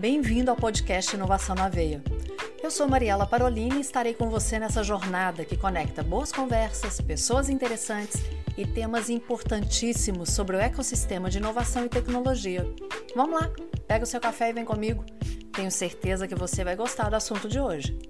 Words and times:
Bem-vindo 0.00 0.50
ao 0.50 0.56
podcast 0.56 1.14
Inovação 1.14 1.54
na 1.54 1.68
Veia. 1.68 2.02
Eu 2.62 2.70
sou 2.70 2.88
Mariela 2.88 3.26
Parolini 3.26 3.76
e 3.76 3.80
estarei 3.82 4.14
com 4.14 4.30
você 4.30 4.58
nessa 4.58 4.82
jornada 4.82 5.44
que 5.44 5.58
conecta 5.58 6.02
boas 6.02 6.32
conversas, 6.32 7.02
pessoas 7.02 7.50
interessantes 7.50 8.18
e 8.56 8.64
temas 8.66 9.10
importantíssimos 9.10 10.30
sobre 10.30 10.56
o 10.56 10.58
ecossistema 10.58 11.28
de 11.28 11.36
inovação 11.36 11.84
e 11.84 11.90
tecnologia. 11.90 12.64
Vamos 13.14 13.42
lá, 13.42 13.50
pega 13.86 14.04
o 14.04 14.06
seu 14.06 14.22
café 14.22 14.48
e 14.48 14.54
vem 14.54 14.64
comigo. 14.64 15.04
Tenho 15.52 15.70
certeza 15.70 16.26
que 16.26 16.34
você 16.34 16.64
vai 16.64 16.76
gostar 16.76 17.10
do 17.10 17.16
assunto 17.16 17.46
de 17.46 17.60
hoje. 17.60 18.09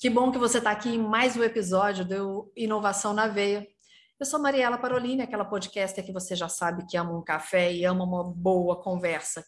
Que 0.00 0.08
bom 0.08 0.30
que 0.30 0.38
você 0.38 0.58
está 0.58 0.70
aqui 0.70 0.90
em 0.90 0.98
mais 0.98 1.36
um 1.36 1.42
episódio 1.42 2.04
do 2.04 2.52
Inovação 2.56 3.12
na 3.12 3.26
Veia. 3.26 3.66
Eu 4.16 4.24
sou 4.24 4.38
Mariela 4.38 4.78
Parolini, 4.78 5.22
aquela 5.22 5.44
podcaster 5.44 6.06
que 6.06 6.12
você 6.12 6.36
já 6.36 6.48
sabe 6.48 6.86
que 6.86 6.96
ama 6.96 7.18
um 7.18 7.24
café 7.24 7.72
e 7.72 7.84
ama 7.84 8.04
uma 8.04 8.22
boa 8.22 8.80
conversa. 8.80 9.44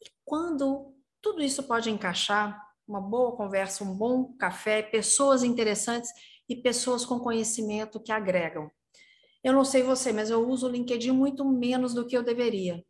E 0.00 0.06
quando 0.24 0.94
tudo 1.20 1.42
isso 1.42 1.62
pode 1.64 1.90
encaixar, 1.90 2.58
uma 2.88 3.02
boa 3.02 3.36
conversa, 3.36 3.84
um 3.84 3.94
bom 3.94 4.34
café, 4.38 4.80
pessoas 4.80 5.42
interessantes 5.42 6.10
e 6.48 6.56
pessoas 6.56 7.04
com 7.04 7.20
conhecimento 7.20 8.02
que 8.02 8.12
agregam. 8.12 8.70
Eu 9.44 9.52
não 9.52 9.62
sei 9.62 9.82
você, 9.82 10.10
mas 10.10 10.30
eu 10.30 10.48
uso 10.48 10.68
o 10.68 10.70
LinkedIn 10.70 11.10
muito 11.10 11.44
menos 11.44 11.92
do 11.92 12.06
que 12.06 12.16
eu 12.16 12.22
deveria. 12.22 12.82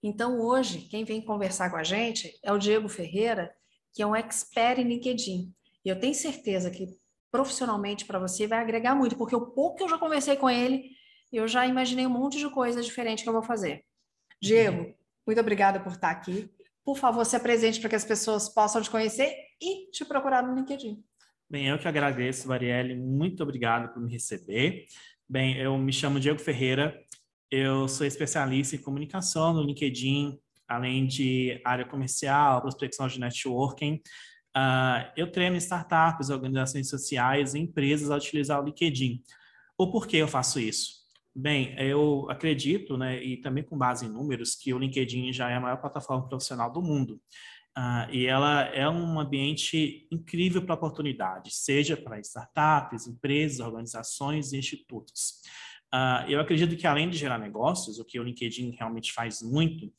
Então, 0.00 0.40
hoje, 0.40 0.82
quem 0.82 1.02
vem 1.02 1.24
conversar 1.24 1.70
com 1.70 1.76
a 1.76 1.82
gente 1.82 2.38
é 2.40 2.52
o 2.52 2.58
Diego 2.58 2.88
Ferreira, 2.88 3.52
que 3.92 4.00
é 4.00 4.06
um 4.06 4.14
expert 4.14 4.78
em 4.78 4.84
LinkedIn. 4.84 5.52
E 5.84 5.88
eu 5.88 5.98
tenho 5.98 6.14
certeza 6.14 6.70
que 6.70 6.88
profissionalmente 7.30 8.04
para 8.04 8.18
você 8.18 8.46
vai 8.46 8.58
agregar 8.58 8.94
muito, 8.94 9.16
porque 9.16 9.34
o 9.34 9.52
pouco 9.52 9.76
que 9.76 9.82
eu 9.84 9.88
já 9.88 9.98
conversei 9.98 10.36
com 10.36 10.50
ele, 10.50 10.90
eu 11.32 11.46
já 11.46 11.66
imaginei 11.66 12.06
um 12.06 12.10
monte 12.10 12.38
de 12.38 12.50
coisa 12.50 12.82
diferente 12.82 13.22
que 13.22 13.28
eu 13.28 13.32
vou 13.32 13.42
fazer. 13.42 13.84
Diego, 14.42 14.94
muito 15.26 15.40
obrigada 15.40 15.80
por 15.80 15.92
estar 15.92 16.10
aqui. 16.10 16.50
Por 16.84 16.96
favor, 16.96 17.24
se 17.24 17.36
apresente 17.36 17.78
para 17.78 17.90
que 17.90 17.96
as 17.96 18.04
pessoas 18.04 18.48
possam 18.48 18.82
te 18.82 18.90
conhecer 18.90 19.32
e 19.60 19.90
te 19.90 20.04
procurar 20.04 20.42
no 20.42 20.54
LinkedIn. 20.54 21.02
Bem, 21.48 21.68
eu 21.68 21.78
que 21.78 21.86
agradeço, 21.86 22.48
Marielle. 22.48 22.96
Muito 22.96 23.42
obrigado 23.42 23.92
por 23.92 24.02
me 24.02 24.10
receber. 24.10 24.86
Bem, 25.28 25.56
eu 25.58 25.76
me 25.78 25.92
chamo 25.92 26.18
Diego 26.18 26.38
Ferreira. 26.38 26.98
Eu 27.50 27.86
sou 27.88 28.06
especialista 28.06 28.76
em 28.76 28.80
comunicação 28.80 29.52
no 29.52 29.62
LinkedIn, 29.62 30.38
além 30.66 31.06
de 31.06 31.60
área 31.64 31.84
comercial, 31.84 32.60
prospecção 32.62 33.08
de 33.08 33.20
networking. 33.20 34.00
Uh, 34.56 35.06
eu 35.16 35.30
treino 35.30 35.56
startups, 35.56 36.30
organizações 36.30 36.88
sociais 36.88 37.54
empresas 37.54 38.10
a 38.10 38.16
utilizar 38.16 38.60
o 38.60 38.64
LinkedIn. 38.64 39.22
O 39.78 39.90
porquê 39.90 40.16
eu 40.16 40.28
faço 40.28 40.58
isso? 40.58 41.00
Bem, 41.34 41.74
eu 41.78 42.28
acredito, 42.28 42.96
né, 42.96 43.22
e 43.22 43.36
também 43.36 43.62
com 43.62 43.78
base 43.78 44.04
em 44.04 44.08
números, 44.08 44.56
que 44.56 44.74
o 44.74 44.78
LinkedIn 44.78 45.32
já 45.32 45.48
é 45.48 45.54
a 45.54 45.60
maior 45.60 45.76
plataforma 45.76 46.28
profissional 46.28 46.72
do 46.72 46.82
mundo. 46.82 47.20
Uh, 47.78 48.10
e 48.10 48.26
ela 48.26 48.62
é 48.64 48.88
um 48.88 49.20
ambiente 49.20 50.08
incrível 50.10 50.60
para 50.60 50.74
oportunidades, 50.74 51.54
seja 51.64 51.96
para 51.96 52.18
startups, 52.18 53.06
empresas, 53.06 53.60
organizações 53.60 54.52
e 54.52 54.58
institutos. 54.58 55.40
Uh, 55.94 56.28
eu 56.28 56.40
acredito 56.40 56.76
que 56.76 56.86
além 56.86 57.08
de 57.08 57.16
gerar 57.16 57.38
negócios, 57.38 58.00
o 58.00 58.04
que 58.04 58.18
o 58.18 58.24
LinkedIn 58.24 58.72
realmente 58.76 59.12
faz 59.12 59.40
muito, 59.40 59.92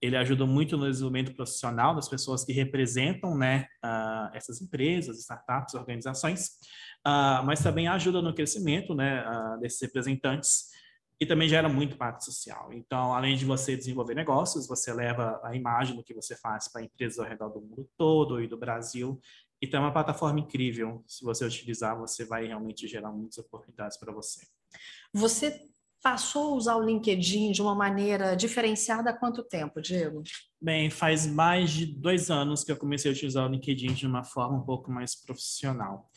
ele 0.00 0.16
ajuda 0.16 0.44
muito 0.46 0.76
no 0.76 0.88
desenvolvimento 0.88 1.34
profissional 1.34 1.94
das 1.94 2.08
pessoas 2.08 2.44
que 2.44 2.52
representam 2.52 3.36
né, 3.36 3.66
uh, 3.84 4.34
essas 4.34 4.60
empresas, 4.60 5.18
startups, 5.20 5.74
organizações, 5.74 6.48
uh, 7.06 7.44
mas 7.44 7.62
também 7.62 7.88
ajuda 7.88 8.20
no 8.20 8.34
crescimento 8.34 8.94
né, 8.94 9.24
uh, 9.26 9.60
desses 9.60 9.80
representantes 9.80 10.70
e 11.18 11.24
também 11.24 11.48
gera 11.48 11.68
muito 11.68 11.94
impacto 11.94 12.24
social. 12.24 12.70
Então, 12.72 13.14
além 13.14 13.36
de 13.36 13.44
você 13.44 13.74
desenvolver 13.74 14.14
negócios, 14.14 14.68
você 14.68 14.92
leva 14.92 15.40
a 15.42 15.56
imagem 15.56 15.96
do 15.96 16.04
que 16.04 16.12
você 16.12 16.36
faz 16.36 16.68
para 16.68 16.82
empresas 16.82 17.18
ao 17.18 17.26
redor 17.26 17.48
do 17.48 17.60
mundo 17.60 17.88
todo 17.96 18.42
e 18.42 18.46
do 18.46 18.58
Brasil. 18.58 19.18
Então, 19.62 19.80
é 19.80 19.86
uma 19.86 19.92
plataforma 19.92 20.40
incrível. 20.40 21.02
Se 21.06 21.24
você 21.24 21.46
utilizar, 21.46 21.98
você 21.98 22.26
vai 22.26 22.46
realmente 22.46 22.86
gerar 22.86 23.10
muitas 23.10 23.38
oportunidades 23.38 23.96
para 23.96 24.12
você. 24.12 24.46
Você 25.14 25.58
passou 26.06 26.52
a 26.52 26.56
usar 26.56 26.76
o 26.76 26.84
LinkedIn 26.84 27.50
de 27.50 27.60
uma 27.60 27.74
maneira 27.74 28.36
diferenciada 28.36 29.10
há 29.10 29.12
quanto 29.12 29.42
tempo, 29.42 29.82
Diego? 29.82 30.22
Bem, 30.62 30.88
faz 30.88 31.26
mais 31.26 31.68
de 31.70 31.84
dois 31.84 32.30
anos 32.30 32.62
que 32.62 32.70
eu 32.70 32.76
comecei 32.76 33.10
a 33.10 33.12
utilizar 33.12 33.44
o 33.44 33.50
LinkedIn 33.50 33.92
de 33.92 34.06
uma 34.06 34.22
forma 34.22 34.56
um 34.56 34.64
pouco 34.64 34.88
mais 34.88 35.16
profissional. 35.16 36.08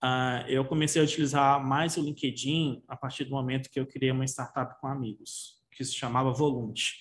Uh, 0.00 0.46
eu 0.46 0.64
comecei 0.64 1.02
a 1.02 1.04
utilizar 1.04 1.60
mais 1.60 1.96
o 1.96 2.02
LinkedIn 2.02 2.84
a 2.86 2.96
partir 2.96 3.24
do 3.24 3.32
momento 3.32 3.68
que 3.68 3.80
eu 3.80 3.86
criei 3.86 4.12
uma 4.12 4.24
startup 4.26 4.80
com 4.80 4.86
amigos, 4.86 5.60
que 5.72 5.84
se 5.84 5.92
chamava 5.92 6.30
Volunt. 6.30 6.92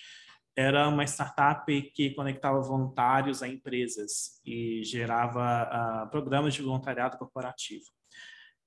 Era 0.56 0.90
uma 0.90 1.04
startup 1.04 1.72
que 1.94 2.10
conectava 2.16 2.60
voluntários 2.60 3.44
a 3.44 3.48
empresas 3.48 4.42
e 4.44 4.84
gerava 4.84 6.08
uh, 6.08 6.10
programas 6.10 6.56
de 6.56 6.64
voluntariado 6.64 7.20
corporativo. 7.20 7.86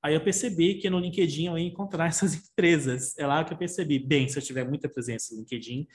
Aí 0.05 0.13
eu 0.13 0.21
percebi 0.21 0.75
que 0.75 0.91
no 0.91 0.99
LinkedIn 0.99 1.47
eu 1.47 1.57
ia 1.57 1.67
encontrar 1.67 2.07
essas 2.09 2.35
empresas. 2.35 3.17
É 3.19 3.27
lá 3.27 3.43
que 3.43 3.55
eu 3.55 3.57
percebi, 3.57 3.99
bem, 3.99 4.29
se 4.29 4.39
eu 4.39 4.43
tiver 4.43 4.69
muita 4.69 4.87
presença 4.87 5.35
no 5.35 5.41
LinkedIn, 5.41 5.89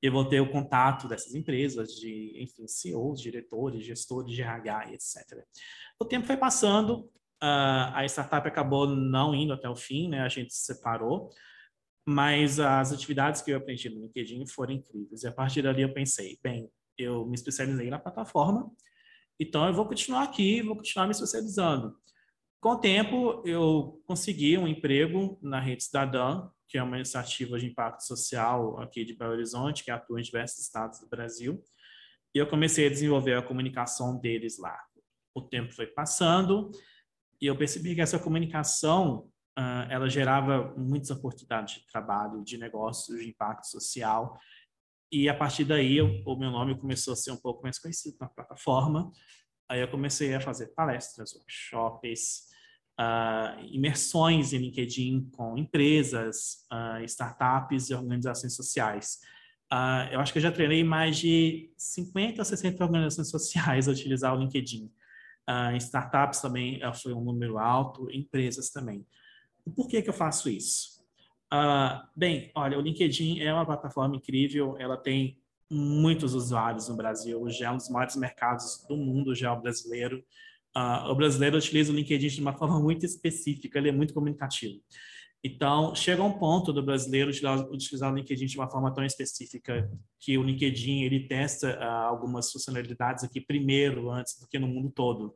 eu 0.00 0.12
vou 0.12 0.24
ter 0.24 0.40
o 0.40 0.48
contato 0.48 1.08
dessas 1.08 1.34
empresas, 1.34 1.88
de, 1.96 2.32
enfim, 2.40 2.68
CEOs, 2.68 3.20
diretores, 3.20 3.84
gestores 3.84 4.32
de 4.32 4.40
RH, 4.40 4.92
etc. 4.92 5.44
O 5.98 6.04
tempo 6.04 6.28
foi 6.28 6.36
passando, 6.36 7.10
uh, 7.42 7.90
a 7.92 8.04
startup 8.04 8.46
acabou 8.46 8.86
não 8.86 9.34
indo 9.34 9.52
até 9.52 9.68
o 9.68 9.74
fim, 9.74 10.08
né? 10.08 10.20
A 10.20 10.28
gente 10.28 10.54
se 10.54 10.66
separou, 10.66 11.30
mas 12.06 12.60
as 12.60 12.92
atividades 12.92 13.42
que 13.42 13.50
eu 13.50 13.56
aprendi 13.56 13.90
no 13.90 14.02
LinkedIn 14.02 14.46
foram 14.46 14.74
incríveis. 14.74 15.24
E 15.24 15.26
a 15.26 15.32
partir 15.32 15.62
dali 15.62 15.82
eu 15.82 15.92
pensei, 15.92 16.38
bem, 16.40 16.70
eu 16.96 17.26
me 17.26 17.34
especializei 17.34 17.90
na 17.90 17.98
plataforma, 17.98 18.70
então 19.40 19.66
eu 19.66 19.74
vou 19.74 19.86
continuar 19.86 20.22
aqui, 20.22 20.62
vou 20.62 20.76
continuar 20.76 21.06
me 21.06 21.12
especializando. 21.12 21.96
Com 22.60 22.70
o 22.70 22.78
tempo, 22.78 23.42
eu 23.44 24.02
consegui 24.06 24.58
um 24.58 24.66
emprego 24.66 25.38
na 25.42 25.60
Rede 25.60 25.84
Cidadã, 25.84 26.48
que 26.68 26.78
é 26.78 26.82
uma 26.82 26.96
iniciativa 26.96 27.58
de 27.58 27.66
impacto 27.66 28.04
social 28.04 28.80
aqui 28.80 29.04
de 29.04 29.14
Belo 29.14 29.32
Horizonte, 29.32 29.84
que 29.84 29.90
atua 29.90 30.18
em 30.18 30.22
diversos 30.22 30.60
estados 30.60 30.98
do 31.00 31.08
Brasil. 31.08 31.62
E 32.34 32.38
eu 32.38 32.46
comecei 32.46 32.86
a 32.86 32.90
desenvolver 32.90 33.34
a 33.34 33.42
comunicação 33.42 34.18
deles 34.18 34.58
lá. 34.58 34.76
O 35.34 35.42
tempo 35.42 35.72
foi 35.72 35.86
passando 35.86 36.70
e 37.40 37.46
eu 37.46 37.56
percebi 37.56 37.94
que 37.94 38.00
essa 38.00 38.18
comunicação 38.18 39.30
uh, 39.58 39.86
ela 39.90 40.08
gerava 40.08 40.74
muitas 40.76 41.10
oportunidades 41.10 41.74
de 41.74 41.86
trabalho, 41.86 42.42
de 42.42 42.58
negócios, 42.58 43.18
de 43.18 43.28
impacto 43.28 43.66
social. 43.66 44.38
E 45.12 45.28
a 45.28 45.34
partir 45.34 45.64
daí, 45.64 46.00
o 46.00 46.36
meu 46.36 46.50
nome 46.50 46.78
começou 46.78 47.12
a 47.12 47.16
ser 47.16 47.30
um 47.30 47.36
pouco 47.36 47.62
mais 47.62 47.78
conhecido 47.78 48.16
na 48.20 48.28
plataforma. 48.28 49.12
Aí 49.68 49.80
eu 49.80 49.88
comecei 49.88 50.34
a 50.34 50.40
fazer 50.40 50.68
palestras, 50.68 51.34
workshops, 51.34 52.46
uh, 53.00 53.60
imersões 53.70 54.52
em 54.52 54.58
LinkedIn 54.58 55.30
com 55.32 55.56
empresas, 55.56 56.66
uh, 56.72 57.02
startups 57.04 57.90
e 57.90 57.94
organizações 57.94 58.54
sociais. 58.54 59.18
Uh, 59.72 60.12
eu 60.12 60.20
acho 60.20 60.32
que 60.32 60.38
eu 60.38 60.42
já 60.42 60.52
treinei 60.52 60.84
mais 60.84 61.18
de 61.18 61.72
50 61.76 62.42
a 62.42 62.44
60 62.44 62.84
organizações 62.84 63.30
sociais 63.30 63.88
a 63.88 63.92
utilizar 63.92 64.34
o 64.34 64.38
LinkedIn. 64.38 64.90
Uh, 65.48 65.76
startups 65.76 66.40
também 66.40 66.80
foi 67.02 67.12
um 67.12 67.22
número 67.22 67.58
alto, 67.58 68.08
empresas 68.10 68.70
também. 68.70 69.06
Por 69.74 69.88
que, 69.88 70.02
que 70.02 70.08
eu 70.08 70.14
faço 70.14 70.48
isso? 70.48 70.96
Uh, 71.52 72.02
bem, 72.16 72.50
olha, 72.54 72.78
o 72.78 72.80
LinkedIn 72.80 73.40
é 73.40 73.52
uma 73.52 73.66
plataforma 73.66 74.16
incrível, 74.16 74.76
ela 74.78 74.96
tem 74.96 75.40
muitos 75.70 76.34
usuários 76.34 76.88
no 76.88 76.96
Brasil, 76.96 77.48
já 77.50 77.66
é 77.66 77.70
um 77.70 77.76
dos 77.76 77.88
maiores 77.88 78.16
mercados 78.16 78.84
do 78.88 78.96
mundo, 78.96 79.34
já 79.34 79.48
é 79.48 79.52
o 79.52 79.60
brasileiro. 79.60 80.24
Uh, 80.76 81.10
o 81.10 81.14
brasileiro 81.14 81.56
utiliza 81.56 81.92
o 81.92 81.94
LinkedIn 81.94 82.28
de 82.28 82.40
uma 82.40 82.52
forma 82.56 82.78
muito 82.80 83.04
específica, 83.04 83.78
ele 83.78 83.88
é 83.88 83.92
muito 83.92 84.14
comunicativo. 84.14 84.80
Então, 85.44 85.94
chega 85.94 86.22
um 86.22 86.38
ponto 86.38 86.72
do 86.72 86.82
brasileiro 86.82 87.30
utilizar, 87.70 88.12
o 88.12 88.16
LinkedIn 88.16 88.46
de 88.46 88.58
uma 88.58 88.68
forma 88.68 88.92
tão 88.92 89.04
específica 89.04 89.88
que 90.18 90.36
o 90.36 90.42
LinkedIn 90.42 91.02
ele 91.02 91.28
testa 91.28 91.78
uh, 91.78 92.08
algumas 92.08 92.50
funcionalidades 92.50 93.24
aqui 93.24 93.40
primeiro, 93.40 94.10
antes 94.10 94.38
do 94.40 94.48
que 94.48 94.58
no 94.58 94.66
mundo 94.66 94.90
todo, 94.90 95.34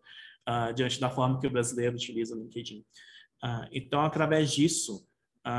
uh, 0.48 0.72
diante 0.74 0.98
da 0.98 1.10
forma 1.10 1.38
que 1.38 1.46
o 1.46 1.50
brasileiro 1.50 1.94
utiliza 1.94 2.34
o 2.34 2.38
LinkedIn. 2.38 2.84
então, 3.72 4.02
através 4.02 4.52
disso, 4.52 5.06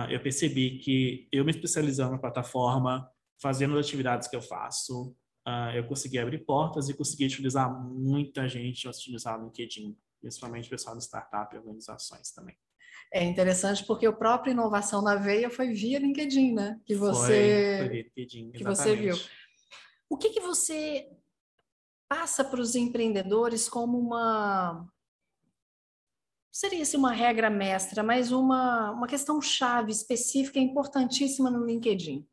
eu 0.10 0.20
percebi 0.22 0.78
que 0.78 1.28
eu 1.32 1.44
me 1.44 1.50
especializando 1.50 2.12
na 2.12 2.20
plataforma, 2.20 3.10
fazendo 3.42 3.78
as 3.78 3.86
atividades 3.86 4.28
que 4.28 4.36
eu 4.36 4.42
faço, 4.42 5.16
uh, 5.48 5.76
eu 5.76 5.88
consegui 5.88 6.20
abrir 6.20 6.40
portas 6.46 6.90
e 6.90 6.94
consegui 6.94 7.26
utilizar 7.26 7.72
muita 7.84 8.48
gente 8.48 8.88
utilizar 8.88 9.40
o 9.40 9.46
LinkedIn, 9.46 9.98
principalmente 10.20 10.68
o 10.68 10.70
pessoal 10.70 10.96
de 10.96 11.04
startup 11.04 11.54
e 11.56 11.60
organizações 11.60 12.32
também. 12.32 12.56
É 13.14 13.24
interessante 13.24 13.84
porque 13.86 14.08
o 14.08 14.16
próprio 14.16 14.52
inovação 14.52 15.02
na 15.02 15.16
veia 15.16 15.50
foi 15.50 15.74
via 15.74 16.00
LinkedIn, 16.00 16.54
né? 16.54 16.80
Que 16.86 16.96
você, 16.96 17.78
foi, 17.80 17.88
foi 17.88 17.98
LinkedIn, 17.98 18.52
que 18.52 18.64
você 18.64 18.96
viu. 18.96 19.16
O 20.10 20.18
que, 20.18 20.30
que 20.30 20.40
você 20.40 21.10
passa 22.08 22.44
para 22.44 22.62
os 22.62 22.76
empreendedores 22.76 23.68
como 23.68 23.98
uma 23.98 24.88
seria 26.52 26.82
assim, 26.84 26.98
uma 26.98 27.14
regra 27.14 27.50
mestra, 27.50 28.04
mas 28.04 28.32
uma, 28.32 28.92
uma 28.92 29.08
questão 29.08 29.42
chave 29.42 29.92
específica 29.92 30.60
importantíssima 30.60 31.50
no 31.50 31.66
LinkedIn. 31.66 32.28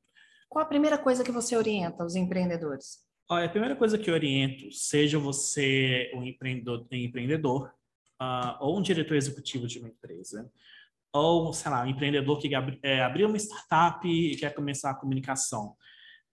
Qual 0.49 0.65
a 0.65 0.69
primeira 0.69 0.99
coisa 0.99 1.23
que 1.23 1.31
você 1.31 1.57
orienta 1.57 2.05
os 2.05 2.17
empreendedores? 2.17 3.07
Olha, 3.31 3.45
a 3.45 3.51
primeira 3.51 3.77
coisa 3.77 3.99
que 3.99 4.09
eu 4.09 4.15
oriento, 4.15 4.73
seja 4.73 5.19
você 5.19 6.11
um 6.15 6.25
empreendedor, 6.25 6.87
empreendedor 6.91 7.71
uh, 8.21 8.57
ou 8.61 8.79
um 8.79 8.83
diretor 8.83 9.17
executivo 9.17 9.67
de 9.67 9.79
uma 9.79 9.89
empresa, 9.89 10.51
ou, 11.13 11.53
sei 11.53 11.71
lá, 11.71 11.85
um 11.85 11.89
empreendedor 11.89 12.39
que 12.39 12.51
é, 12.83 13.03
abriu 13.03 13.29
uma 13.29 13.37
startup 13.37 14.07
e 14.09 14.37
quer 14.37 14.55
começar 14.55 14.91
a 14.91 14.95
comunicação, 14.95 15.77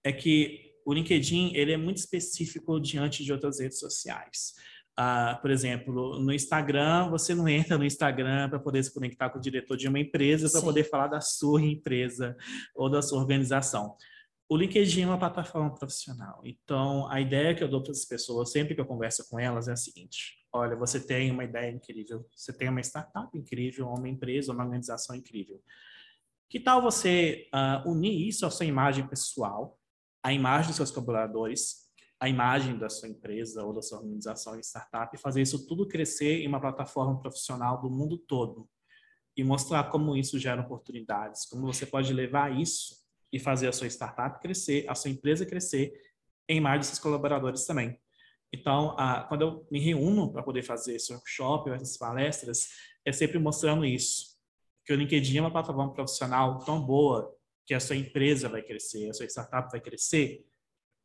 é 0.03 0.13
que 0.13 0.73
o 0.85 0.93
LinkedIn 0.93 1.53
ele 1.55 1.73
é 1.73 1.77
muito 1.77 1.97
específico 1.97 2.79
diante 2.79 3.23
de 3.23 3.33
outras 3.33 3.59
redes 3.59 3.79
sociais. 3.79 4.53
Uh, 4.97 5.41
por 5.41 5.51
exemplo, 5.51 6.19
no 6.19 6.31
Instagram, 6.31 7.09
você 7.09 7.35
não 7.35 7.49
entra 7.49 7.77
no 7.77 7.83
Instagram 7.83 8.49
para 8.49 8.59
poder 8.59 8.81
se 8.81 8.93
conectar 8.93 9.29
com 9.29 9.37
o 9.37 9.41
diretor 9.41 9.75
de 9.75 9.89
uma 9.89 9.99
empresa 9.99 10.49
para 10.49 10.61
poder 10.61 10.85
falar 10.85 11.07
da 11.07 11.19
sua 11.19 11.61
empresa 11.61 12.35
ou 12.73 12.89
da 12.89 13.01
sua 13.01 13.19
organização. 13.19 13.97
O 14.47 14.55
LinkedIn 14.55 15.01
é 15.01 15.07
uma 15.07 15.17
plataforma 15.17 15.73
profissional. 15.73 16.39
Então, 16.45 17.09
a 17.09 17.19
ideia 17.19 17.53
que 17.53 17.63
eu 17.63 17.67
dou 17.67 17.81
para 17.81 17.91
as 17.91 18.05
pessoas, 18.05 18.51
sempre 18.51 18.73
que 18.73 18.79
eu 18.79 18.85
converso 18.85 19.27
com 19.27 19.39
elas, 19.39 19.67
é 19.67 19.73
a 19.73 19.75
seguinte: 19.75 20.37
olha, 20.53 20.75
você 20.75 20.99
tem 20.99 21.31
uma 21.31 21.43
ideia 21.43 21.71
incrível, 21.71 22.25
você 22.33 22.53
tem 22.53 22.69
uma 22.69 22.79
startup 22.79 23.37
incrível, 23.37 23.87
uma 23.87 24.07
empresa, 24.07 24.53
uma 24.53 24.63
organização 24.63 25.15
incrível. 25.15 25.61
Que 26.49 26.59
tal 26.59 26.81
você 26.81 27.49
uh, 27.53 27.89
unir 27.89 28.27
isso 28.27 28.45
à 28.45 28.51
sua 28.51 28.65
imagem 28.65 29.07
pessoal, 29.07 29.77
à 30.23 30.31
imagem 30.31 30.67
dos 30.67 30.77
seus 30.77 30.91
colaboradores, 30.91 31.84
a 32.19 32.29
imagem 32.29 32.77
da 32.77 32.89
sua 32.89 33.09
empresa 33.09 33.63
ou 33.63 33.73
da 33.73 33.81
sua 33.81 33.99
organização 33.99 34.55
em 34.55 34.61
startup 34.61 35.15
e 35.15 35.19
fazer 35.19 35.41
isso 35.41 35.67
tudo 35.67 35.87
crescer 35.87 36.41
em 36.41 36.47
uma 36.47 36.61
plataforma 36.61 37.19
profissional 37.19 37.81
do 37.81 37.89
mundo 37.89 38.17
todo 38.17 38.69
e 39.35 39.43
mostrar 39.43 39.83
como 39.85 40.15
isso 40.15 40.39
gera 40.39 40.61
oportunidades, 40.61 41.45
como 41.45 41.65
você 41.65 41.85
pode 41.85 42.13
levar 42.13 42.57
isso 42.57 42.95
e 43.33 43.39
fazer 43.39 43.67
a 43.67 43.73
sua 43.73 43.87
startup 43.87 44.39
crescer, 44.39 44.85
a 44.87 44.95
sua 44.95 45.11
empresa 45.11 45.45
crescer 45.45 45.93
em 46.47 46.61
mais 46.61 46.79
de 46.79 46.85
seus 46.87 46.99
colaboradores 46.99 47.65
também. 47.65 47.99
Então, 48.53 48.95
quando 49.27 49.41
eu 49.41 49.67
me 49.69 49.79
reúno 49.79 50.31
para 50.31 50.41
poder 50.41 50.63
fazer 50.63 50.95
esse 50.95 51.11
workshop, 51.11 51.69
essas 51.71 51.97
palestras, 51.97 52.69
é 53.03 53.11
sempre 53.11 53.37
mostrando 53.37 53.83
isso, 53.83 54.37
que 54.85 54.93
o 54.93 54.95
LinkedIn 54.95 55.39
é 55.39 55.41
uma 55.41 55.51
plataforma 55.51 55.91
profissional 55.91 56.59
tão 56.59 56.79
boa 56.79 57.35
que 57.65 57.73
a 57.73 57.79
sua 57.79 57.97
empresa 57.97 58.47
vai 58.47 58.61
crescer, 58.61 59.09
a 59.09 59.13
sua 59.13 59.25
startup 59.25 59.69
vai 59.69 59.81
crescer, 59.81 60.45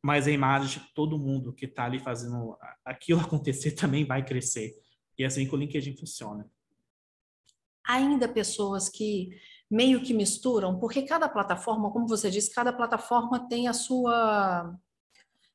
mas 0.01 0.27
a 0.27 0.31
imagem 0.31 0.81
de 0.81 0.93
todo 0.93 1.17
mundo 1.17 1.53
que 1.53 1.65
está 1.65 1.85
ali 1.85 1.99
fazendo 1.99 2.57
aquilo 2.83 3.19
acontecer 3.21 3.71
também 3.71 4.05
vai 4.05 4.25
crescer. 4.25 4.73
E 5.17 5.23
é 5.23 5.27
assim 5.27 5.47
que 5.47 5.53
o 5.53 5.57
LinkedIn 5.57 5.95
funciona. 5.95 6.49
Ainda 7.85 8.27
pessoas 8.27 8.89
que 8.89 9.29
meio 9.69 10.01
que 10.01 10.13
misturam, 10.13 10.79
porque 10.79 11.03
cada 11.03 11.29
plataforma, 11.29 11.91
como 11.91 12.07
você 12.07 12.29
disse, 12.29 12.53
cada 12.53 12.73
plataforma 12.73 13.47
tem 13.47 13.67
a 13.67 13.73
sua 13.73 14.75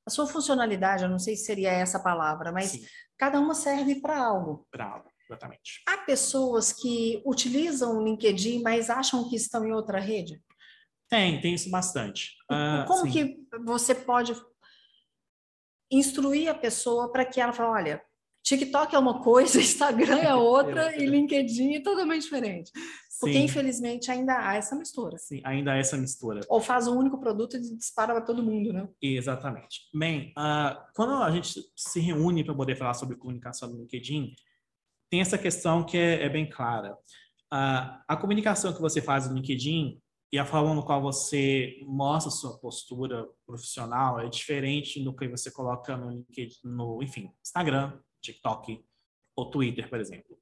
a 0.06 0.10
sua 0.10 0.26
funcionalidade, 0.26 1.02
eu 1.02 1.08
não 1.08 1.19
sei 1.19 1.34
se 1.34 1.44
seria 1.44 1.72
essa 1.72 1.98
palavra, 1.98 2.52
mas 2.52 2.66
Sim. 2.66 2.87
cada 3.19 3.40
uma 3.40 3.54
serve 3.54 3.96
para 3.96 4.16
algo. 4.16 4.64
Para 4.70 4.84
algo, 4.84 5.10
exatamente. 5.28 5.82
Há 5.88 5.98
pessoas 5.98 6.72
que 6.72 7.20
utilizam 7.26 7.98
o 7.98 8.04
LinkedIn, 8.04 8.62
mas 8.62 8.88
acham 8.88 9.28
que 9.28 9.34
estão 9.34 9.66
em 9.66 9.72
outra 9.72 9.98
rede? 9.98 10.40
Tem, 11.08 11.41
tem 11.41 11.55
isso 11.55 11.70
bastante. 11.70 12.32
Uh, 12.50 12.87
Como 12.87 13.03
sim. 13.03 13.11
que 13.11 13.37
você 13.64 13.94
pode 13.94 14.35
instruir 15.91 16.49
a 16.49 16.55
pessoa 16.55 17.12
para 17.12 17.25
que 17.25 17.41
ela 17.41 17.53
fale, 17.53 17.70
olha, 17.70 18.03
TikTok 18.43 18.94
é 18.94 18.99
uma 18.99 19.23
coisa, 19.23 19.58
Instagram 19.61 20.19
é 20.19 20.35
outra 20.35 20.97
e 20.97 21.06
LinkedIn 21.06 21.76
é 21.76 21.81
totalmente 21.81 22.23
diferente. 22.23 22.70
Porque, 23.19 23.38
Sim. 23.38 23.44
infelizmente, 23.44 24.11
ainda 24.11 24.38
há 24.38 24.56
essa 24.56 24.76
mistura. 24.76 25.17
Sim, 25.17 25.41
ainda 25.43 25.73
há 25.73 25.76
essa 25.76 25.97
mistura. 25.97 26.41
Ou 26.49 26.61
faz 26.61 26.87
um 26.87 26.99
único 26.99 27.19
produto 27.19 27.56
e 27.56 27.61
dispara 27.61 28.12
para 28.12 28.23
todo 28.23 28.43
mundo, 28.43 28.75
né? 28.75 28.87
Exatamente. 29.00 29.88
Bem, 29.94 30.35
uh, 30.37 30.79
quando 30.94 31.14
a 31.14 31.31
gente 31.31 31.61
se 31.75 31.99
reúne 31.99 32.44
para 32.44 32.55
poder 32.55 32.76
falar 32.76 32.93
sobre 32.93 33.17
comunicação 33.17 33.70
no 33.70 33.79
LinkedIn, 33.79 34.35
tem 35.11 35.20
essa 35.20 35.38
questão 35.38 35.82
que 35.82 35.97
é, 35.97 36.25
é 36.25 36.29
bem 36.29 36.49
clara. 36.49 36.93
Uh, 37.53 37.97
a 38.06 38.19
comunicação 38.20 38.75
que 38.75 38.82
você 38.82 39.00
faz 39.00 39.29
no 39.29 39.37
LinkedIn 39.37 39.99
e 40.32 40.38
a 40.38 40.44
forma 40.44 40.75
no 40.75 40.84
qual 40.84 41.00
você 41.00 41.78
mostra 41.87 42.31
sua 42.31 42.58
postura 42.58 43.26
profissional 43.46 44.20
é 44.20 44.28
diferente 44.28 45.02
do 45.02 45.14
que 45.14 45.28
você 45.28 45.50
coloca 45.50 45.96
no 45.96 46.11
LinkedIn, 46.11 46.56
no, 46.64 47.02
enfim, 47.02 47.31
Instagram, 47.44 47.99
TikTok 48.20 48.84
ou 49.37 49.50
Twitter, 49.50 49.88
por 49.88 50.00
exemplo. 50.00 50.37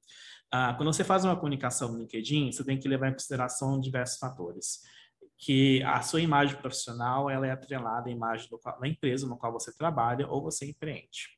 Ah, 0.51 0.73
quando 0.75 0.91
você 0.91 1.03
faz 1.03 1.23
uma 1.23 1.35
comunicação 1.35 1.91
no 1.91 1.99
LinkedIn, 1.99 2.51
você 2.51 2.63
tem 2.63 2.79
que 2.79 2.87
levar 2.87 3.09
em 3.09 3.13
consideração 3.13 3.79
diversos 3.79 4.17
fatores. 4.17 4.81
Que 5.37 5.83
a 5.83 6.01
sua 6.01 6.21
imagem 6.21 6.57
profissional 6.57 7.29
ela 7.29 7.45
é 7.45 7.51
atrelada 7.51 8.09
à 8.09 8.11
imagem 8.11 8.49
do, 8.49 8.57
da 8.57 8.87
empresa 8.87 9.27
no 9.27 9.37
qual 9.37 9.51
você 9.51 9.75
trabalha 9.75 10.27
ou 10.27 10.41
você 10.41 10.65
empreende. 10.65 11.29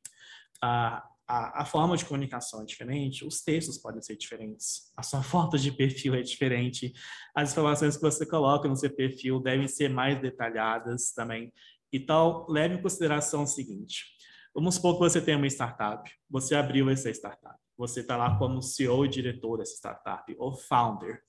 Ah, 0.62 1.04
a, 1.28 1.62
a, 1.62 1.64
forma 1.64 1.96
de 1.96 2.06
comunicação 2.06 2.62
é 2.62 2.64
diferente, 2.64 3.24
os 3.24 3.42
textos 3.42 3.76
podem 3.76 4.00
ser 4.00 4.16
diferentes, 4.16 4.90
a 4.96 5.02
sua 5.02 5.22
foto 5.22 5.58
de 5.58 5.70
perfil 5.70 6.14
é 6.14 6.22
diferente, 6.22 6.92
as 7.34 7.52
informações 7.52 7.96
que 7.96 8.02
você 8.02 8.24
coloca 8.24 8.66
no 8.66 8.74
seu 8.74 8.90
perfil 8.90 9.38
devem 9.38 9.68
ser 9.68 9.90
mais 9.90 10.20
detalhadas 10.20 11.12
também. 11.12 11.52
Então, 11.92 12.46
leve 12.48 12.76
em 12.76 12.82
consideração 12.82 13.42
o 13.42 13.46
seguinte: 13.46 14.06
vamos 14.54 14.76
supor 14.76 14.94
que 14.94 15.00
você 15.00 15.20
tem 15.20 15.36
uma 15.36 15.46
startup, 15.46 16.10
você 16.30 16.54
abriu 16.54 16.88
essa 16.88 17.10
startup, 17.10 17.58
você 17.76 18.00
está 18.00 18.16
lá 18.16 18.38
como 18.38 18.62
CEO 18.62 19.04
e 19.04 19.08
diretor 19.08 19.58
dessa 19.58 19.74
startup, 19.74 20.34
ou 20.38 20.56
founder. 20.56 21.20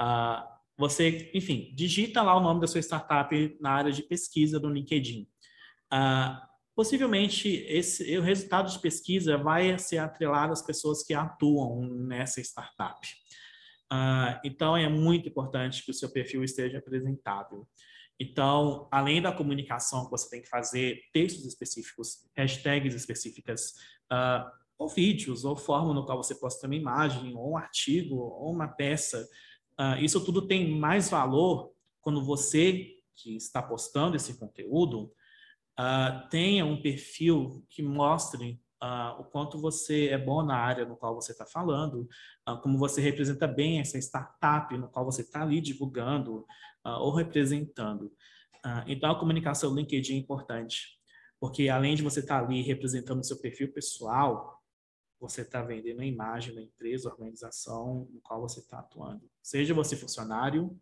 Uh, 0.00 0.54
você, 0.76 1.30
enfim, 1.34 1.72
digita 1.76 2.22
lá 2.22 2.34
o 2.36 2.40
nome 2.40 2.60
da 2.60 2.66
sua 2.66 2.80
startup 2.80 3.58
na 3.60 3.70
área 3.70 3.92
de 3.92 4.02
pesquisa 4.02 4.58
do 4.58 4.70
LinkedIn. 4.70 5.28
Uh, 5.92 6.53
possivelmente 6.74 7.48
esse 7.68 8.16
o 8.18 8.22
resultado 8.22 8.70
de 8.70 8.78
pesquisa 8.78 9.38
vai 9.38 9.78
ser 9.78 9.98
atrelado 9.98 10.52
às 10.52 10.62
pessoas 10.62 11.02
que 11.02 11.14
atuam 11.14 11.88
nessa 12.06 12.40
startup. 12.40 13.06
Uh, 13.92 14.40
então 14.44 14.76
é 14.76 14.88
muito 14.88 15.28
importante 15.28 15.84
que 15.84 15.90
o 15.90 15.94
seu 15.94 16.10
perfil 16.10 16.42
esteja 16.42 16.78
apresentável. 16.78 17.66
Então, 18.18 18.88
além 18.90 19.20
da 19.20 19.32
comunicação 19.32 20.04
que 20.04 20.10
você 20.10 20.28
tem 20.30 20.42
que 20.42 20.48
fazer, 20.48 21.00
textos 21.12 21.44
específicos, 21.46 22.28
hashtags 22.36 22.94
específicas, 22.94 23.72
uh, 24.12 24.48
ou 24.78 24.88
vídeos, 24.88 25.44
ou 25.44 25.56
forma 25.56 25.92
no 25.92 26.04
qual 26.04 26.22
você 26.22 26.34
posta 26.34 26.66
uma 26.66 26.76
imagem, 26.76 27.34
ou 27.34 27.52
um 27.52 27.56
artigo, 27.56 28.16
ou 28.16 28.52
uma 28.52 28.68
peça, 28.68 29.28
uh, 29.80 30.02
isso 30.02 30.24
tudo 30.24 30.46
tem 30.46 30.76
mais 30.78 31.10
valor 31.10 31.72
quando 32.00 32.24
você 32.24 32.90
que 33.16 33.36
está 33.36 33.62
postando 33.62 34.16
esse 34.16 34.38
conteúdo 34.38 35.12
uh, 35.78 36.28
tenha 36.28 36.64
um 36.64 36.80
perfil 36.80 37.64
que 37.68 37.82
mostre 37.82 38.60
uh, 38.82 39.20
o 39.20 39.24
quanto 39.24 39.60
você 39.60 40.08
é 40.08 40.18
bom 40.18 40.42
na 40.42 40.56
área 40.56 40.84
no 40.84 40.96
qual 40.96 41.14
você 41.14 41.32
está 41.32 41.46
falando, 41.46 42.08
uh, 42.48 42.60
como 42.62 42.78
você 42.78 43.00
representa 43.00 43.46
bem 43.46 43.80
essa 43.80 43.98
startup 43.98 44.76
no 44.76 44.88
qual 44.88 45.04
você 45.04 45.22
está 45.22 45.42
ali 45.42 45.60
divulgando 45.60 46.46
ou 46.86 47.14
representando. 47.14 48.12
então, 48.86 49.10
a 49.10 49.18
comunicação 49.18 49.74
LinkedIn 49.74 50.16
é 50.16 50.18
importante, 50.18 51.00
porque 51.40 51.70
além 51.70 51.94
de 51.94 52.02
você 52.02 52.20
estar 52.20 52.40
tá 52.40 52.44
ali 52.44 52.60
representando 52.60 53.20
o 53.20 53.24
seu 53.24 53.40
perfil 53.40 53.72
pessoal, 53.72 54.62
você 55.18 55.40
está 55.40 55.62
vendendo 55.62 56.02
a 56.02 56.04
imagem 56.04 56.54
da 56.54 56.60
empresa, 56.60 57.08
organização 57.08 58.06
no 58.12 58.20
qual 58.20 58.42
você 58.42 58.60
está 58.60 58.80
atuando. 58.80 59.22
Seja 59.42 59.72
você 59.72 59.96
funcionário, 59.96 60.78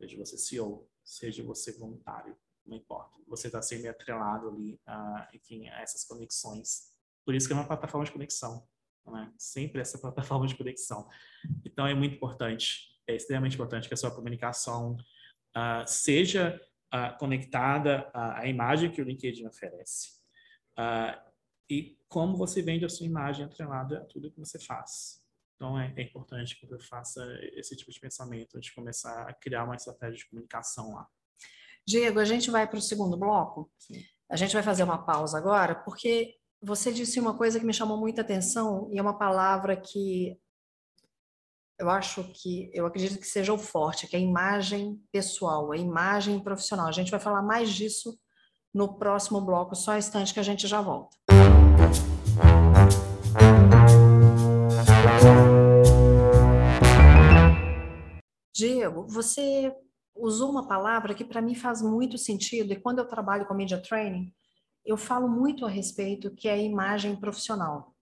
seja 0.00 0.16
você 0.18 0.36
CEO, 0.36 0.88
seja 1.04 1.44
você 1.44 1.70
voluntário 1.78 2.36
não 2.66 2.76
importa. 2.76 3.16
Você 3.28 3.48
está 3.48 3.60
sendo 3.62 3.86
atrelado 3.88 4.48
ali, 4.48 4.80
a, 4.86 5.28
enfim, 5.32 5.68
a 5.68 5.80
essas 5.80 6.04
conexões. 6.04 6.92
Por 7.24 7.34
isso 7.34 7.46
que 7.46 7.52
é 7.52 7.56
uma 7.56 7.66
plataforma 7.66 8.04
de 8.04 8.12
conexão, 8.12 8.66
né? 9.06 9.32
Sempre 9.38 9.80
essa 9.80 9.98
plataforma 10.00 10.46
de 10.46 10.56
conexão. 10.56 11.08
Então 11.64 11.86
é 11.86 11.94
muito 11.94 12.16
importante, 12.16 12.96
é 13.06 13.14
extremamente 13.14 13.54
importante 13.54 13.88
que 13.88 13.94
a 13.94 13.96
sua 13.96 14.14
comunicação 14.14 14.96
uh, 15.56 15.86
seja 15.86 16.60
uh, 16.94 17.18
conectada 17.18 18.10
à, 18.12 18.40
à, 18.40 18.46
imagem 18.48 18.90
que 18.90 19.00
o 19.00 19.04
LinkedIn 19.04 19.46
oferece. 19.46 20.16
Uh, 20.78 21.26
e 21.68 21.98
como 22.08 22.36
você 22.36 22.62
vende 22.62 22.84
a 22.84 22.88
sua 22.88 23.06
imagem 23.06 23.44
atrelada 23.44 23.98
a 23.98 24.04
tudo 24.04 24.30
que 24.30 24.38
você 24.38 24.58
faz. 24.58 25.24
Então 25.56 25.78
é, 25.78 25.92
é, 25.96 26.02
importante 26.02 26.58
que 26.58 26.66
você 26.66 26.86
faça 26.86 27.24
esse 27.54 27.74
tipo 27.76 27.90
de 27.90 27.98
pensamento 27.98 28.60
de 28.60 28.72
começar 28.74 29.28
a 29.28 29.32
criar 29.32 29.64
uma 29.64 29.74
estratégia 29.74 30.16
de 30.16 30.28
comunicação 30.28 30.94
lá. 30.94 31.08
Diego, 31.88 32.18
a 32.18 32.24
gente 32.24 32.50
vai 32.50 32.66
para 32.66 32.78
o 32.78 32.82
segundo 32.82 33.16
bloco. 33.16 33.70
Sim. 33.78 34.02
A 34.28 34.34
gente 34.34 34.52
vai 34.52 34.62
fazer 34.62 34.82
uma 34.82 35.06
pausa 35.06 35.38
agora, 35.38 35.72
porque 35.72 36.34
você 36.60 36.92
disse 36.92 37.20
uma 37.20 37.36
coisa 37.36 37.60
que 37.60 37.66
me 37.66 37.72
chamou 37.72 37.96
muita 37.96 38.22
atenção 38.22 38.90
e 38.92 38.98
é 38.98 39.02
uma 39.02 39.16
palavra 39.16 39.76
que 39.76 40.36
eu 41.78 41.88
acho 41.88 42.24
que, 42.32 42.70
eu 42.74 42.86
acredito 42.86 43.20
que 43.20 43.26
seja 43.26 43.52
o 43.52 43.58
forte, 43.58 44.08
que 44.08 44.16
é 44.16 44.18
a 44.18 44.22
imagem 44.22 45.00
pessoal, 45.12 45.70
a 45.70 45.76
imagem 45.76 46.40
profissional. 46.42 46.88
A 46.88 46.92
gente 46.92 47.10
vai 47.10 47.20
falar 47.20 47.42
mais 47.42 47.70
disso 47.70 48.18
no 48.74 48.98
próximo 48.98 49.40
bloco, 49.40 49.76
só 49.76 49.92
um 49.92 49.98
instante 49.98 50.34
que 50.34 50.40
a 50.40 50.42
gente 50.42 50.66
já 50.66 50.80
volta. 50.80 51.16
Diego, 58.52 59.06
você 59.06 59.72
usou 60.18 60.50
uma 60.50 60.66
palavra 60.66 61.14
que 61.14 61.24
para 61.24 61.42
mim 61.42 61.54
faz 61.54 61.82
muito 61.82 62.18
sentido 62.18 62.72
e 62.72 62.80
quando 62.80 62.98
eu 62.98 63.08
trabalho 63.08 63.46
com 63.46 63.54
media 63.54 63.80
training, 63.80 64.32
eu 64.84 64.96
falo 64.96 65.28
muito 65.28 65.66
a 65.66 65.68
respeito 65.68 66.30
que 66.34 66.48
é 66.48 66.52
a 66.52 66.58
imagem 66.58 67.16
profissional. 67.16 67.94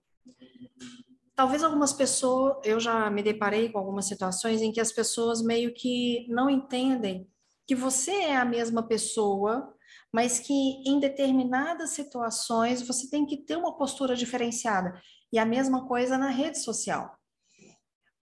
Talvez 1.34 1.64
algumas 1.64 1.92
pessoas, 1.92 2.58
eu 2.62 2.78
já 2.78 3.10
me 3.10 3.22
deparei 3.22 3.68
com 3.68 3.78
algumas 3.78 4.06
situações 4.06 4.62
em 4.62 4.70
que 4.70 4.80
as 4.80 4.92
pessoas 4.92 5.42
meio 5.42 5.74
que 5.74 6.26
não 6.28 6.48
entendem 6.48 7.28
que 7.66 7.74
você 7.74 8.12
é 8.12 8.36
a 8.36 8.44
mesma 8.44 8.86
pessoa, 8.86 9.74
mas 10.12 10.38
que 10.38 10.52
em 10.52 11.00
determinadas 11.00 11.90
situações 11.90 12.82
você 12.82 13.08
tem 13.08 13.26
que 13.26 13.38
ter 13.38 13.56
uma 13.56 13.76
postura 13.76 14.14
diferenciada. 14.14 15.00
E 15.32 15.38
a 15.38 15.44
mesma 15.44 15.88
coisa 15.88 16.16
na 16.16 16.28
rede 16.28 16.58
social. 16.62 17.18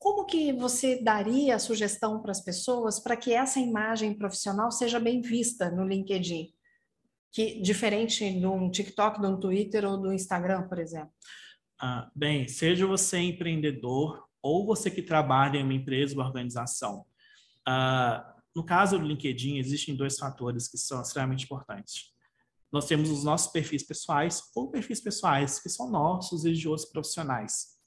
Como 0.00 0.24
que 0.24 0.50
você 0.50 1.02
daria 1.02 1.56
a 1.56 1.58
sugestão 1.58 2.22
para 2.22 2.30
as 2.30 2.40
pessoas 2.40 2.98
para 2.98 3.18
que 3.18 3.34
essa 3.34 3.60
imagem 3.60 4.16
profissional 4.16 4.72
seja 4.72 4.98
bem 4.98 5.20
vista 5.20 5.70
no 5.70 5.86
LinkedIn? 5.86 6.48
Que 7.30 7.60
diferente 7.60 8.28
de 8.32 8.46
um 8.46 8.70
TikTok, 8.70 9.20
de 9.20 9.26
um 9.26 9.38
Twitter 9.38 9.84
ou 9.84 10.00
do 10.00 10.10
Instagram, 10.10 10.66
por 10.66 10.78
exemplo. 10.78 11.12
Ah, 11.78 12.10
bem, 12.16 12.48
seja 12.48 12.86
você 12.86 13.18
empreendedor 13.18 14.26
ou 14.42 14.64
você 14.64 14.90
que 14.90 15.02
trabalha 15.02 15.58
em 15.58 15.62
uma 15.62 15.74
empresa 15.74 16.16
ou 16.16 16.24
organização. 16.24 17.04
Ah, 17.68 18.36
no 18.56 18.64
caso 18.64 18.98
do 18.98 19.04
LinkedIn, 19.04 19.58
existem 19.58 19.94
dois 19.94 20.18
fatores 20.18 20.66
que 20.66 20.78
são 20.78 21.02
extremamente 21.02 21.44
importantes. 21.44 22.10
Nós 22.72 22.86
temos 22.86 23.10
os 23.10 23.22
nossos 23.22 23.52
perfis 23.52 23.82
pessoais 23.82 24.42
ou 24.56 24.70
perfis 24.70 24.98
pessoais, 24.98 25.60
que 25.60 25.68
são 25.68 25.90
nossos 25.90 26.46
e 26.46 26.54
de 26.54 26.66
outros 26.66 26.88
profissionais. 26.88 27.79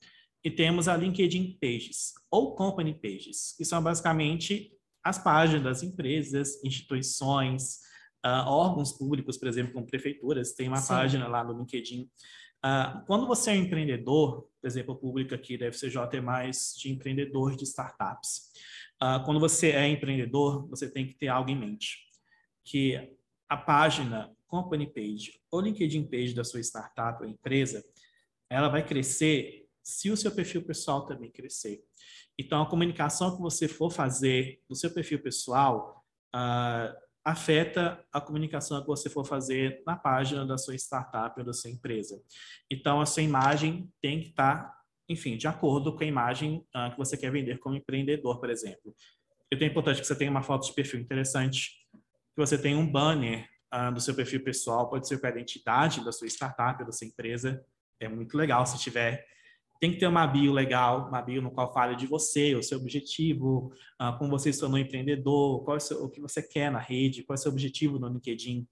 E 0.44 0.52
temos 0.52 0.88
a 0.88 0.98
LinkedIn 0.98 1.58
Pages 1.62 2.14
ou 2.30 2.56
Company 2.56 2.94
Pages, 2.94 3.54
que 3.58 3.64
são 3.64 3.82
basicamente 3.82 4.72
as 5.04 5.18
páginas 5.18 5.64
das 5.64 5.84
empresas, 5.84 6.64
instituições, 6.64 7.80
uh, 8.26 8.48
órgãos 8.48 8.92
públicos, 8.94 9.38
por 9.38 9.48
exemplo, 9.48 9.74
como 9.74 9.86
prefeituras, 9.86 10.54
tem 10.54 10.68
uma 10.68 10.78
Sim. 10.78 10.90
página 10.90 11.28
lá 11.28 11.44
no 11.44 11.58
LinkedIn 11.60 12.10
Uh, 12.64 13.06
quando 13.06 13.28
você 13.28 13.52
é 13.52 13.56
empreendedor, 13.58 14.48
por 14.62 14.68
exemplo, 14.68 14.96
público 14.96 15.36
aqui 15.36 15.58
deve 15.58 15.78
ser 15.78 15.90
J 15.90 16.22
mais 16.22 16.74
de 16.78 16.90
empreendedor 16.90 17.58
de 17.58 17.66
startups. 17.66 18.54
Uh, 19.02 19.22
quando 19.26 19.38
você 19.38 19.72
é 19.72 19.86
empreendedor, 19.90 20.66
você 20.70 20.90
tem 20.90 21.06
que 21.06 21.14
ter 21.14 21.28
algo 21.28 21.50
em 21.50 21.60
mente, 21.60 21.98
que 22.64 23.18
a 23.50 23.58
página 23.58 24.32
company 24.48 24.88
page 24.88 25.42
ou 25.52 25.60
LinkedIn 25.60 26.06
page 26.06 26.34
da 26.34 26.46
sua 26.46 26.62
startup 26.62 27.22
ou 27.22 27.30
empresa, 27.30 27.84
ela 28.50 28.70
vai 28.70 28.86
crescer 28.86 29.63
se 29.84 30.10
o 30.10 30.18
seu 30.18 30.32
perfil 30.32 30.64
pessoal 30.64 31.06
também 31.06 31.30
crescer. 31.30 31.84
Então, 32.40 32.62
a 32.62 32.70
comunicação 32.70 33.36
que 33.36 33.42
você 33.42 33.68
for 33.68 33.92
fazer 33.92 34.62
no 34.70 34.76
seu 34.76 34.92
perfil 34.92 35.22
pessoal, 35.22 36.04
uh, 36.36 37.04
afeta 37.24 38.04
a 38.12 38.20
comunicação 38.20 38.82
que 38.82 38.88
você 38.88 39.10
for 39.10 39.26
fazer 39.26 39.82
na 39.86 39.96
página 39.96 40.46
da 40.46 40.58
sua 40.58 40.76
startup 40.76 41.40
ou 41.40 41.46
da 41.46 41.54
sua 41.54 41.70
empresa. 41.70 42.22
Então, 42.70 43.00
a 43.00 43.06
sua 43.06 43.24
imagem 43.24 43.90
tem 44.02 44.20
que 44.20 44.30
estar, 44.30 44.64
tá, 44.64 44.78
enfim, 45.08 45.38
de 45.38 45.48
acordo 45.48 45.96
com 45.96 46.04
a 46.04 46.08
imagem 46.08 46.66
uh, 46.76 46.92
que 46.92 46.98
você 46.98 47.16
quer 47.16 47.32
vender 47.32 47.60
como 47.60 47.76
empreendedor, 47.76 48.40
por 48.40 48.50
exemplo. 48.50 48.94
Então, 49.52 49.66
é 49.66 49.72
importante 49.72 50.02
que 50.02 50.08
você 50.08 50.16
tenha 50.16 50.32
uma 50.32 50.44
foto 50.44 50.66
de 50.66 50.74
perfil 50.74 51.00
interessante, 51.00 51.72
que 51.94 52.38
você 52.38 52.58
tenha 52.58 52.78
um 52.78 52.92
banner 52.92 53.48
uh, 53.74 53.94
do 53.94 54.02
seu 54.02 54.14
perfil 54.16 54.44
pessoal, 54.44 54.90
pode 54.90 55.08
ser 55.08 55.20
com 55.20 55.28
a 55.28 55.30
identidade 55.30 56.04
da 56.04 56.12
sua 56.12 56.28
startup 56.28 56.82
ou 56.82 56.86
da 56.86 56.92
sua 56.92 57.08
empresa. 57.08 57.64
É 58.00 58.10
muito 58.10 58.36
legal 58.36 58.66
se 58.66 58.78
tiver 58.80 59.26
tem 59.84 59.92
que 59.92 59.98
ter 59.98 60.08
uma 60.08 60.26
bio 60.26 60.54
legal, 60.54 61.10
uma 61.10 61.22
bio 61.22 61.42
no 61.42 61.52
qual 61.52 61.74
fale 61.74 61.94
de 61.98 62.08
você, 62.08 62.56
o 62.56 62.64
seu 62.64 62.80
objetivo, 62.80 63.74
uh, 64.02 64.18
como 64.18 64.30
você 64.30 64.54
se 64.54 64.62
tornou 64.62 64.80
empreendedor, 64.80 65.62
qual 65.66 65.76
é 65.76 65.78
o, 65.78 65.82
seu, 65.82 66.06
o, 66.06 66.10
que 66.10 66.22
você 66.22 66.42
quer 66.42 66.72
na 66.72 66.80
rede, 66.80 67.22
qual 67.22 67.36
é 67.36 67.38
o 67.38 67.42
seu 67.42 67.52
objetivo 67.52 68.00
no 68.00 68.08
LinkedIn. 68.08 68.66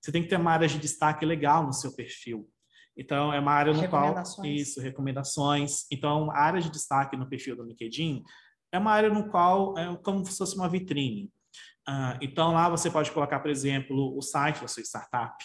Você 0.00 0.10
tem 0.10 0.24
que 0.24 0.28
ter 0.28 0.34
uma 0.34 0.50
área 0.50 0.66
de 0.66 0.80
destaque 0.80 1.24
legal 1.24 1.64
no 1.64 1.72
seu 1.72 1.94
perfil. 1.94 2.50
Então, 2.96 3.32
é 3.32 3.38
uma 3.38 3.52
área 3.52 3.72
no 3.72 3.88
qual... 3.88 4.12
Isso, 4.42 4.80
recomendações. 4.80 5.86
Então, 5.88 6.32
a 6.32 6.38
área 6.40 6.60
de 6.60 6.68
destaque 6.68 7.16
no 7.16 7.28
perfil 7.28 7.54
do 7.54 7.62
LinkedIn 7.62 8.24
é 8.72 8.78
uma 8.80 8.90
área 8.90 9.08
no 9.08 9.30
qual 9.30 9.78
é 9.78 9.96
como 9.98 10.26
se 10.26 10.36
fosse 10.36 10.56
uma 10.56 10.68
vitrine. 10.68 11.30
Uh, 11.88 12.18
então, 12.20 12.52
lá 12.52 12.68
você 12.68 12.90
pode 12.90 13.12
colocar, 13.12 13.38
por 13.38 13.52
exemplo, 13.52 14.18
o 14.18 14.20
site 14.20 14.62
da 14.62 14.66
sua 14.66 14.82
startup, 14.82 15.36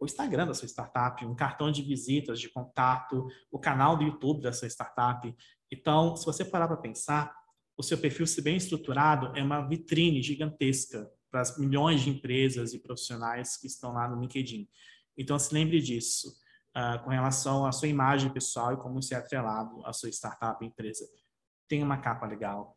o 0.00 0.06
Instagram 0.06 0.46
da 0.46 0.54
sua 0.54 0.66
startup, 0.66 1.24
um 1.26 1.34
cartão 1.34 1.70
de 1.70 1.82
visitas, 1.82 2.40
de 2.40 2.48
contato, 2.48 3.28
o 3.50 3.58
canal 3.58 3.96
do 3.96 4.04
YouTube 4.04 4.40
da 4.40 4.52
sua 4.52 4.66
startup. 4.66 5.32
Então, 5.70 6.16
se 6.16 6.24
você 6.24 6.42
parar 6.42 6.66
para 6.66 6.78
pensar, 6.78 7.32
o 7.76 7.82
seu 7.82 7.98
perfil, 7.98 8.26
se 8.26 8.40
bem 8.40 8.56
estruturado, 8.56 9.36
é 9.36 9.42
uma 9.42 9.60
vitrine 9.66 10.22
gigantesca 10.22 11.10
para 11.30 11.42
as 11.42 11.58
milhões 11.58 12.00
de 12.00 12.10
empresas 12.10 12.72
e 12.72 12.78
profissionais 12.78 13.58
que 13.58 13.66
estão 13.66 13.92
lá 13.92 14.08
no 14.08 14.20
LinkedIn. 14.20 14.66
Então, 15.16 15.38
se 15.38 15.52
lembre 15.52 15.80
disso 15.80 16.28
uh, 16.76 17.02
com 17.04 17.10
relação 17.10 17.66
à 17.66 17.72
sua 17.72 17.88
imagem 17.88 18.32
pessoal 18.32 18.72
e 18.72 18.76
como 18.78 18.98
isso 18.98 19.14
é 19.14 19.18
atrelado 19.18 19.84
à 19.84 19.92
sua 19.92 20.08
startup, 20.08 20.64
empresa. 20.64 21.06
Tenha 21.68 21.84
uma 21.84 21.98
capa 21.98 22.26
legal, 22.26 22.74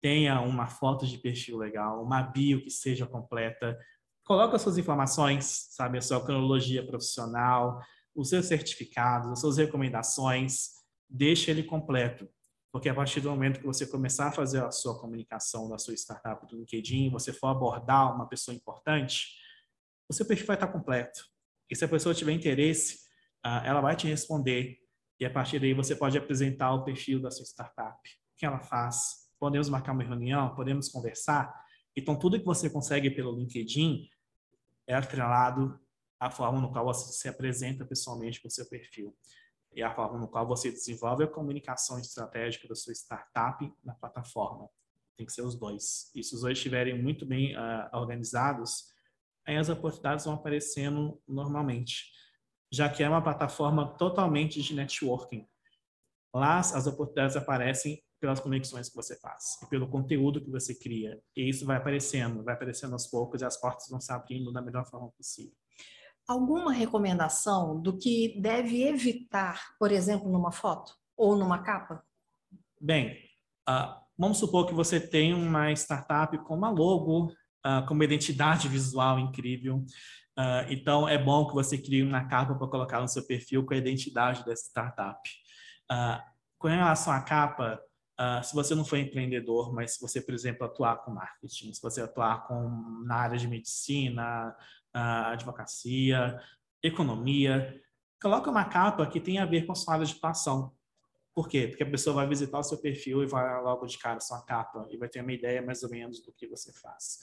tenha 0.00 0.40
uma 0.40 0.66
foto 0.66 1.06
de 1.06 1.18
perfil 1.18 1.56
legal, 1.56 2.02
uma 2.02 2.22
bio 2.22 2.62
que 2.62 2.70
seja 2.70 3.06
completa, 3.06 3.76
coloca 4.28 4.58
suas 4.58 4.76
informações, 4.76 5.68
sabe, 5.70 5.96
a 5.96 6.02
sua 6.02 6.22
cronologia 6.22 6.86
profissional, 6.86 7.80
os 8.14 8.28
seus 8.28 8.44
certificados, 8.44 9.32
as 9.32 9.40
suas 9.40 9.56
recomendações, 9.56 10.72
deixe 11.08 11.50
ele 11.50 11.62
completo. 11.62 12.28
Porque 12.70 12.90
a 12.90 12.94
partir 12.94 13.22
do 13.22 13.30
momento 13.30 13.58
que 13.58 13.66
você 13.66 13.86
começar 13.86 14.28
a 14.28 14.32
fazer 14.32 14.62
a 14.62 14.70
sua 14.70 15.00
comunicação 15.00 15.66
da 15.70 15.78
sua 15.78 15.94
startup 15.94 16.46
do 16.46 16.58
LinkedIn, 16.58 17.08
você 17.10 17.32
for 17.32 17.46
abordar 17.46 18.14
uma 18.14 18.28
pessoa 18.28 18.54
importante, 18.54 19.28
o 20.06 20.12
seu 20.12 20.26
perfil 20.26 20.46
vai 20.46 20.56
estar 20.56 20.68
completo. 20.68 21.24
E 21.70 21.74
se 21.74 21.86
a 21.86 21.88
pessoa 21.88 22.14
tiver 22.14 22.32
interesse, 22.32 22.98
ah, 23.42 23.62
ela 23.64 23.80
vai 23.80 23.96
te 23.96 24.06
responder. 24.06 24.76
E 25.18 25.24
a 25.24 25.30
partir 25.30 25.58
daí 25.58 25.72
você 25.72 25.96
pode 25.96 26.18
apresentar 26.18 26.74
o 26.74 26.84
perfil 26.84 27.18
da 27.18 27.30
sua 27.30 27.46
startup. 27.46 27.96
O 27.96 28.36
que 28.36 28.44
ela 28.44 28.60
faz? 28.60 29.26
Podemos 29.40 29.70
marcar 29.70 29.92
uma 29.92 30.04
reunião? 30.04 30.54
Podemos 30.54 30.90
conversar? 30.90 31.50
Então, 31.96 32.16
tudo 32.16 32.38
que 32.38 32.44
você 32.44 32.68
consegue 32.70 33.10
pelo 33.10 33.34
LinkedIn, 33.34 34.06
é 34.88 34.94
atrelado 34.94 35.78
à 36.18 36.30
forma 36.30 36.60
no 36.60 36.72
qual 36.72 36.84
você 36.86 37.12
se 37.12 37.28
apresenta 37.28 37.84
pessoalmente 37.84 38.40
com 38.40 38.48
o 38.48 38.50
seu 38.50 38.66
perfil 38.68 39.14
e 39.72 39.82
a 39.82 39.94
forma 39.94 40.18
no 40.18 40.26
qual 40.26 40.46
você 40.46 40.70
desenvolve 40.72 41.22
a 41.22 41.28
comunicação 41.28 41.98
estratégica 41.98 42.66
da 42.66 42.74
sua 42.74 42.94
startup 42.94 43.70
na 43.84 43.94
plataforma. 43.94 44.68
Tem 45.16 45.26
que 45.26 45.32
ser 45.32 45.42
os 45.42 45.54
dois. 45.54 46.10
E 46.14 46.24
se 46.24 46.34
os 46.34 46.40
dois 46.40 46.56
estiverem 46.56 47.00
muito 47.00 47.26
bem 47.26 47.54
uh, 47.54 47.88
organizados, 47.92 48.86
aí 49.46 49.56
as 49.56 49.68
oportunidades 49.68 50.24
vão 50.24 50.34
aparecendo 50.34 51.20
normalmente, 51.28 52.10
já 52.72 52.88
que 52.88 53.02
é 53.02 53.08
uma 53.08 53.22
plataforma 53.22 53.96
totalmente 53.96 54.62
de 54.62 54.74
networking. 54.74 55.46
Lá 56.34 56.58
as 56.58 56.86
oportunidades 56.86 57.36
aparecem 57.36 58.02
pelas 58.20 58.40
conexões 58.40 58.88
que 58.88 58.96
você 58.96 59.18
faz 59.18 59.60
e 59.62 59.66
pelo 59.68 59.88
conteúdo 59.88 60.40
que 60.40 60.50
você 60.50 60.74
cria. 60.74 61.20
E 61.36 61.48
isso 61.48 61.64
vai 61.64 61.76
aparecendo, 61.76 62.42
vai 62.42 62.54
aparecendo 62.54 62.92
aos 62.92 63.06
poucos 63.06 63.40
e 63.40 63.44
as 63.44 63.60
portas 63.60 63.88
vão 63.88 64.00
se 64.00 64.12
abrindo 64.12 64.52
da 64.52 64.60
melhor 64.60 64.84
forma 64.86 65.10
possível. 65.10 65.54
Alguma 66.26 66.72
recomendação 66.72 67.80
do 67.80 67.96
que 67.96 68.38
deve 68.40 68.82
evitar, 68.82 69.62
por 69.78 69.90
exemplo, 69.90 70.30
numa 70.30 70.52
foto 70.52 70.92
ou 71.16 71.36
numa 71.36 71.62
capa? 71.62 72.02
Bem, 72.80 73.16
uh, 73.68 73.94
vamos 74.16 74.38
supor 74.38 74.66
que 74.66 74.74
você 74.74 75.00
tem 75.00 75.32
uma 75.32 75.72
startup 75.72 76.36
com 76.44 76.54
uma 76.54 76.70
logo, 76.70 77.32
uh, 77.66 77.86
com 77.86 77.94
uma 77.94 78.04
identidade 78.04 78.68
visual 78.68 79.18
incrível. 79.18 79.78
Uh, 80.38 80.68
então, 80.68 81.08
é 81.08 81.16
bom 81.16 81.46
que 81.46 81.54
você 81.54 81.78
crie 81.78 82.02
uma 82.02 82.28
capa 82.28 82.54
para 82.54 82.68
colocar 82.68 83.00
no 83.00 83.08
seu 83.08 83.26
perfil 83.26 83.64
com 83.64 83.72
a 83.72 83.78
identidade 83.78 84.44
dessa 84.44 84.68
startup. 84.68 85.18
com 86.58 86.68
relação 86.68 87.12
à 87.12 87.22
capa, 87.22 87.80
Uh, 88.20 88.42
se 88.42 88.52
você 88.52 88.74
não 88.74 88.84
for 88.84 88.98
empreendedor, 88.98 89.72
mas 89.72 89.94
se 89.94 90.00
você, 90.00 90.20
por 90.20 90.34
exemplo, 90.34 90.66
atuar 90.66 91.04
com 91.04 91.12
marketing, 91.12 91.72
se 91.72 91.80
você 91.80 92.00
atuar 92.00 92.48
com, 92.48 92.68
na 93.04 93.14
área 93.14 93.38
de 93.38 93.46
medicina, 93.46 94.56
uh, 94.94 95.28
advocacia, 95.28 96.40
economia, 96.82 97.80
coloca 98.20 98.50
uma 98.50 98.64
capa 98.64 99.06
que 99.06 99.20
tenha 99.20 99.44
a 99.44 99.46
ver 99.46 99.66
com 99.66 99.72
a 99.72 99.74
sua 99.76 99.94
área 99.94 100.04
de 100.04 100.14
atuação. 100.14 100.72
Por 101.32 101.48
quê? 101.48 101.68
Porque 101.68 101.84
a 101.84 101.90
pessoa 101.90 102.16
vai 102.16 102.26
visitar 102.26 102.58
o 102.58 102.64
seu 102.64 102.78
perfil 102.78 103.22
e 103.22 103.26
vai 103.26 103.62
logo 103.62 103.86
de 103.86 103.96
cara 103.96 104.16
a 104.16 104.20
sua 104.20 104.42
capa 104.42 104.84
e 104.90 104.96
vai 104.96 105.08
ter 105.08 105.20
uma 105.20 105.32
ideia 105.32 105.62
mais 105.62 105.84
ou 105.84 105.90
menos 105.90 106.20
do 106.20 106.32
que 106.32 106.48
você 106.48 106.72
faz. 106.72 107.20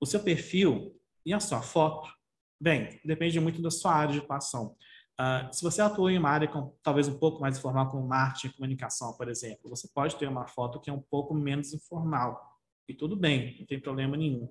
O 0.00 0.06
seu 0.06 0.20
perfil 0.20 0.98
e 1.26 1.34
a 1.34 1.40
sua 1.40 1.60
foto, 1.60 2.10
bem, 2.58 2.98
depende 3.04 3.38
muito 3.38 3.60
da 3.60 3.70
sua 3.70 3.92
área 3.92 4.14
de 4.14 4.20
atuação. 4.20 4.74
Uh, 5.20 5.52
se 5.52 5.62
você 5.62 5.82
atua 5.82 6.10
em 6.10 6.16
uma 6.16 6.30
área 6.30 6.48
com, 6.48 6.74
talvez 6.82 7.06
um 7.06 7.18
pouco 7.18 7.42
mais 7.42 7.58
informal, 7.58 7.90
como 7.90 8.08
marketing 8.08 8.46
e 8.46 8.52
comunicação, 8.54 9.12
por 9.18 9.28
exemplo, 9.28 9.68
você 9.68 9.86
pode 9.92 10.16
ter 10.16 10.26
uma 10.26 10.46
foto 10.46 10.80
que 10.80 10.88
é 10.88 10.92
um 10.92 11.02
pouco 11.02 11.34
menos 11.34 11.74
informal. 11.74 12.58
E 12.88 12.94
tudo 12.94 13.14
bem, 13.14 13.56
não 13.58 13.66
tem 13.66 13.78
problema 13.78 14.16
nenhum. 14.16 14.44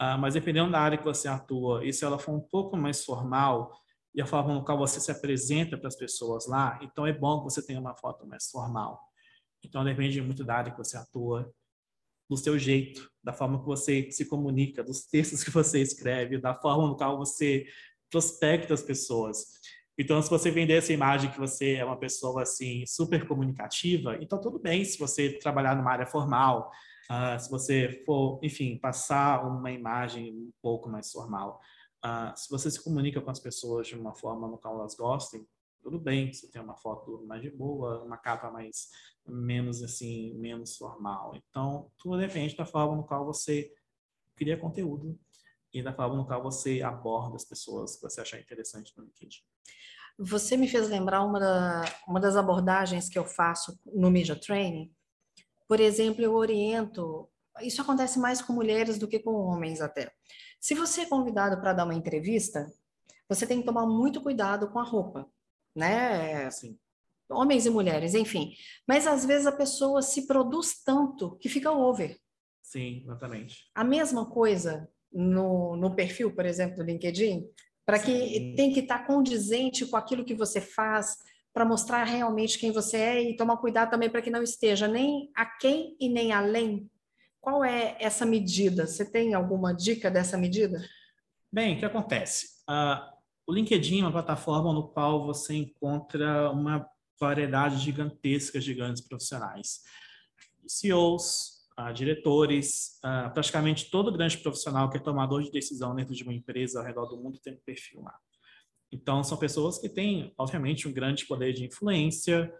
Uh, 0.00 0.16
mas 0.18 0.32
dependendo 0.32 0.72
da 0.72 0.80
área 0.80 0.96
que 0.96 1.04
você 1.04 1.28
atua, 1.28 1.84
e 1.84 1.92
se 1.92 2.02
ela 2.02 2.18
for 2.18 2.32
um 2.32 2.40
pouco 2.40 2.78
mais 2.78 3.04
formal, 3.04 3.78
e 4.14 4.22
a 4.22 4.26
forma 4.26 4.54
no 4.54 4.64
qual 4.64 4.78
você 4.78 4.98
se 4.98 5.10
apresenta 5.10 5.76
para 5.76 5.88
as 5.88 5.96
pessoas 5.96 6.46
lá, 6.46 6.78
então 6.82 7.06
é 7.06 7.12
bom 7.12 7.40
que 7.40 7.44
você 7.44 7.64
tenha 7.64 7.78
uma 7.78 7.94
foto 7.94 8.26
mais 8.26 8.50
formal. 8.50 8.98
Então 9.62 9.84
depende 9.84 10.22
muito 10.22 10.42
da 10.42 10.54
área 10.54 10.72
que 10.72 10.78
você 10.78 10.96
atua. 10.96 11.52
do 12.28 12.36
seu 12.36 12.58
jeito, 12.58 13.10
da 13.22 13.32
forma 13.32 13.58
que 13.60 13.66
você 13.66 14.10
se 14.10 14.24
comunica, 14.26 14.82
dos 14.82 15.06
textos 15.06 15.44
que 15.44 15.50
você 15.50 15.80
escreve, 15.80 16.38
da 16.38 16.54
forma 16.54 16.88
no 16.88 16.96
qual 16.96 17.16
você 17.18 17.66
prospecta 18.10 18.74
as 18.74 18.82
pessoas. 18.82 19.46
Então, 19.98 20.20
se 20.20 20.28
você 20.28 20.50
vender 20.50 20.74
essa 20.74 20.92
imagem 20.92 21.30
que 21.30 21.38
você 21.38 21.74
é 21.74 21.84
uma 21.84 21.98
pessoa 21.98 22.42
assim 22.42 22.84
super 22.86 23.26
comunicativa, 23.26 24.16
então 24.20 24.40
tudo 24.40 24.58
bem 24.58 24.84
se 24.84 24.98
você 24.98 25.38
trabalhar 25.38 25.74
numa 25.74 25.90
área 25.90 26.06
formal, 26.06 26.70
uh, 27.10 27.40
se 27.40 27.50
você 27.50 28.02
for, 28.04 28.38
enfim, 28.42 28.78
passar 28.78 29.46
uma 29.46 29.72
imagem 29.72 30.32
um 30.34 30.50
pouco 30.60 30.88
mais 30.88 31.10
formal. 31.10 31.60
Uh, 32.04 32.36
se 32.36 32.48
você 32.50 32.70
se 32.70 32.82
comunica 32.82 33.20
com 33.20 33.30
as 33.30 33.40
pessoas 33.40 33.88
de 33.88 33.94
uma 33.94 34.14
forma 34.14 34.46
no 34.46 34.58
qual 34.58 34.78
elas 34.78 34.94
gostem, 34.94 35.46
tudo 35.82 35.98
bem. 35.98 36.32
Você 36.32 36.50
tem 36.50 36.60
uma 36.60 36.76
foto 36.76 37.24
mais 37.26 37.40
de 37.40 37.50
boa, 37.50 38.02
uma 38.02 38.16
capa 38.16 38.50
mais 38.50 38.88
menos 39.26 39.82
assim, 39.82 40.34
menos 40.34 40.76
formal. 40.76 41.32
Então, 41.36 41.90
tudo 41.98 42.18
depende 42.18 42.56
da 42.56 42.66
forma 42.66 42.96
no 42.96 43.04
qual 43.04 43.24
você 43.24 43.72
cria 44.34 44.56
conteúdo 44.56 45.18
e 45.76 45.82
da 45.82 45.92
forma 45.92 46.16
no 46.16 46.26
qual 46.26 46.42
você 46.42 46.80
aborda 46.80 47.36
as 47.36 47.44
pessoas 47.44 47.96
que 47.96 48.02
você 48.02 48.22
achar 48.22 48.40
interessante 48.40 48.94
no 48.96 49.04
LinkedIn. 49.04 49.40
Você 50.18 50.56
me 50.56 50.66
fez 50.66 50.88
lembrar 50.88 51.22
uma, 51.22 51.38
da, 51.38 51.84
uma 52.08 52.18
das 52.18 52.34
abordagens 52.34 53.10
que 53.10 53.18
eu 53.18 53.26
faço 53.26 53.78
no 53.84 54.10
Media 54.10 54.34
Training. 54.34 54.90
Por 55.68 55.78
exemplo, 55.78 56.22
eu 56.24 56.34
oriento. 56.34 57.28
Isso 57.60 57.82
acontece 57.82 58.18
mais 58.18 58.40
com 58.40 58.54
mulheres 58.54 58.98
do 58.98 59.06
que 59.06 59.18
com 59.18 59.32
homens, 59.34 59.82
até. 59.82 60.10
Se 60.58 60.74
você 60.74 61.02
é 61.02 61.06
convidado 61.06 61.60
para 61.60 61.74
dar 61.74 61.84
uma 61.84 61.94
entrevista, 61.94 62.72
você 63.28 63.46
tem 63.46 63.60
que 63.60 63.66
tomar 63.66 63.84
muito 63.84 64.22
cuidado 64.22 64.70
com 64.70 64.78
a 64.78 64.82
roupa, 64.82 65.30
né? 65.74 66.46
Assim, 66.46 66.78
homens 67.28 67.66
e 67.66 67.70
mulheres, 67.70 68.14
enfim. 68.14 68.54
Mas 68.88 69.06
às 69.06 69.26
vezes 69.26 69.46
a 69.46 69.52
pessoa 69.52 70.00
se 70.00 70.26
produz 70.26 70.82
tanto 70.82 71.36
que 71.36 71.50
fica 71.50 71.70
over. 71.70 72.18
Sim, 72.62 73.02
exatamente. 73.02 73.70
A 73.74 73.84
mesma 73.84 74.24
coisa 74.24 74.88
no, 75.16 75.76
no 75.76 75.94
perfil, 75.94 76.34
por 76.34 76.44
exemplo, 76.44 76.76
do 76.76 76.84
LinkedIn 76.84 77.44
para 77.86 78.00
que 78.00 78.52
tem 78.56 78.72
que 78.72 78.80
estar 78.80 78.98
tá 78.98 79.06
condizente 79.06 79.86
com 79.86 79.96
aquilo 79.96 80.24
que 80.24 80.34
você 80.34 80.60
faz, 80.60 81.18
para 81.54 81.64
mostrar 81.64 82.02
realmente 82.02 82.58
quem 82.58 82.72
você 82.72 82.96
é 82.96 83.22
e 83.22 83.36
tomar 83.36 83.56
cuidado 83.58 83.90
também 83.90 84.10
para 84.10 84.20
que 84.20 84.28
não 84.28 84.42
esteja 84.42 84.88
nem 84.88 85.30
aquém 85.34 85.96
e 86.00 86.08
nem 86.08 86.32
além. 86.32 86.90
Qual 87.40 87.64
é 87.64 87.96
essa 88.00 88.26
medida? 88.26 88.86
Você 88.86 89.08
tem 89.08 89.32
alguma 89.32 89.72
dica 89.72 90.10
dessa 90.10 90.36
medida? 90.36 90.84
Bem, 91.50 91.76
o 91.76 91.78
que 91.78 91.84
acontece? 91.84 92.56
Uh, 92.68 93.00
o 93.46 93.54
LinkedIn 93.54 94.00
é 94.00 94.02
uma 94.02 94.12
plataforma 94.12 94.72
no 94.72 94.88
qual 94.88 95.24
você 95.24 95.54
encontra 95.54 96.50
uma 96.50 96.86
variedade 97.18 97.78
gigantesca 97.78 98.58
de 98.58 98.74
grandes 98.74 99.00
profissionais. 99.06 99.80
CEOs, 100.66 101.55
uh, 101.78 101.92
diretores, 101.92 102.98
uh, 103.04 103.32
praticamente 103.32 103.90
todo 103.90 104.12
grande 104.12 104.38
profissional 104.38 104.90
que 104.90 104.96
é 104.96 105.00
tomador 105.00 105.42
de 105.42 105.50
decisão 105.50 105.94
dentro 105.94 106.14
de 106.14 106.22
uma 106.22 106.34
empresa 106.34 106.80
ao 106.80 106.84
redor 106.84 107.06
do 107.06 107.16
mundo 107.16 107.38
tem 107.38 107.54
um 107.54 107.60
perfil 107.64 108.02
lá. 108.02 108.18
Então, 108.92 109.22
são 109.22 109.36
pessoas 109.36 109.78
que 109.78 109.88
têm, 109.88 110.32
obviamente, 110.38 110.86
um 110.86 110.92
grande 110.92 111.26
poder 111.26 111.52
de 111.52 111.64
influência 111.64 112.52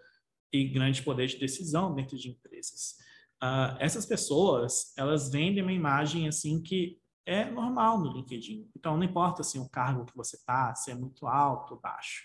e 0.51 0.67
grande 0.67 1.01
poder 1.01 1.27
de 1.27 1.37
decisão 1.37 1.93
dentro 1.93 2.17
de 2.17 2.29
empresas. 2.29 2.95
Uh, 3.41 3.77
essas 3.79 4.05
pessoas, 4.05 4.93
elas 4.97 5.31
vendem 5.31 5.63
uma 5.63 5.73
imagem 5.73 6.27
assim 6.27 6.61
que 6.61 6.99
é 7.25 7.45
normal 7.45 7.99
no 7.99 8.13
LinkedIn. 8.13 8.69
Então, 8.75 8.97
não 8.97 9.03
importa 9.03 9.41
assim, 9.41 9.59
o 9.59 9.69
cargo 9.69 10.05
que 10.05 10.15
você 10.15 10.37
está, 10.37 10.73
se 10.75 10.91
é 10.91 10.95
muito 10.95 11.27
alto 11.27 11.75
ou 11.75 11.79
baixo. 11.79 12.23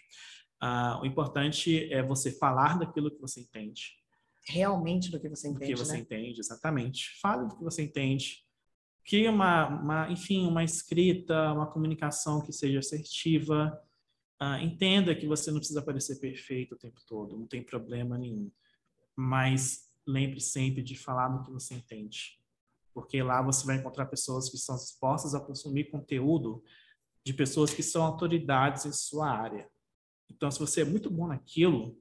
Uh, 0.62 1.02
o 1.02 1.06
importante 1.06 1.92
é 1.92 2.02
você 2.02 2.30
falar 2.30 2.78
daquilo 2.78 3.10
que 3.10 3.20
você 3.20 3.40
entende, 3.40 3.96
realmente 4.46 5.10
do 5.10 5.20
que 5.20 5.28
você 5.28 5.48
entende. 5.48 5.72
Do 5.72 5.78
que 5.78 5.84
você 5.84 5.92
né? 5.94 5.98
entende, 6.00 6.40
exatamente. 6.40 7.18
Fale 7.20 7.48
do 7.48 7.56
que 7.56 7.62
você 7.62 7.82
entende. 7.82 8.44
Crie 9.04 9.28
uma, 9.28 9.68
uma, 9.68 10.10
enfim, 10.10 10.46
uma 10.46 10.62
escrita, 10.62 11.52
uma 11.52 11.66
comunicação 11.66 12.40
que 12.40 12.52
seja 12.52 12.78
assertiva. 12.78 13.80
Uh, 14.40 14.62
entenda 14.62 15.14
que 15.14 15.26
você 15.26 15.50
não 15.50 15.58
precisa 15.58 15.82
parecer 15.82 16.18
perfeito 16.18 16.74
o 16.74 16.78
tempo 16.78 17.00
todo, 17.06 17.38
não 17.38 17.46
tem 17.46 17.62
problema 17.62 18.18
nenhum. 18.18 18.50
Mas 19.16 19.88
lembre 20.06 20.40
sempre 20.40 20.82
de 20.82 20.96
falar 20.96 21.28
no 21.28 21.44
que 21.44 21.50
você 21.50 21.74
entende. 21.74 22.40
Porque 22.92 23.22
lá 23.22 23.40
você 23.40 23.64
vai 23.64 23.76
encontrar 23.76 24.06
pessoas 24.06 24.48
que 24.48 24.56
estão 24.56 24.76
dispostas 24.76 25.34
a 25.34 25.40
consumir 25.40 25.90
conteúdo 25.90 26.62
de 27.24 27.32
pessoas 27.32 27.72
que 27.72 27.82
são 27.82 28.02
autoridades 28.02 28.84
em 28.84 28.92
sua 28.92 29.30
área. 29.30 29.68
Então, 30.28 30.50
se 30.50 30.58
você 30.58 30.82
é 30.82 30.84
muito 30.84 31.10
bom 31.10 31.26
naquilo, 31.26 31.96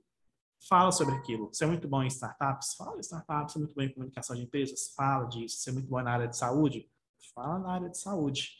fala 0.67 0.91
sobre 0.91 1.15
aquilo. 1.15 1.47
Você 1.47 1.63
é 1.63 1.67
muito 1.67 1.87
bom 1.87 2.03
em 2.03 2.07
startups? 2.07 2.75
Fala 2.75 2.97
em 2.97 3.01
startups. 3.01 3.53
Você 3.53 3.57
é 3.57 3.61
muito 3.61 3.75
bom 3.75 3.81
em 3.81 3.93
comunicação 3.93 4.35
de 4.35 4.43
empresas? 4.43 4.93
Fala 4.95 5.25
disso. 5.25 5.57
Você 5.57 5.69
é 5.69 5.73
muito 5.73 5.87
bom 5.89 6.01
na 6.01 6.11
área 6.11 6.27
de 6.27 6.37
saúde? 6.37 6.89
Fala 7.33 7.59
na 7.59 7.71
área 7.73 7.89
de 7.89 7.97
saúde. 7.97 8.51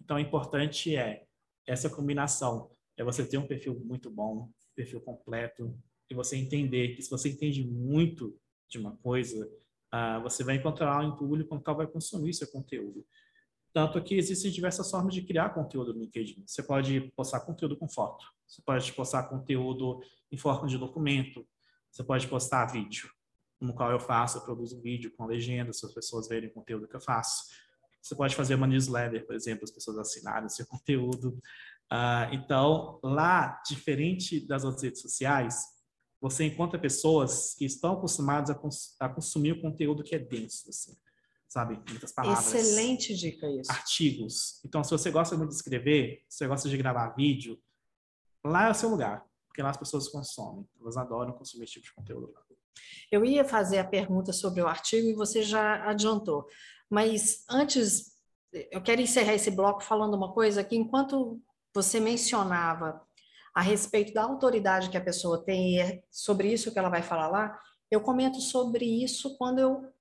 Então, 0.00 0.16
o 0.16 0.20
importante 0.20 0.96
é 0.96 1.24
essa 1.66 1.90
combinação. 1.90 2.70
É 2.96 3.04
você 3.04 3.24
ter 3.24 3.38
um 3.38 3.46
perfil 3.46 3.78
muito 3.84 4.10
bom, 4.10 4.50
perfil 4.74 5.00
completo, 5.00 5.74
e 6.10 6.14
você 6.14 6.36
entender 6.36 6.96
que 6.96 7.02
se 7.02 7.10
você 7.10 7.28
entende 7.28 7.64
muito 7.64 8.36
de 8.68 8.78
uma 8.78 8.96
coisa, 8.96 9.46
uh, 9.94 10.22
você 10.22 10.42
vai 10.42 10.56
encontrar 10.56 11.00
um 11.00 11.14
público 11.16 11.50
com 11.50 11.60
qual 11.60 11.76
vai 11.76 11.86
consumir 11.86 12.34
seu 12.34 12.50
conteúdo. 12.50 13.06
Tanto 13.72 14.02
que 14.02 14.16
existem 14.16 14.50
diversas 14.50 14.90
formas 14.90 15.14
de 15.14 15.22
criar 15.22 15.50
conteúdo 15.50 15.94
no 15.94 16.00
LinkedIn. 16.00 16.42
Você 16.44 16.62
pode 16.62 17.12
postar 17.14 17.40
conteúdo 17.40 17.76
com 17.76 17.88
foto, 17.88 18.24
você 18.46 18.60
pode 18.62 18.92
postar 18.92 19.24
conteúdo 19.24 20.00
em 20.30 20.36
forma 20.36 20.68
de 20.68 20.78
documento, 20.78 21.46
você 21.90 22.04
pode 22.04 22.26
postar 22.28 22.66
vídeo, 22.66 23.10
no 23.60 23.74
qual 23.74 23.90
eu 23.90 24.00
faço, 24.00 24.38
eu 24.38 24.42
produzo 24.42 24.78
um 24.78 24.80
vídeo 24.80 25.12
com 25.16 25.26
legenda, 25.26 25.72
se 25.72 25.84
as 25.84 25.92
pessoas 25.92 26.28
verem 26.28 26.48
o 26.48 26.52
conteúdo 26.52 26.88
que 26.88 26.96
eu 26.96 27.00
faço. 27.00 27.44
Você 28.00 28.14
pode 28.14 28.34
fazer 28.34 28.54
uma 28.54 28.66
newsletter, 28.66 29.26
por 29.26 29.34
exemplo, 29.34 29.64
as 29.64 29.70
pessoas 29.70 29.98
assinarem 29.98 30.46
o 30.46 30.50
seu 30.50 30.64
conteúdo. 30.66 31.38
Uh, 31.92 32.32
então, 32.32 33.00
lá, 33.02 33.60
diferente 33.66 34.46
das 34.46 34.64
outras 34.64 34.82
redes 34.82 35.02
sociais, 35.02 35.62
você 36.20 36.44
encontra 36.44 36.78
pessoas 36.78 37.54
que 37.54 37.64
estão 37.64 37.94
acostumadas 37.94 38.50
a, 38.50 38.54
cons 38.54 38.96
a 39.00 39.08
consumir 39.08 39.52
o 39.52 39.60
conteúdo 39.60 40.02
que 40.02 40.14
é 40.14 40.18
denso, 40.18 40.68
assim 40.68 40.96
sabe? 41.50 41.82
Muitas 41.88 42.12
palavras. 42.12 42.54
Excelente 42.54 43.14
dica 43.14 43.46
isso. 43.50 43.70
Artigos. 43.70 44.60
Então, 44.64 44.84
se 44.84 44.90
você 44.92 45.10
gosta 45.10 45.36
muito 45.36 45.50
de 45.50 45.56
escrever, 45.56 46.24
se 46.28 46.38
você 46.38 46.46
gosta 46.46 46.68
de 46.68 46.76
gravar 46.76 47.08
vídeo, 47.10 47.60
lá 48.44 48.68
é 48.68 48.70
o 48.70 48.74
seu 48.74 48.88
lugar, 48.88 49.26
porque 49.60 49.62
lá 49.62 49.70
as 49.70 49.76
pessoas 49.76 50.08
consomem. 50.08 50.66
Elas 50.80 50.96
adoram 50.96 51.32
consumir 51.34 51.64
esse 51.64 51.74
tipo 51.74 51.84
de 51.84 51.92
conteúdo. 51.92 52.32
Eu 53.10 53.24
ia 53.24 53.44
fazer 53.44 53.78
a 53.78 53.84
pergunta 53.84 54.32
sobre 54.32 54.62
o 54.62 54.66
artigo 54.66 55.08
e 55.08 55.14
você 55.14 55.42
já 55.42 55.88
adiantou. 55.88 56.46
Mas 56.88 57.44
antes, 57.48 58.16
eu 58.52 58.82
quero 58.82 59.02
encerrar 59.02 59.34
esse 59.34 59.50
bloco 59.50 59.82
falando 59.82 60.14
uma 60.14 60.32
coisa 60.32 60.64
que 60.64 60.76
enquanto 60.76 61.40
você 61.74 62.00
mencionava 62.00 63.00
a 63.54 63.60
respeito 63.60 64.14
da 64.14 64.22
autoridade 64.22 64.88
que 64.88 64.96
a 64.96 65.04
pessoa 65.04 65.44
tem 65.44 65.74
e 65.74 65.80
é 65.80 66.02
sobre 66.10 66.52
isso 66.52 66.72
que 66.72 66.78
ela 66.78 66.88
vai 66.88 67.02
falar 67.02 67.28
lá, 67.28 67.60
eu 67.90 68.00
comento 68.00 68.40
sobre 68.40 68.84
isso 68.84 69.36
quando 69.36 69.58
eu 69.58 69.92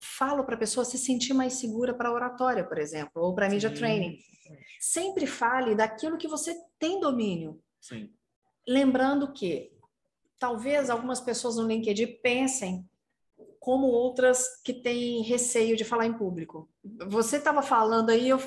falo 0.00 0.44
para 0.44 0.54
a 0.54 0.58
pessoa 0.58 0.84
se 0.84 0.98
sentir 0.98 1.34
mais 1.34 1.54
segura 1.54 1.94
para 1.94 2.08
a 2.08 2.12
oratória, 2.12 2.62
por 2.62 2.78
exemplo, 2.78 3.22
ou 3.22 3.34
para 3.34 3.48
media 3.48 3.74
training. 3.74 4.18
Sempre 4.78 5.26
fale 5.26 5.74
daquilo 5.74 6.18
que 6.18 6.28
você 6.28 6.54
tem 6.78 7.00
domínio. 7.00 7.60
Sim. 7.80 8.12
Lembrando 8.66 9.32
que 9.32 9.72
talvez 10.38 10.90
algumas 10.90 11.20
pessoas 11.20 11.56
no 11.56 11.66
LinkedIn 11.66 12.18
pensem 12.22 12.88
como 13.60 13.86
outras 13.88 14.60
que 14.62 14.72
têm 14.72 15.22
receio 15.22 15.76
de 15.76 15.84
falar 15.84 16.06
em 16.06 16.16
público. 16.16 16.68
Você 17.08 17.36
estava 17.36 17.62
falando 17.62 18.10
aí, 18.10 18.28
eu 18.28 18.38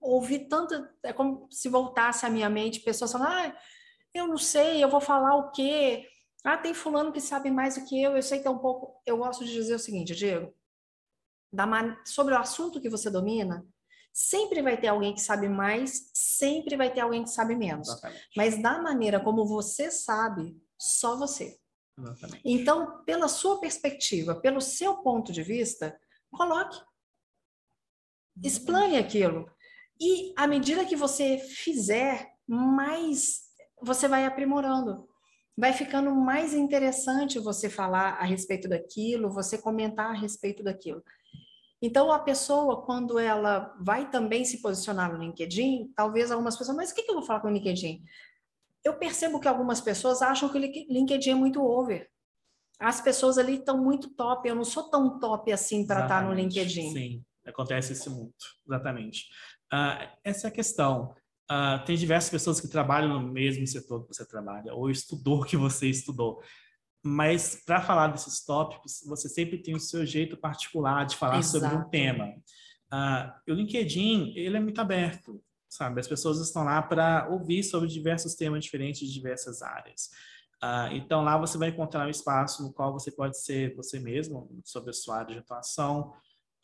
ouvi 0.00 0.48
tanto, 0.48 0.88
é 1.02 1.12
como 1.12 1.46
se 1.50 1.68
voltasse 1.68 2.26
à 2.26 2.30
minha 2.30 2.50
mente 2.50 2.80
pessoas 2.80 3.12
falando, 3.12 3.28
ah, 3.30 3.56
eu 4.12 4.26
não 4.26 4.36
sei, 4.36 4.82
eu 4.82 4.88
vou 4.88 5.00
falar 5.00 5.36
o 5.36 5.50
quê? 5.50 6.08
Ah, 6.44 6.58
tem 6.58 6.74
fulano 6.74 7.12
que 7.12 7.20
sabe 7.20 7.50
mais 7.50 7.76
do 7.76 7.86
que 7.86 8.02
eu, 8.02 8.16
eu 8.16 8.22
sei 8.22 8.40
que 8.40 8.48
é 8.48 8.54
pouco. 8.54 9.00
Eu 9.06 9.18
gosto 9.18 9.44
de 9.44 9.52
dizer 9.52 9.74
o 9.74 9.78
seguinte, 9.78 10.14
Diego, 10.14 10.52
da 11.52 11.66
sobre 12.04 12.34
o 12.34 12.38
assunto 12.38 12.80
que 12.80 12.90
você 12.90 13.10
domina, 13.10 13.66
sempre 14.14 14.62
vai 14.62 14.80
ter 14.80 14.86
alguém 14.86 15.12
que 15.12 15.20
sabe 15.20 15.48
mais, 15.48 16.08
sempre 16.14 16.76
vai 16.76 16.92
ter 16.94 17.00
alguém 17.00 17.24
que 17.24 17.30
sabe 17.30 17.56
menos. 17.56 17.88
Exatamente. 17.88 18.30
Mas 18.36 18.62
da 18.62 18.80
maneira 18.80 19.18
como 19.18 19.44
você 19.44 19.90
sabe, 19.90 20.56
só 20.78 21.16
você. 21.16 21.58
Exatamente. 21.98 22.42
Então, 22.44 23.02
pela 23.04 23.26
sua 23.26 23.58
perspectiva, 23.58 24.36
pelo 24.36 24.60
seu 24.60 24.98
ponto 24.98 25.32
de 25.32 25.42
vista, 25.42 25.98
coloque. 26.30 26.80
Explane 28.42 28.96
aquilo. 28.96 29.50
E 30.00 30.32
à 30.36 30.46
medida 30.46 30.84
que 30.84 30.96
você 30.96 31.38
fizer, 31.38 32.32
mais 32.46 33.42
você 33.82 34.06
vai 34.06 34.24
aprimorando. 34.24 35.08
Vai 35.56 35.72
ficando 35.72 36.12
mais 36.12 36.52
interessante 36.52 37.38
você 37.38 37.68
falar 37.68 38.14
a 38.14 38.24
respeito 38.24 38.68
daquilo, 38.68 39.32
você 39.32 39.56
comentar 39.58 40.10
a 40.10 40.18
respeito 40.18 40.62
daquilo. 40.62 41.02
Então, 41.84 42.10
a 42.10 42.18
pessoa, 42.18 42.80
quando 42.80 43.18
ela 43.18 43.76
vai 43.78 44.10
também 44.10 44.42
se 44.42 44.62
posicionar 44.62 45.12
no 45.12 45.22
LinkedIn, 45.22 45.92
talvez 45.94 46.30
algumas 46.30 46.56
pessoas, 46.56 46.74
mas 46.74 46.90
o 46.90 46.94
que 46.94 47.02
eu 47.02 47.14
vou 47.14 47.22
falar 47.22 47.40
com 47.40 47.48
o 47.48 47.50
LinkedIn? 47.50 48.02
Eu 48.82 48.94
percebo 48.94 49.38
que 49.38 49.46
algumas 49.46 49.82
pessoas 49.82 50.22
acham 50.22 50.48
que 50.48 50.56
o 50.56 50.60
LinkedIn 50.60 51.30
é 51.30 51.34
muito 51.34 51.62
over. 51.62 52.08
as 52.80 53.02
pessoas 53.02 53.36
ali 53.36 53.56
estão 53.56 53.76
muito 53.76 54.14
top, 54.14 54.48
eu 54.48 54.54
não 54.54 54.64
sou 54.64 54.88
tão 54.88 55.18
top 55.18 55.52
assim 55.52 55.86
para 55.86 56.04
estar 56.04 56.22
tá 56.22 56.26
no 56.26 56.32
LinkedIn. 56.32 56.90
Sim, 56.90 57.24
acontece 57.46 57.92
isso 57.92 58.10
muito, 58.10 58.46
exatamente. 58.66 59.26
Uh, 59.70 60.08
essa 60.24 60.46
é 60.46 60.48
a 60.48 60.54
questão. 60.54 61.14
Uh, 61.52 61.84
tem 61.84 61.96
diversas 61.96 62.30
pessoas 62.30 62.62
que 62.62 62.68
trabalham 62.68 63.20
no 63.20 63.30
mesmo 63.30 63.66
setor 63.66 64.06
que 64.06 64.14
você 64.14 64.26
trabalha, 64.26 64.72
ou 64.72 64.90
estudou 64.90 65.42
o 65.42 65.44
que 65.44 65.56
você 65.56 65.86
estudou. 65.86 66.42
Mas 67.06 67.62
para 67.66 67.82
falar 67.82 68.06
desses 68.08 68.42
tópicos, 68.42 69.02
você 69.06 69.28
sempre 69.28 69.58
tem 69.58 69.74
o 69.74 69.80
seu 69.80 70.06
jeito 70.06 70.38
particular 70.38 71.04
de 71.04 71.16
falar 71.16 71.38
Exato. 71.38 71.62
sobre 71.62 71.76
um 71.76 71.88
tema. 71.90 72.28
Uh, 72.90 73.52
o 73.52 73.54
LinkedIn, 73.54 74.32
ele 74.34 74.56
é 74.56 74.60
muito 74.60 74.80
aberto, 74.80 75.38
sabe? 75.68 76.00
As 76.00 76.08
pessoas 76.08 76.40
estão 76.40 76.64
lá 76.64 76.80
para 76.80 77.28
ouvir 77.28 77.62
sobre 77.62 77.88
diversos 77.88 78.34
temas 78.34 78.64
diferentes 78.64 79.06
de 79.06 79.12
diversas 79.12 79.60
áreas. 79.60 80.10
Uh, 80.62 80.94
então, 80.94 81.22
lá 81.22 81.36
você 81.36 81.58
vai 81.58 81.68
encontrar 81.68 82.06
um 82.06 82.10
espaço 82.10 82.62
no 82.62 82.72
qual 82.72 82.90
você 82.90 83.10
pode 83.10 83.38
ser 83.38 83.76
você 83.76 84.00
mesmo, 84.00 84.48
sobre 84.64 84.88
a 84.88 84.94
sua 84.94 85.18
área 85.18 85.34
de 85.34 85.40
atuação, 85.40 86.14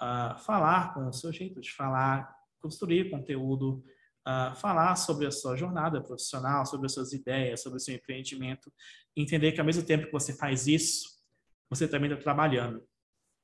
uh, 0.00 0.38
falar 0.38 0.94
com 0.94 1.06
o 1.06 1.12
seu 1.12 1.30
jeito 1.30 1.60
de 1.60 1.70
falar, 1.70 2.34
construir 2.62 3.10
conteúdo, 3.10 3.84
uh, 4.26 4.54
falar 4.56 4.96
sobre 4.96 5.26
a 5.26 5.30
sua 5.30 5.56
jornada 5.56 6.00
profissional, 6.02 6.66
sobre 6.66 6.86
as 6.86 6.92
suas 6.92 7.12
ideias, 7.12 7.62
sobre 7.62 7.78
o 7.78 7.80
seu 7.80 7.94
empreendimento, 7.94 8.72
entender 9.16 9.52
que 9.52 9.60
ao 9.60 9.66
mesmo 9.66 9.82
tempo 9.82 10.06
que 10.06 10.12
você 10.12 10.32
faz 10.32 10.66
isso, 10.66 11.20
você 11.68 11.86
também 11.86 12.10
está 12.10 12.22
trabalhando. 12.22 12.82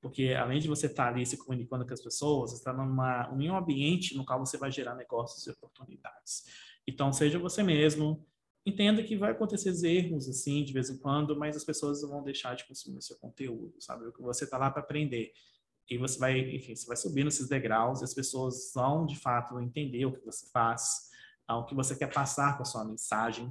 Porque 0.01 0.35
além 0.39 0.61
de 0.61 0.69
você 0.69 0.87
estar 0.87 1.05
tá 1.05 1.09
ali 1.11 1.25
se 1.25 1.37
comunicando 1.37 1.87
com 1.87 1.93
as 1.93 2.03
pessoas, 2.03 2.51
você 2.51 2.57
está 2.59 2.73
em 2.73 3.51
um 3.51 3.57
ambiente 3.57 4.17
no 4.17 4.25
qual 4.25 4.39
você 4.39 4.57
vai 4.59 4.71
gerar 4.71 4.95
negócios 4.95 5.47
e 5.47 5.51
oportunidades. 5.51 6.45
Então, 6.87 7.13
seja 7.13 7.39
você 7.39 7.63
mesmo, 7.63 8.25
entenda 8.65 9.03
que 9.03 9.17
vai 9.17 9.33
acontecer 9.33 9.73
erros 9.85 10.29
assim 10.29 10.65
de 10.65 10.73
vez 10.73 10.91
em 10.91 10.99
quando, 10.99 11.37
mas 11.37 11.57
as 11.57 11.65
pessoas 11.65 12.03
vão 12.03 12.23
deixar 12.23 12.55
de 12.55 12.67
consumir 12.67 13.03
seu 13.03 13.17
conteúdo, 13.17 13.75
sabe? 13.81 14.05
Você 14.21 14.45
está 14.45 14.59
lá 14.59 14.71
para 14.71 14.83
aprender. 14.83 15.33
E 15.89 15.97
você 15.99 16.19
vai, 16.19 16.39
enfim, 16.39 16.75
você 16.75 16.87
vai 16.87 16.97
subir 16.97 17.25
nesses 17.25 17.49
degraus 17.49 18.01
e 18.01 18.05
as 18.05 18.13
pessoas 18.13 18.73
vão, 18.75 19.07
de 19.07 19.17
fato, 19.17 19.61
entender 19.61 20.05
o 20.05 20.13
que 20.13 20.25
você 20.25 20.47
faz, 20.51 21.11
o 21.49 21.65
que 21.65 21.75
você 21.75 21.95
quer 21.95 22.13
passar 22.13 22.57
com 22.57 22.63
a 22.63 22.67
sua 22.67 22.85
mensagem. 22.85 23.47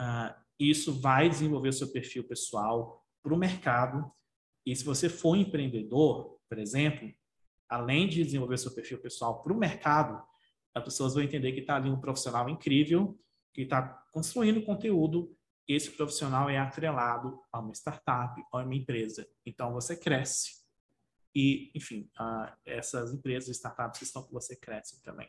Uh, 0.00 0.34
isso 0.58 0.98
vai 0.98 1.28
desenvolver 1.28 1.68
o 1.68 1.72
seu 1.72 1.88
perfil 1.92 2.24
pessoal 2.24 3.04
para 3.22 3.34
o 3.34 3.36
mercado. 3.36 4.10
E 4.64 4.74
se 4.74 4.84
você 4.84 5.08
for 5.08 5.36
empreendedor, 5.36 6.38
por 6.48 6.58
exemplo, 6.58 7.12
além 7.68 8.08
de 8.08 8.24
desenvolver 8.24 8.56
seu 8.56 8.74
perfil 8.74 8.98
pessoal 8.98 9.42
para 9.42 9.52
o 9.52 9.58
mercado, 9.58 10.22
as 10.74 10.82
pessoas 10.82 11.14
vão 11.14 11.22
entender 11.22 11.52
que 11.52 11.60
está 11.60 11.76
ali 11.76 11.90
um 11.90 12.00
profissional 12.00 12.48
incrível 12.48 13.18
que 13.52 13.62
está 13.62 13.82
construindo 14.12 14.64
conteúdo. 14.64 15.36
Esse 15.68 15.90
profissional 15.90 16.48
é 16.50 16.58
atrelado 16.58 17.40
a 17.52 17.60
uma 17.60 17.72
startup, 17.72 18.42
a 18.52 18.58
uma 18.58 18.74
empresa. 18.74 19.26
Então 19.46 19.72
você 19.72 19.96
cresce 19.96 20.63
e, 21.34 21.70
enfim, 21.74 22.08
essas 22.64 23.12
empresas, 23.12 23.56
startups 23.56 23.98
que 23.98 24.04
estão 24.04 24.22
com 24.22 24.32
você 24.32 24.54
crescem 24.54 25.00
também. 25.02 25.28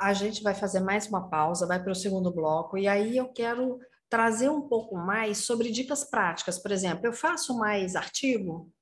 A 0.00 0.12
gente 0.12 0.42
vai 0.42 0.54
fazer 0.54 0.80
mais 0.80 1.06
uma 1.08 1.28
pausa, 1.28 1.66
vai 1.66 1.82
para 1.82 1.92
o 1.92 1.96
segundo 1.96 2.32
bloco, 2.32 2.78
e 2.78 2.86
aí 2.86 3.16
eu 3.16 3.28
quero 3.32 3.78
trazer 4.08 4.48
um 4.48 4.62
pouco 4.62 4.96
mais 4.96 5.38
sobre 5.38 5.70
dicas 5.70 6.04
práticas. 6.04 6.58
Por 6.58 6.70
exemplo, 6.70 7.06
eu 7.06 7.12
faço 7.12 7.58
mais 7.58 7.94
artigo? 7.96 8.72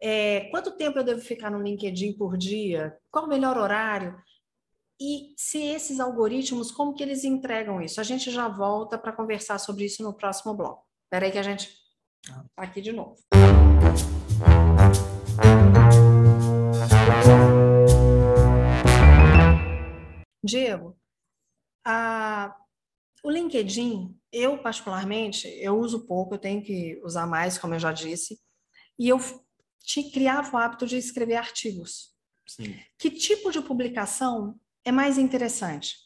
É, 0.00 0.48
quanto 0.50 0.76
tempo 0.76 0.98
eu 0.98 1.04
devo 1.04 1.20
ficar 1.20 1.50
no 1.50 1.62
LinkedIn 1.62 2.12
por 2.14 2.36
dia? 2.36 2.96
Qual 3.10 3.24
o 3.24 3.28
melhor 3.28 3.56
horário? 3.56 4.16
E 5.00 5.32
se 5.36 5.62
esses 5.62 5.98
algoritmos, 5.98 6.70
como 6.70 6.92
que 6.92 7.02
eles 7.02 7.24
entregam 7.24 7.80
isso? 7.80 8.00
A 8.00 8.04
gente 8.04 8.30
já 8.30 8.48
volta 8.48 8.98
para 8.98 9.12
conversar 9.12 9.58
sobre 9.58 9.86
isso 9.86 10.02
no 10.02 10.12
próximo 10.12 10.54
bloco. 10.54 10.84
Espera 11.04 11.26
aí 11.26 11.32
que 11.32 11.38
a 11.38 11.42
gente 11.42 11.74
está 12.28 12.62
aqui 12.62 12.80
de 12.82 12.92
novo. 12.92 13.16
Diego, 20.42 20.98
a, 21.84 22.56
o 23.22 23.30
LinkedIn, 23.30 24.18
eu 24.32 24.58
particularmente, 24.58 25.46
eu 25.60 25.78
uso 25.78 26.06
pouco, 26.06 26.34
eu 26.34 26.38
tenho 26.38 26.62
que 26.62 27.00
usar 27.04 27.26
mais, 27.26 27.58
como 27.58 27.74
eu 27.74 27.78
já 27.78 27.92
disse, 27.92 28.40
e 28.98 29.08
eu 29.08 29.18
te 29.80 30.10
criava 30.10 30.54
o 30.54 30.58
hábito 30.58 30.86
de 30.86 30.96
escrever 30.96 31.36
artigos. 31.36 32.14
Sim. 32.46 32.76
Que 32.98 33.10
tipo 33.10 33.50
de 33.50 33.60
publicação 33.60 34.58
é 34.84 34.90
mais 34.90 35.18
interessante? 35.18 35.96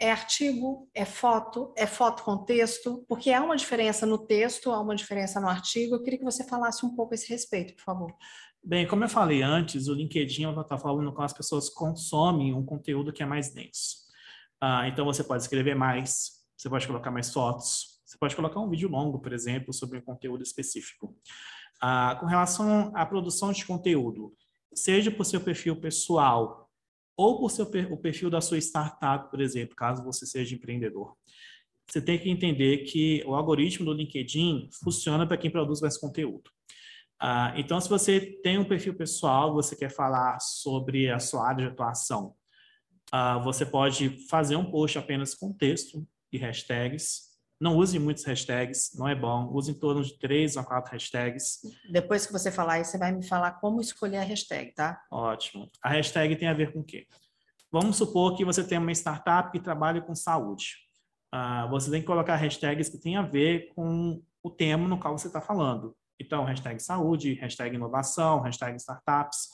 É 0.00 0.12
artigo, 0.12 0.88
é 0.94 1.04
foto, 1.04 1.72
é 1.76 1.86
foto 1.86 2.22
com 2.22 2.44
texto, 2.44 3.04
porque 3.08 3.32
há 3.32 3.42
uma 3.42 3.56
diferença 3.56 4.06
no 4.06 4.16
texto, 4.16 4.70
há 4.70 4.80
uma 4.80 4.94
diferença 4.94 5.40
no 5.40 5.48
artigo. 5.48 5.96
Eu 5.96 6.02
queria 6.02 6.20
que 6.20 6.24
você 6.24 6.46
falasse 6.46 6.86
um 6.86 6.94
pouco 6.94 7.12
a 7.12 7.16
esse 7.16 7.28
respeito, 7.28 7.74
por 7.74 7.82
favor. 7.82 8.14
Bem, 8.62 8.86
como 8.86 9.02
eu 9.02 9.08
falei 9.08 9.42
antes, 9.42 9.88
o 9.88 9.94
LinkedIn 9.94 10.44
é 10.44 10.48
uma 10.48 10.54
plataforma 10.54 11.02
no 11.02 11.12
qual 11.12 11.24
as 11.24 11.32
pessoas 11.32 11.68
consomem 11.68 12.54
um 12.54 12.64
conteúdo 12.64 13.12
que 13.12 13.22
é 13.22 13.26
mais 13.26 13.52
denso. 13.52 13.96
Ah, 14.60 14.86
então, 14.86 15.04
você 15.04 15.24
pode 15.24 15.42
escrever 15.42 15.74
mais, 15.74 16.44
você 16.56 16.68
pode 16.68 16.86
colocar 16.86 17.10
mais 17.10 17.32
fotos, 17.32 18.00
você 18.04 18.16
pode 18.18 18.36
colocar 18.36 18.60
um 18.60 18.68
vídeo 18.68 18.88
longo, 18.88 19.20
por 19.20 19.32
exemplo, 19.32 19.72
sobre 19.72 19.98
um 19.98 20.02
conteúdo 20.02 20.42
específico. 20.42 21.16
Ah, 21.80 22.16
com 22.20 22.26
relação 22.26 22.92
à 22.94 23.06
produção 23.06 23.52
de 23.52 23.64
conteúdo, 23.64 24.32
seja 24.74 25.10
por 25.10 25.24
seu 25.24 25.40
perfil 25.40 25.80
pessoal 25.80 26.67
ou 27.18 27.40
por 27.40 27.50
seu, 27.50 27.68
o 27.90 27.96
perfil 27.96 28.30
da 28.30 28.40
sua 28.40 28.58
startup, 28.58 29.28
por 29.28 29.40
exemplo, 29.40 29.74
caso 29.74 30.04
você 30.04 30.24
seja 30.24 30.54
empreendedor. 30.54 31.16
Você 31.90 32.00
tem 32.00 32.16
que 32.16 32.30
entender 32.30 32.84
que 32.84 33.24
o 33.26 33.34
algoritmo 33.34 33.86
do 33.86 33.92
LinkedIn 33.92 34.68
funciona 34.84 35.26
para 35.26 35.36
quem 35.36 35.50
produz 35.50 35.80
mais 35.80 35.98
conteúdo. 35.98 36.48
Uh, 37.20 37.50
então, 37.56 37.80
se 37.80 37.88
você 37.88 38.20
tem 38.20 38.56
um 38.56 38.64
perfil 38.64 38.94
pessoal, 38.94 39.52
você 39.52 39.74
quer 39.74 39.90
falar 39.90 40.38
sobre 40.38 41.10
a 41.10 41.18
sua 41.18 41.48
área 41.48 41.66
de 41.66 41.72
atuação, 41.72 42.36
uh, 43.12 43.42
você 43.42 43.66
pode 43.66 44.10
fazer 44.28 44.54
um 44.54 44.70
post 44.70 44.96
apenas 44.96 45.34
com 45.34 45.52
texto 45.52 46.06
e 46.32 46.38
hashtags. 46.38 47.27
Não 47.60 47.76
use 47.76 47.98
muitos 47.98 48.24
hashtags, 48.24 48.92
não 48.94 49.08
é 49.08 49.16
bom. 49.16 49.50
Use 49.52 49.72
em 49.72 49.74
torno 49.74 50.02
de 50.02 50.16
três 50.16 50.56
ou 50.56 50.62
quatro 50.62 50.92
hashtags. 50.92 51.60
Depois 51.90 52.24
que 52.24 52.32
você 52.32 52.52
falar 52.52 52.80
isso, 52.80 52.92
você 52.92 52.98
vai 52.98 53.10
me 53.10 53.26
falar 53.26 53.52
como 53.52 53.80
escolher 53.80 54.18
a 54.18 54.22
hashtag, 54.22 54.72
tá? 54.72 55.00
Ótimo. 55.10 55.68
A 55.82 55.90
hashtag 55.90 56.36
tem 56.36 56.48
a 56.48 56.54
ver 56.54 56.72
com 56.72 56.80
o 56.80 56.84
quê? 56.84 57.06
Vamos 57.70 57.96
supor 57.96 58.36
que 58.36 58.44
você 58.44 58.62
tem 58.62 58.78
uma 58.78 58.92
startup 58.92 59.50
que 59.50 59.58
trabalha 59.58 60.00
com 60.00 60.14
saúde. 60.14 60.76
Uh, 61.34 61.68
você 61.68 61.90
tem 61.90 62.00
que 62.00 62.06
colocar 62.06 62.36
hashtags 62.36 62.88
que 62.88 62.98
tenham 62.98 63.22
a 63.22 63.26
ver 63.26 63.72
com 63.74 64.22
o 64.42 64.50
tema 64.50 64.88
no 64.88 64.98
qual 64.98 65.18
você 65.18 65.26
está 65.26 65.40
falando. 65.40 65.94
Então, 66.20 66.44
hashtag 66.44 66.80
saúde, 66.80 67.34
hashtag 67.34 67.74
inovação, 67.74 68.40
hashtag 68.40 68.76
startups. 68.76 69.48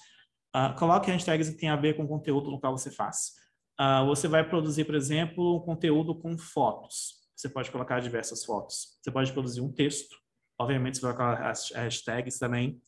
Uh, 0.55 0.79
coloque 0.79 1.11
hashtags 1.11 1.49
que 1.49 1.57
tem 1.57 1.71
a 1.71 1.77
ver 1.77 1.97
com 1.97 2.05
o 2.05 2.09
conteúdo 2.09 2.51
no 2.51 2.61
qual 2.61 2.77
você 2.77 2.91
faz. 2.91 3.33
Uh, 3.81 4.07
você 4.07 4.29
vai 4.29 4.49
produzir, 4.49 4.85
por 4.85 4.95
exemplo, 4.95 5.57
um 5.57 5.61
conteúdo 5.61 6.15
com 6.15 6.39
fotos. 6.39 7.24
Você 7.37 7.49
pode 7.49 7.71
colocar 7.71 8.01
diversas 8.01 8.45
fotos. 8.45 8.99
Você 9.03 9.11
pode 9.11 9.33
produzir 9.33 9.61
um 9.61 9.73
texto. 9.73 10.17
Obviamente, 10.59 10.99
você 10.99 11.07
vai 11.07 11.17
colocar 11.17 11.51
as 11.51 11.71
hashtags 11.73 12.39
também. 12.39 12.81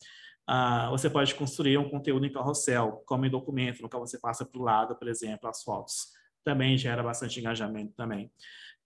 Uh, 0.48 0.90
você 0.90 1.10
pode 1.10 1.34
construir 1.34 1.76
um 1.76 1.90
conteúdo 1.90 2.24
em 2.24 2.32
carrossel, 2.32 3.02
como 3.04 3.26
em 3.26 3.30
documento, 3.30 3.82
no 3.82 3.88
qual 3.88 4.06
você 4.06 4.18
passa 4.18 4.44
para 4.44 4.60
o 4.60 4.64
lado, 4.64 4.96
por 4.96 5.08
exemplo, 5.08 5.48
as 5.48 5.62
fotos. 5.62 6.12
Também 6.44 6.78
gera 6.78 7.02
bastante 7.02 7.40
engajamento 7.40 7.92
também. 7.94 8.30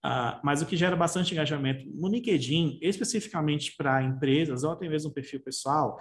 Uh, 0.03 0.41
mas 0.43 0.63
o 0.63 0.65
que 0.65 0.75
gera 0.75 0.95
bastante 0.95 1.31
engajamento 1.33 1.85
no 1.93 2.07
LinkedIn, 2.07 2.79
especificamente 2.81 3.75
para 3.77 4.01
empresas 4.01 4.63
ou 4.63 4.71
até 4.71 4.89
mesmo 4.89 5.13
perfil 5.13 5.39
pessoal, 5.41 5.99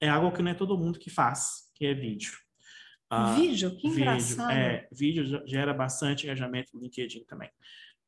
é 0.00 0.08
algo 0.08 0.34
que 0.34 0.42
não 0.42 0.50
é 0.50 0.54
todo 0.54 0.78
mundo 0.78 0.98
que 0.98 1.10
faz, 1.10 1.70
que 1.74 1.84
é 1.84 1.92
vídeo. 1.92 2.32
Uh, 3.12 3.34
vídeo? 3.34 3.76
Que 3.76 3.90
vídeo, 3.90 4.00
engraçado. 4.00 4.50
É, 4.50 4.88
vídeo 4.90 5.46
gera 5.46 5.74
bastante 5.74 6.24
engajamento 6.24 6.70
no 6.72 6.80
LinkedIn 6.80 7.24
também. 7.24 7.50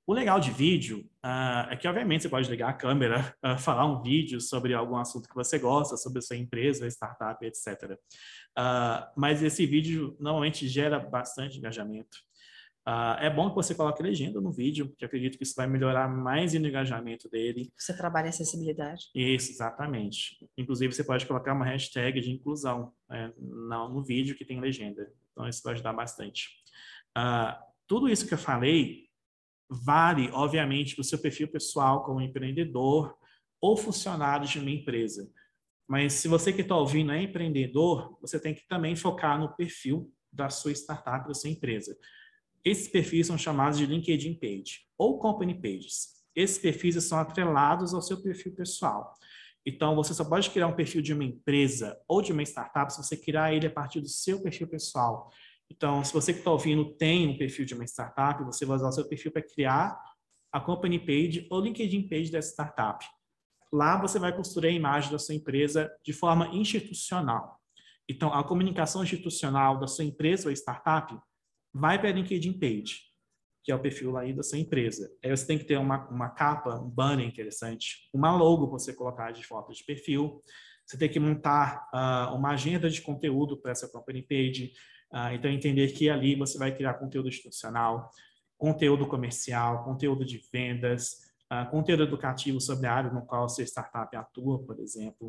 O 0.07 0.13
legal 0.13 0.39
de 0.39 0.51
vídeo 0.51 0.99
uh, 1.25 1.71
é 1.71 1.77
que, 1.77 1.89
obviamente, 1.89 2.23
você 2.23 2.29
pode 2.29 2.51
ligar 2.51 2.69
a 2.69 2.75
câmera, 2.75 3.35
uh, 3.43 3.59
falar 3.59 3.87
um 3.87 4.03
vídeo 4.03 4.39
sobre 4.39 4.75
algum 4.75 4.97
assunto 4.97 5.27
que 5.27 5.35
você 5.35 5.59
gosta, 5.59 5.97
sobre 5.97 6.19
a 6.19 6.23
sua 6.23 6.37
empresa, 6.37 6.87
startup, 6.89 7.43
etc. 7.47 7.93
Uh, 7.93 9.09
mas 9.17 9.43
esse 9.43 9.65
vídeo 9.65 10.15
normalmente 10.21 10.69
gera 10.69 10.99
bastante 10.99 11.57
engajamento. 11.57 12.19
É 13.19 13.31
bom 13.31 13.49
que 13.49 13.55
você 13.55 13.75
coloque 13.75 14.03
legenda 14.03 14.43
no 14.43 14.53
vídeo, 14.53 14.89
porque 14.89 15.07
acredito 15.07 15.39
que 15.39 15.43
isso 15.43 15.55
vai 15.57 15.67
melhorar 15.67 16.07
mais 16.07 16.53
o 16.53 16.59
engajamento 16.59 17.31
dele. 17.31 17.73
Você 17.79 17.97
trabalha 17.97 18.29
acessibilidade. 18.29 19.07
Isso, 19.15 19.53
exatamente. 19.53 20.37
Inclusive, 20.55 20.93
você 20.93 21.03
pode 21.03 21.25
colocar 21.25 21.55
uma 21.55 21.65
hashtag 21.65 22.21
de 22.21 22.31
inclusão 22.31 22.93
né, 23.09 23.33
no, 23.39 23.89
no, 23.89 24.05
vídeo 24.05 24.37
que 24.37 24.45
tem 24.45 24.61
legenda. 24.61 25.11
Então, 25.33 25.49
isso 25.49 25.63
vai 25.65 25.73
ajudar 25.73 25.95
bastante. 25.95 26.51
Tudo 27.87 28.07
isso 28.07 28.29
que 28.29 28.35
eu 28.35 28.39
falei 28.39 29.04
vale, 29.83 30.31
obviamente, 30.33 30.95
para 30.95 31.03
o 31.03 31.05
seu 31.05 31.19
perfil 31.19 31.49
pessoal 31.49 32.05
como 32.05 32.21
empreendedor 32.21 33.17
ou 33.61 33.77
funcionário 33.77 34.47
de 34.47 34.59
uma 34.59 34.71
empresa. 34.71 35.31
Mas 35.89 36.15
se 36.15 36.29
você 36.29 36.53
que 36.53 36.63
está 36.63 36.77
ouvindo 36.77 37.13
é 37.13 37.23
empreendedor, 37.23 38.19
você 38.21 38.39
tem 38.41 38.55
que 38.55 38.67
também 38.67 38.97
focar 38.97 39.39
no 39.39 39.55
perfil 39.55 40.11
da 40.33 40.49
sua 40.49 40.73
startup, 40.73 41.27
da 41.29 41.35
sua 41.35 41.51
empresa. 41.51 41.97
Esses 42.65 42.89
perfis 42.89 43.27
são 43.27 43.37
chamados 43.37 43.79
de 43.79 43.87
LinkedIn 43.87 44.35
Page 44.39 44.87
ou 44.97 45.19
Company 45.19 45.55
Pages. 45.55 46.15
Esses 46.35 46.59
perfis 46.59 47.03
são 47.05 47.19
atrelados 47.19 47.95
ao 47.95 48.03
seu 48.03 48.23
perfil 48.23 48.55
pessoal. 48.55 49.15
Então, 49.67 49.95
você 49.95 50.13
só 50.13 50.25
pode 50.25 50.51
criar 50.51 50.67
um 50.67 50.77
perfil 50.77 51.01
de 51.01 51.13
uma 51.13 51.25
empresa 51.25 51.99
ou 52.09 52.21
de 52.21 52.33
uma 52.33 52.43
startup 52.43 52.93
se 52.93 53.03
você 53.03 53.17
criar 53.17 53.55
ele 53.55 53.67
a 53.67 53.71
partir 53.71 54.01
do 54.01 54.09
seu 54.09 54.43
perfil 54.43 54.67
pessoal. 54.67 55.31
Então, 55.71 56.05
se 56.05 56.13
você 56.13 56.33
que 56.33 56.41
está 56.41 56.51
ouvindo 56.51 56.95
tem 56.97 57.29
um 57.29 57.39
perfil 57.39 57.65
de 57.65 57.75
uma 57.75 57.85
startup, 57.85 58.43
você 58.45 58.65
vai 58.65 58.77
usar 58.77 58.89
o 58.89 58.93
seu 58.93 59.09
perfil 59.09 59.33
para 59.33 59.43
criar 59.43 59.99
a 60.53 60.61
company 60.61 60.99
page 60.99 61.47
ou 61.51 61.61
LinkedIn 61.61 62.09
page 62.09 62.31
dessa 62.31 62.53
startup. 62.53 63.05
Lá 63.73 64.01
você 64.01 64.19
vai 64.19 64.35
construir 64.35 64.69
a 64.69 64.73
imagem 64.73 65.11
da 65.11 65.19
sua 65.19 65.35
empresa 65.35 65.91
de 66.05 66.13
forma 66.13 66.47
institucional. 66.49 67.61
Então, 68.09 68.33
a 68.33 68.45
comunicação 68.45 69.03
institucional 69.03 69.81
da 69.81 69.87
sua 69.87 70.05
empresa 70.05 70.49
ou 70.49 70.53
startup 70.53 71.19
vai 71.73 71.99
para 71.99 72.11
a 72.11 72.13
LinkedIn 72.13 72.53
page, 72.53 73.01
que 73.65 73.73
é 73.73 73.75
o 73.75 73.81
perfil 73.81 74.17
aí 74.17 74.33
da 74.33 74.43
sua 74.43 74.59
empresa. 74.59 75.11
Aí 75.25 75.31
você 75.31 75.47
tem 75.47 75.59
que 75.59 75.65
ter 75.65 75.77
uma, 75.77 76.07
uma 76.09 76.29
capa, 76.31 76.79
um 76.79 76.89
banner 76.89 77.27
interessante, 77.27 78.09
uma 78.13 78.37
logo 78.37 78.69
para 78.69 78.79
você 78.79 78.95
colocar 78.95 79.33
de 79.33 79.45
foto 79.45 79.73
de 79.73 79.83
perfil. 79.83 80.41
Você 80.87 80.99
tem 80.99 81.09
que 81.09 81.19
montar 81.19 81.89
uh, 81.93 82.37
uma 82.37 82.51
agenda 82.51 82.89
de 82.91 83.01
conteúdo 83.01 83.57
para 83.57 83.73
essa 83.73 83.89
company 83.89 84.23
page. 84.23 84.73
Uh, 85.13 85.33
então, 85.35 85.51
entender 85.51 85.93
que 85.93 86.11
ali 86.11 86.35
você 86.35 86.59
vai 86.59 86.75
criar 86.75 86.95
conteúdo 86.95 87.29
institucional, 87.29 88.11
conteúdo 88.59 89.07
comercial, 89.07 89.85
conteúdo 89.85 90.25
de 90.25 90.43
vendas, 90.53 91.21
uh, 91.53 91.71
conteúdo 91.71 92.03
educativo 92.03 92.61
sobre 92.61 92.87
a 92.87 92.95
área 92.95 93.13
no 93.13 93.25
qual 93.25 93.49
sua 93.49 93.65
startup 93.65 94.17
atua, 94.17 94.65
por 94.65 94.81
exemplo. 94.81 95.29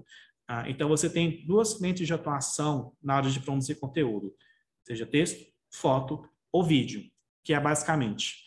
Uh, 0.49 0.67
então, 0.67 0.87
você 0.87 1.09
tem 1.09 1.45
duas 1.45 1.73
frentes 1.73 2.07
de 2.07 2.13
atuação 2.13 2.93
na 3.01 3.17
hora 3.17 3.29
de 3.29 3.39
produzir 3.39 3.75
conteúdo, 3.75 4.35
seja 4.83 5.05
texto, 5.05 5.45
foto 5.71 6.27
ou 6.51 6.63
vídeo, 6.63 7.03
que 7.43 7.53
é 7.53 7.59
basicamente 7.59 8.43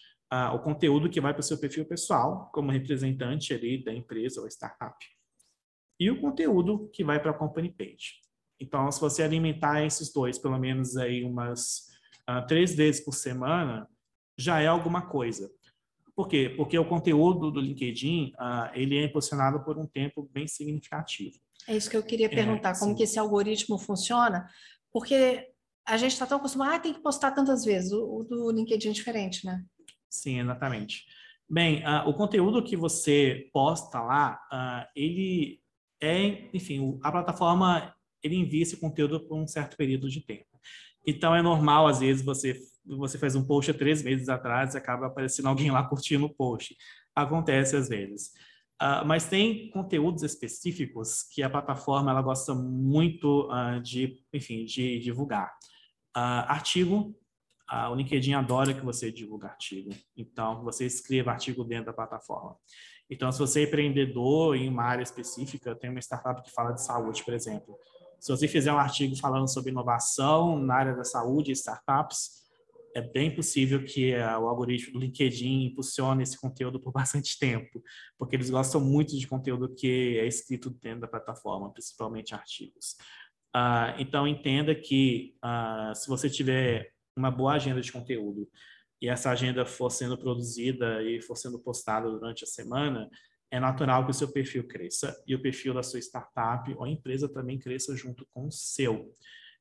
o 0.53 0.59
conteúdo 0.59 1.09
que 1.09 1.23
vai 1.23 1.33
para 1.33 1.41
o 1.41 1.43
seu 1.43 1.57
perfil 1.57 1.87
pessoal, 1.87 2.51
como 2.53 2.71
representante 2.71 3.55
ali 3.55 3.83
da 3.83 3.95
empresa 3.95 4.43
ou 4.43 4.47
startup, 4.47 4.95
e 5.99 6.11
o 6.11 6.21
conteúdo 6.21 6.91
que 6.93 7.03
vai 7.03 7.19
para 7.19 7.31
a 7.31 7.35
company 7.35 7.71
page. 7.73 8.21
Então, 8.61 8.91
se 8.91 9.01
você 9.01 9.23
alimentar 9.23 9.85
esses 9.85 10.13
dois, 10.13 10.39
pelo 10.39 10.59
menos 10.59 10.97
aí 10.97 11.25
umas 11.25 11.89
uh, 12.29 12.45
três 12.47 12.75
vezes 12.75 13.05
por 13.05 13.13
semana, 13.15 13.89
já 14.37 14.61
é 14.61 14.67
alguma 14.67 15.03
coisa. 15.03 15.51
Por 16.15 16.27
quê? 16.27 16.53
Porque 16.57 16.77
o 16.77 16.85
conteúdo 16.85 17.51
do 17.51 17.61
LinkedIn, 17.61 18.33
uh, 18.35 18.71
ele 18.75 18.99
é 18.99 19.05
impulsionado 19.05 19.63
por 19.65 19.79
um 19.79 19.87
tempo 19.87 20.29
bem 20.33 20.49
significativo. 20.49 21.37
É 21.69 21.77
isso 21.77 21.89
que 21.89 21.97
eu 21.97 22.03
queria 22.03 22.27
é, 22.27 22.29
perguntar, 22.29 22.71
é, 22.75 22.79
como 22.79 22.97
que 22.97 23.05
esse 23.05 23.19
algoritmo 23.19 23.79
funciona, 23.79 24.49
porque 24.93 25.47
a 25.87 25.97
gente 25.97 26.13
está 26.13 26.27
tão 26.27 26.39
acostumado, 26.39 26.75
ah, 26.75 26.79
tem 26.79 26.93
que 26.93 27.03
postar 27.03 27.31
tantas 27.31 27.65
vezes, 27.65 27.93
o, 27.93 28.19
o, 28.19 28.25
do 28.25 28.51
LinkedIn 28.51 28.89
é 28.89 28.93
diferente, 28.93 29.47
né? 29.47 29.65
Sim, 30.11 30.41
exatamente. 30.41 31.05
Bem, 31.49 31.83
uh, 31.87 32.09
o 32.09 32.15
conteúdo 32.15 32.65
que 32.65 32.77
você 32.77 33.49
posta 33.53 34.01
lá, 34.01 34.41
ele 34.95 35.61
é, 36.01 36.49
enfim, 36.53 36.99
a 37.03 37.11
plataforma 37.11 37.95
ele 38.23 38.37
envia 38.37 38.63
esse 38.63 38.77
conteúdo 38.77 39.21
por 39.21 39.37
um 39.37 39.47
certo 39.47 39.77
período 39.77 40.09
de 40.09 40.21
tempo. 40.21 40.47
Então 41.07 41.35
é 41.35 41.41
normal, 41.41 41.87
às 41.87 42.01
vezes, 42.01 42.25
você, 42.25 42.59
você 42.85 43.19
faz 43.19 43.35
um 43.35 43.47
post 43.47 43.71
há 43.71 43.75
três 43.75 44.03
meses 44.03 44.29
atrás 44.29 44.75
e 44.75 44.79
acaba 44.79 45.07
aparecendo 45.07 45.49
alguém 45.49 45.71
lá 45.71 45.83
curtindo 45.83 46.27
o 46.27 46.35
post. 46.35 46.77
Acontece 47.15 47.77
às 47.77 47.89
vezes. 47.89 48.33
Uh, 48.81 49.05
mas 49.05 49.29
tem 49.29 49.71
conteúdos 49.71 50.23
específicos 50.23 51.25
que 51.33 51.43
a 51.43 51.51
plataforma 51.51 52.13
ela 52.13 52.23
gosta 52.23 52.55
muito 52.55 53.51
uh, 53.51 53.81
de, 53.81 54.23
enfim, 54.33 54.65
de 54.65 55.01
divulgar. 55.01 55.49
Uh, 56.17 56.47
artigo, 56.47 57.17
o 57.91 57.95
LinkedIn 57.95 58.33
adora 58.33 58.73
que 58.73 58.85
você 58.85 59.13
divulgue 59.13 59.45
artigo. 59.45 59.91
Então, 60.17 60.65
você 60.65 60.87
escreva 60.87 61.33
artigo 61.33 61.63
dentro 61.65 61.87
da 61.87 61.93
plataforma. 61.93 62.57
Então, 63.11 63.31
se 63.31 63.39
você 63.39 63.61
é 63.61 63.65
empreendedor 63.65 64.57
em 64.57 64.71
uma 64.71 64.85
área 64.85 65.03
específica, 65.03 65.75
tem 65.75 65.91
uma 65.91 66.01
startup 66.01 66.43
que 66.43 66.51
fala 66.51 66.73
de 66.73 66.83
saúde, 66.83 67.23
por 67.23 67.35
exemplo, 67.35 67.77
se 68.19 68.31
você 68.31 68.49
fizer 68.49 68.73
um 68.73 68.79
artigo 68.79 69.17
falando 69.17 69.49
sobre 69.49 69.71
inovação 69.71 70.59
na 70.59 70.75
área 70.75 70.95
da 70.95 71.05
saúde 71.05 71.51
e 71.51 71.55
startups, 71.55 72.39
é 72.95 73.01
bem 73.01 73.35
possível 73.35 73.85
que 73.85 74.15
uh, 74.15 74.41
o 74.41 74.49
algoritmo 74.49 74.95
do 74.95 74.99
LinkedIn 74.99 75.67
impulsione 75.67 76.23
esse 76.23 76.39
conteúdo 76.39 76.81
por 76.81 76.91
bastante 76.93 77.39
tempo, 77.39 77.83
porque 78.19 78.37
eles 78.37 78.51
gostam 78.51 78.81
muito 78.81 79.17
de 79.17 79.27
conteúdo 79.27 79.75
que 79.75 80.19
é 80.19 80.27
escrito 80.27 80.71
dentro 80.71 81.03
da 81.03 81.09
plataforma, 81.09 81.73
principalmente 81.73 82.35
artigos. 82.35 82.97
Uh, 83.55 83.95
então, 83.99 84.27
entenda 84.27 84.75
que 84.75 85.35
uh, 85.45 85.95
se 85.95 86.09
você 86.09 86.29
tiver 86.29 86.93
uma 87.17 87.31
boa 87.31 87.55
agenda 87.55 87.81
de 87.81 87.91
conteúdo 87.91 88.49
e 89.01 89.09
essa 89.09 89.31
agenda 89.31 89.65
for 89.65 89.91
sendo 89.91 90.19
produzida 90.19 91.03
e 91.03 91.21
for 91.23 91.37
sendo 91.37 91.59
postada 91.59 92.11
durante 92.11 92.45
a 92.45 92.47
semana, 92.47 93.09
é 93.51 93.59
natural 93.59 94.05
que 94.05 94.11
o 94.11 94.15
seu 94.15 94.31
perfil 94.31 94.67
cresça 94.67 95.17
e 95.27 95.35
o 95.35 95.41
perfil 95.41 95.75
da 95.75 95.83
sua 95.83 96.01
startup 96.01 96.73
ou 96.77 96.87
empresa 96.87 97.29
também 97.29 97.59
cresça 97.59 97.97
junto 97.97 98.27
com 98.33 98.47
o 98.47 98.53
seu. 98.53 99.15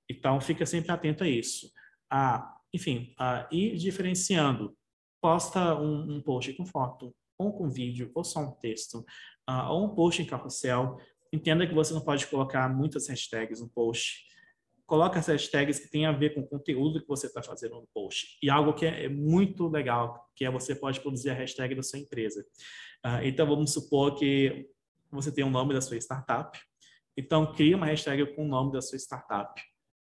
Então, 0.09 0.39
fica 0.41 0.65
sempre 0.65 0.91
atento 0.91 1.23
a 1.23 1.27
isso. 1.27 1.71
Ah, 2.09 2.55
enfim, 2.73 3.13
ah, 3.17 3.47
e 3.51 3.75
diferenciando, 3.75 4.75
posta 5.21 5.75
um, 5.79 6.17
um, 6.17 6.21
post 6.21 6.53
com 6.53 6.65
foto, 6.65 7.15
ou 7.37 7.53
com 7.53 7.69
vídeo, 7.69 8.11
ou 8.13 8.23
só 8.23 8.41
um 8.41 8.51
texto, 8.51 9.05
ah, 9.45 9.71
ou 9.71 9.85
um 9.85 9.95
post 9.95 10.21
em 10.21 10.25
carrossel. 10.25 10.97
Entenda 11.31 11.67
que 11.67 11.73
você 11.73 11.93
não 11.93 12.01
pode 12.01 12.27
colocar 12.27 12.69
muitas 12.69 13.07
hashtags 13.07 13.61
no 13.61 13.69
post. 13.69 14.25
Coloca 14.87 15.19
as 15.19 15.27
hashtags 15.27 15.79
que 15.79 15.89
têm 15.89 16.05
a 16.05 16.13
ver 16.13 16.33
com 16.33 16.39
o 16.39 16.47
conteúdo 16.47 17.01
que 17.01 17.07
você 17.07 17.27
está 17.27 17.43
fazendo 17.43 17.75
no 17.75 17.87
post. 17.93 18.39
E 18.41 18.49
algo 18.49 18.73
que 18.73 18.85
é, 18.85 19.03
é 19.03 19.09
muito 19.09 19.67
legal, 19.67 20.25
que 20.33 20.45
é 20.45 20.49
você 20.49 20.73
pode 20.73 21.01
produzir 21.01 21.29
a 21.29 21.33
hashtag 21.33 21.75
da 21.75 21.83
sua 21.83 21.99
empresa. 21.99 22.41
Uh, 23.05 23.19
então, 23.23 23.45
vamos 23.45 23.73
supor 23.73 24.15
que 24.15 24.65
você 25.11 25.29
tem 25.29 25.43
o 25.43 25.47
um 25.47 25.51
nome 25.51 25.73
da 25.73 25.81
sua 25.81 25.97
startup. 25.97 26.57
Então, 27.17 27.53
cria 27.53 27.75
uma 27.75 27.87
hashtag 27.87 28.33
com 28.33 28.45
o 28.45 28.47
nome 28.47 28.71
da 28.71 28.81
sua 28.81 28.97
startup. 28.97 29.61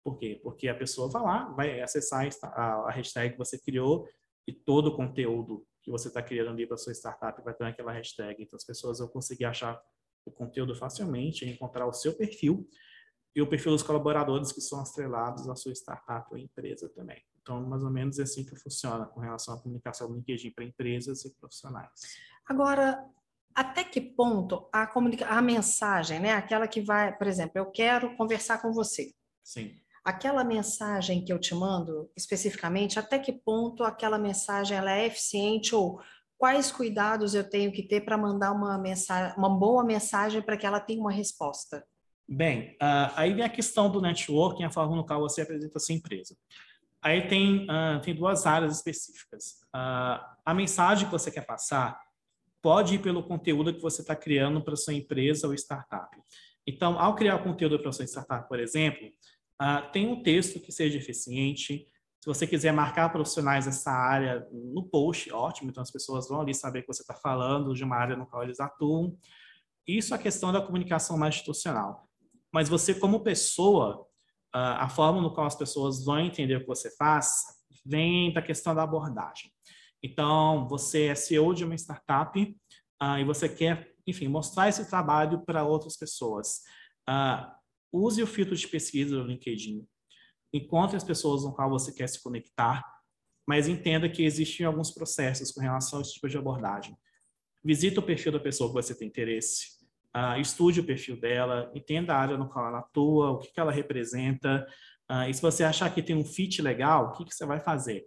Por 0.05 0.17
quê? 0.17 0.39
Porque 0.41 0.69
a 0.69 0.75
pessoa 0.75 1.11
vai 1.11 1.23
lá, 1.23 1.49
vai 1.51 1.81
acessar 1.81 2.29
a 2.45 2.93
hashtag 2.93 3.33
que 3.33 3.39
você 3.39 3.59
criou 3.61 4.07
e 4.47 4.53
todo 4.53 4.87
o 4.87 4.97
conteúdo 4.97 5.67
que 5.83 5.91
você 5.91 6.07
está 6.07 6.23
criando 6.23 6.51
ali 6.51 6.65
para 6.65 6.77
sua 6.77 6.93
startup 6.93 7.43
vai 7.43 7.53
estar 7.53 7.65
naquela 7.65 7.91
hashtag. 7.91 8.41
Então, 8.41 8.57
as 8.57 8.65
pessoas 8.65 9.01
vão 9.01 9.09
conseguir 9.09 9.47
achar 9.47 9.81
o 10.25 10.31
conteúdo 10.31 10.77
facilmente, 10.77 11.45
encontrar 11.45 11.87
o 11.89 11.93
seu 11.93 12.15
perfil 12.17 12.69
e 13.35 13.41
o 13.41 13.49
perfil 13.49 13.73
dos 13.73 13.83
colaboradores 13.83 14.53
que 14.53 14.61
são 14.61 14.81
atrelados 14.81 15.49
à 15.49 15.55
sua 15.55 15.73
startup 15.73 16.27
ou 16.31 16.39
empresa 16.39 16.89
também. 16.89 17.23
Então, 17.41 17.61
mais 17.63 17.83
ou 17.83 17.91
menos 17.91 18.19
é 18.19 18.23
assim 18.23 18.45
que 18.45 18.57
funciona 18.57 19.07
com 19.07 19.21
relação 19.21 19.55
à 19.55 19.61
comunicação 19.61 20.09
do 20.09 20.15
LinkedIn 20.15 20.51
para 20.51 20.65
empresas 20.65 21.25
e 21.25 21.35
profissionais. 21.35 21.91
Agora, 22.47 23.05
até 23.55 23.85
que 23.85 24.01
ponto 24.01 24.69
a, 24.73 24.87
comunica 24.87 25.27
a 25.27 25.41
mensagem, 25.41 26.21
né? 26.21 26.33
Aquela 26.33 26.69
que 26.69 26.81
vai, 26.81 27.17
por 27.17 27.27
exemplo, 27.27 27.53
eu 27.57 27.67
quero 27.67 28.17
conversar 28.17 28.61
com 28.61 28.73
você. 28.73 29.13
Sim. 29.43 29.75
Aquela 30.05 30.45
mensagem 30.45 31.25
que 31.25 31.33
eu 31.33 31.39
te 31.39 31.55
mando, 31.55 32.11
especificamente, 32.17 32.99
até 32.99 33.19
que 33.19 33.33
ponto 33.33 33.85
aquela 33.85 34.19
mensagem 34.19 34.77
ela 34.77 34.93
é 34.93 35.07
eficiente 35.07 35.75
ou 35.75 36.01
quais 36.39 36.73
cuidados 36.73 37.35
eu 37.35 37.49
tenho 37.49 37.71
que 37.71 37.83
ter 37.83 38.01
para 38.01 38.17
mandar 38.17 38.53
uma 38.53 38.79
mensagem, 38.79 39.37
uma 39.37 39.51
boa 39.51 39.85
mensagem 39.85 40.41
para 40.41 40.57
que 40.57 40.67
ela 40.67 40.81
tenha 40.81 41.01
uma 41.01 41.13
resposta? 41.13 41.85
Bem, 42.33 42.77
uh, 42.81 43.11
aí 43.17 43.35
vem 43.35 43.45
a 43.45 43.49
questão 43.49 43.91
do 43.91 44.01
networking, 44.01 44.63
a 44.63 44.71
forma 44.71 44.95
no 44.95 45.05
qual 45.05 45.19
você 45.19 45.41
apresenta 45.41 45.79
a 45.79 45.81
sua 45.81 45.97
empresa. 45.97 46.37
Aí 47.03 47.27
tem, 47.27 47.65
uh, 47.65 48.01
tem 48.01 48.15
duas 48.15 48.47
áreas 48.47 48.77
específicas. 48.77 49.63
Uh, 49.75 50.23
a 50.45 50.55
mensagem 50.55 51.07
que 51.07 51.13
você 51.13 51.29
quer 51.29 51.45
passar 51.45 51.99
pode 52.63 52.95
ir 52.95 52.99
pelo 53.01 53.25
conteúdo 53.25 53.75
que 53.75 53.81
você 53.81 54.03
está 54.03 54.15
criando 54.15 54.63
para 54.63 54.77
sua 54.77 54.95
empresa 54.95 55.49
ou 55.49 55.55
startup. 55.55 56.17
Então, 56.65 57.01
ao 57.01 57.17
criar 57.17 57.39
conteúdo 57.39 57.81
para 57.81 57.91
sua 57.91 58.05
startup, 58.05 58.49
por 58.49 58.61
exemplo, 58.61 59.09
uh, 59.61 59.91
tem 59.91 60.07
um 60.07 60.23
texto 60.23 60.61
que 60.61 60.71
seja 60.71 60.99
eficiente. 60.99 61.89
Se 62.21 62.27
você 62.27 62.47
quiser 62.47 62.73
marcar 62.73 63.09
profissionais 63.09 63.65
dessa 63.65 63.91
área 63.91 64.47
no 64.53 64.85
post, 64.85 65.33
ótimo. 65.33 65.71
Então, 65.71 65.83
as 65.83 65.91
pessoas 65.91 66.29
vão 66.29 66.43
ali 66.43 66.55
saber 66.55 66.83
que 66.83 66.89
você 66.89 67.03
está 67.03 67.15
falando 67.15 67.75
de 67.75 67.83
uma 67.83 67.97
área 67.97 68.15
no 68.15 68.27
qual 68.27 68.45
eles 68.45 68.61
atuam. 68.61 69.19
Isso 69.85 70.15
é 70.15 70.17
a 70.17 70.21
questão 70.21 70.53
da 70.53 70.61
comunicação 70.61 71.19
mais 71.19 71.35
institucional. 71.35 72.10
Mas 72.53 72.69
você, 72.69 72.95
como 72.95 73.21
pessoa, 73.23 74.07
a 74.53 74.89
forma 74.89 75.21
no 75.21 75.33
qual 75.33 75.47
as 75.47 75.55
pessoas 75.55 76.05
vão 76.05 76.19
entender 76.21 76.57
o 76.57 76.61
que 76.61 76.67
você 76.67 76.91
faz 76.97 77.43
vem 77.85 78.33
da 78.33 78.43
questão 78.43 78.75
da 78.75 78.83
abordagem. 78.83 79.53
Então, 80.03 80.67
você 80.69 81.07
é 81.07 81.15
CEO 81.15 81.55
de 81.55 81.65
uma 81.65 81.75
startup 81.75 82.41
uh, 83.03 83.19
e 83.19 83.25
você 83.25 83.49
quer, 83.49 83.95
enfim, 84.07 84.29
mostrar 84.29 84.69
esse 84.69 84.89
trabalho 84.89 85.45
para 85.45 85.65
outras 85.65 85.97
pessoas. 85.97 86.63
Uh, 87.09 87.47
use 87.93 88.23
o 88.23 88.27
filtro 88.27 88.57
de 88.57 88.67
pesquisa 88.67 89.17
do 89.17 89.25
LinkedIn. 89.25 89.87
Encontre 90.53 90.97
as 90.97 91.05
pessoas 91.05 91.43
com 91.43 91.53
qual 91.53 91.69
você 91.69 91.93
quer 91.93 92.09
se 92.09 92.23
conectar, 92.23 92.83
mas 93.47 93.69
entenda 93.69 94.09
que 94.09 94.23
existem 94.23 94.65
alguns 94.65 94.91
processos 94.91 95.53
com 95.53 95.61
relação 95.61 95.99
a 95.99 96.03
esse 96.03 96.15
tipo 96.15 96.29
de 96.29 96.39
abordagem. 96.39 96.97
Visita 97.63 98.01
o 98.01 98.03
perfil 98.03 98.33
da 98.33 98.41
pessoa 98.41 98.71
que 98.71 98.75
você 98.75 98.95
tem 98.95 99.09
interesse. 99.09 99.80
Uh, 100.17 100.41
estude 100.41 100.81
o 100.81 100.85
perfil 100.85 101.21
dela, 101.21 101.71
entenda 101.75 102.15
a 102.15 102.19
área 102.19 102.37
no 102.37 102.49
qual 102.49 102.67
ela 102.67 102.81
atua, 102.81 103.31
o 103.31 103.39
que, 103.39 103.53
que 103.53 103.61
ela 103.61 103.71
representa. 103.71 104.67
Uh, 105.11 105.29
e 105.29 105.35
se 105.35 105.41
você 105.41 105.63
achar 105.63 105.93
que 105.95 106.03
tem 106.03 106.17
um 106.17 106.25
fit 106.25 106.61
legal, 106.61 107.07
o 107.07 107.13
que, 107.13 107.25
que 107.25 107.35
você 107.35 107.47
vai 107.47 107.61
fazer? 107.61 108.05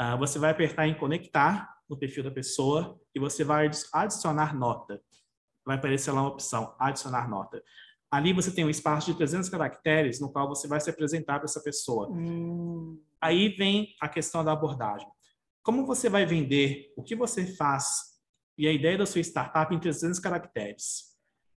Uh, 0.00 0.16
você 0.18 0.38
vai 0.38 0.50
apertar 0.50 0.86
em 0.86 0.94
conectar 0.94 1.68
no 1.88 1.98
perfil 1.98 2.22
da 2.22 2.30
pessoa 2.30 2.98
e 3.14 3.18
você 3.18 3.42
vai 3.42 3.68
adicionar 3.92 4.54
nota. 4.56 5.00
vai 5.66 5.76
aparecer 5.76 6.12
lá 6.12 6.22
uma 6.22 6.30
opção, 6.30 6.74
adicionar 6.78 7.28
nota. 7.28 7.62
Ali 8.10 8.32
você 8.32 8.52
tem 8.52 8.64
um 8.64 8.70
espaço 8.70 9.10
de 9.10 9.16
300 9.16 9.48
caracteres 9.48 10.20
no 10.20 10.32
qual 10.32 10.48
você 10.48 10.66
vai 10.66 10.80
se 10.80 10.90
apresentar 10.90 11.38
para 11.38 11.44
essa 11.44 11.62
pessoa. 11.62 12.08
Hum. 12.10 13.00
Aí 13.20 13.50
vem 13.50 13.94
a 14.00 14.08
questão 14.08 14.44
da 14.44 14.52
abordagem. 14.52 15.06
Como 15.62 15.84
você 15.84 16.08
vai 16.08 16.24
vender 16.24 16.92
o 16.96 17.02
que 17.02 17.14
você 17.14 17.44
faz 17.44 18.18
e 18.56 18.66
a 18.66 18.72
ideia 18.72 18.98
da 18.98 19.06
sua 19.06 19.20
startup 19.20 19.74
em 19.74 19.78
300 19.78 20.18
caracteres? 20.18 21.09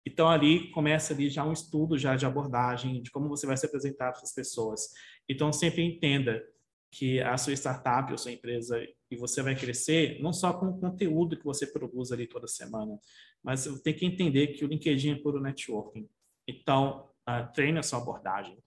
Então 0.06 0.28
ali 0.28 0.70
começa 0.70 1.14
ali 1.14 1.30
já 1.30 1.44
um 1.44 1.52
estudo 1.52 1.96
já 1.96 2.16
de 2.16 2.26
abordagem, 2.26 3.02
de 3.02 3.10
como 3.10 3.28
você 3.28 3.46
vai 3.46 3.56
se 3.56 3.66
apresentar 3.66 4.12
para 4.12 4.22
as 4.22 4.34
pessoas. 4.34 4.88
Então 5.28 5.52
sempre 5.52 5.82
entenda 5.82 6.42
que 6.90 7.20
a 7.20 7.38
sua 7.38 7.54
startup, 7.54 8.12
a 8.12 8.16
sua 8.18 8.32
empresa 8.32 8.78
e 9.10 9.16
você 9.16 9.42
vai 9.42 9.56
crescer 9.56 10.20
não 10.20 10.32
só 10.32 10.52
com 10.52 10.66
o 10.66 10.78
conteúdo 10.78 11.38
que 11.38 11.44
você 11.44 11.66
produz 11.66 12.12
ali 12.12 12.26
toda 12.26 12.46
semana, 12.46 12.98
mas 13.42 13.64
tem 13.82 13.94
que 13.94 14.04
entender 14.04 14.48
que 14.48 14.64
o 14.64 14.68
LinkedIn 14.68 15.12
é 15.12 15.14
puro 15.22 15.40
networking. 15.40 16.06
Então, 16.46 17.08
uh, 17.28 17.50
treine 17.54 17.78
a 17.78 17.82
sua 17.82 17.98
abordagem, 17.98 18.58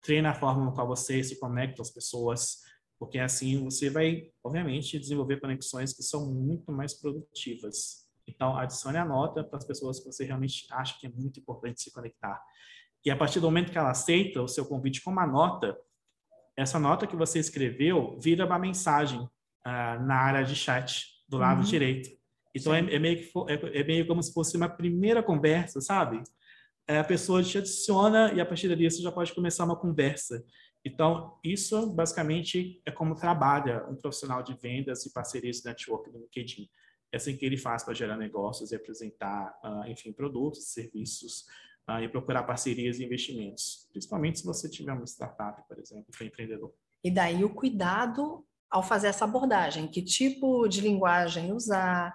treine 0.00 0.26
a 0.26 0.34
forma 0.34 0.72
qual 0.72 0.86
você 0.86 1.22
se 1.22 1.38
conecta 1.38 1.82
às 1.82 1.90
pessoas, 1.90 2.62
porque 2.98 3.18
assim 3.18 3.62
você 3.62 3.90
vai, 3.90 4.30
obviamente, 4.42 4.98
desenvolver 4.98 5.38
conexões 5.38 5.92
que 5.92 6.02
são 6.02 6.32
muito 6.32 6.72
mais 6.72 6.94
produtivas. 6.94 8.05
Então, 8.26 8.56
adicione 8.56 8.98
a 8.98 9.04
nota 9.04 9.44
para 9.44 9.58
as 9.58 9.64
pessoas 9.64 10.00
que 10.00 10.06
você 10.06 10.24
realmente 10.24 10.66
acha 10.70 10.98
que 10.98 11.06
é 11.06 11.10
muito 11.10 11.38
importante 11.40 11.80
se 11.80 11.92
conectar. 11.92 12.42
E 13.04 13.10
a 13.10 13.16
partir 13.16 13.38
do 13.38 13.46
momento 13.46 13.70
que 13.70 13.78
ela 13.78 13.90
aceita 13.90 14.42
o 14.42 14.48
seu 14.48 14.66
convite 14.66 15.02
com 15.02 15.10
uma 15.10 15.26
nota, 15.26 15.76
essa 16.56 16.78
nota 16.78 17.06
que 17.06 17.14
você 17.14 17.38
escreveu 17.38 18.18
vira 18.20 18.46
uma 18.46 18.58
mensagem 18.58 19.20
uh, 19.20 20.02
na 20.04 20.16
área 20.16 20.44
de 20.44 20.56
chat 20.56 21.06
do 21.28 21.38
lado 21.38 21.58
uhum. 21.58 21.64
direito. 21.64 22.10
Então 22.54 22.74
é, 22.74 22.78
é, 22.78 22.98
meio 22.98 23.18
que, 23.18 23.30
é, 23.48 23.80
é, 23.80 23.84
meio 23.84 24.06
como 24.06 24.22
se 24.22 24.32
fosse 24.32 24.56
uma 24.56 24.68
primeira 24.68 25.22
conversa, 25.22 25.80
sabe? 25.80 26.22
É, 26.88 26.98
a 26.98 27.04
pessoa 27.04 27.42
te 27.42 27.58
adiciona 27.58 28.32
e 28.32 28.40
a 28.40 28.46
partir 28.46 28.68
dali 28.68 28.90
você 28.90 29.02
já 29.02 29.12
pode 29.12 29.34
começar 29.34 29.64
uma 29.64 29.76
conversa. 29.76 30.42
Então, 30.84 31.36
isso 31.44 31.92
basicamente 31.92 32.80
é 32.86 32.92
como 32.92 33.14
trabalha 33.14 33.84
um 33.88 33.96
profissional 33.96 34.42
de 34.42 34.54
vendas 34.54 35.04
e 35.04 35.12
parcerias 35.12 35.56
de 35.56 35.64
network 35.66 36.10
no 36.10 36.20
LinkedIn. 36.20 36.68
É 37.16 37.18
assim 37.18 37.34
que 37.34 37.46
ele 37.46 37.56
faz 37.56 37.82
para 37.82 37.94
gerar 37.94 38.18
negócios 38.18 38.72
e 38.72 38.76
apresentar, 38.76 39.58
uh, 39.64 39.90
enfim, 39.90 40.12
produtos, 40.12 40.68
serviços 40.68 41.46
uh, 41.88 42.02
e 42.02 42.08
procurar 42.10 42.42
parcerias 42.42 43.00
e 43.00 43.04
investimentos. 43.04 43.88
Principalmente 43.90 44.40
se 44.40 44.44
você 44.44 44.68
tiver 44.68 44.92
uma 44.92 45.06
startup, 45.06 45.66
por 45.66 45.78
exemplo, 45.78 46.04
para 46.14 46.26
empreendedor. 46.26 46.74
E 47.02 47.10
daí 47.10 47.42
o 47.42 47.48
cuidado 47.48 48.44
ao 48.70 48.82
fazer 48.82 49.06
essa 49.06 49.24
abordagem, 49.24 49.88
que 49.88 50.02
tipo 50.02 50.68
de 50.68 50.82
linguagem 50.82 51.52
usar, 51.52 52.14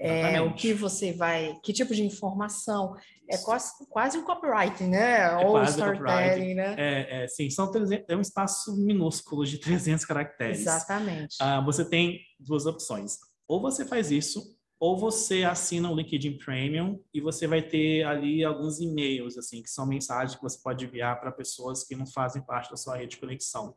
é, 0.00 0.40
o 0.40 0.54
que 0.54 0.72
você 0.72 1.12
vai, 1.12 1.58
que 1.62 1.72
tipo 1.72 1.94
de 1.94 2.02
informação, 2.02 2.96
é 3.28 3.36
quase, 3.36 3.86
quase 3.90 4.16
um 4.16 4.24
copywriting, 4.24 4.86
né? 4.86 5.42
É 5.42 5.46
Ou 5.46 5.62
storytelling, 5.64 6.54
né? 6.54 6.74
É, 6.78 7.24
é, 7.24 7.28
sim, 7.28 7.50
são 7.50 7.70
300, 7.70 8.06
é 8.08 8.16
um 8.16 8.22
espaço 8.22 8.74
minúsculo 8.78 9.44
de 9.44 9.58
300 9.58 10.06
caracteres. 10.06 10.60
Exatamente. 10.60 11.36
Ah, 11.38 11.60
você 11.60 11.84
tem 11.84 12.20
duas 12.40 12.64
opções. 12.64 13.18
Ou 13.48 13.60
você 13.60 13.84
faz 13.84 14.10
isso, 14.10 14.56
ou 14.78 14.96
você 14.96 15.42
assina 15.42 15.90
o 15.90 15.96
LinkedIn 15.96 16.38
Premium 16.38 17.02
e 17.12 17.20
você 17.20 17.46
vai 17.46 17.62
ter 17.62 18.04
ali 18.04 18.44
alguns 18.44 18.78
e-mails, 18.78 19.36
assim, 19.36 19.62
que 19.62 19.70
são 19.70 19.86
mensagens 19.86 20.36
que 20.36 20.42
você 20.42 20.60
pode 20.62 20.84
enviar 20.84 21.18
para 21.18 21.32
pessoas 21.32 21.82
que 21.82 21.96
não 21.96 22.06
fazem 22.06 22.42
parte 22.42 22.70
da 22.70 22.76
sua 22.76 22.96
rede 22.96 23.12
de 23.12 23.16
conexão. 23.16 23.74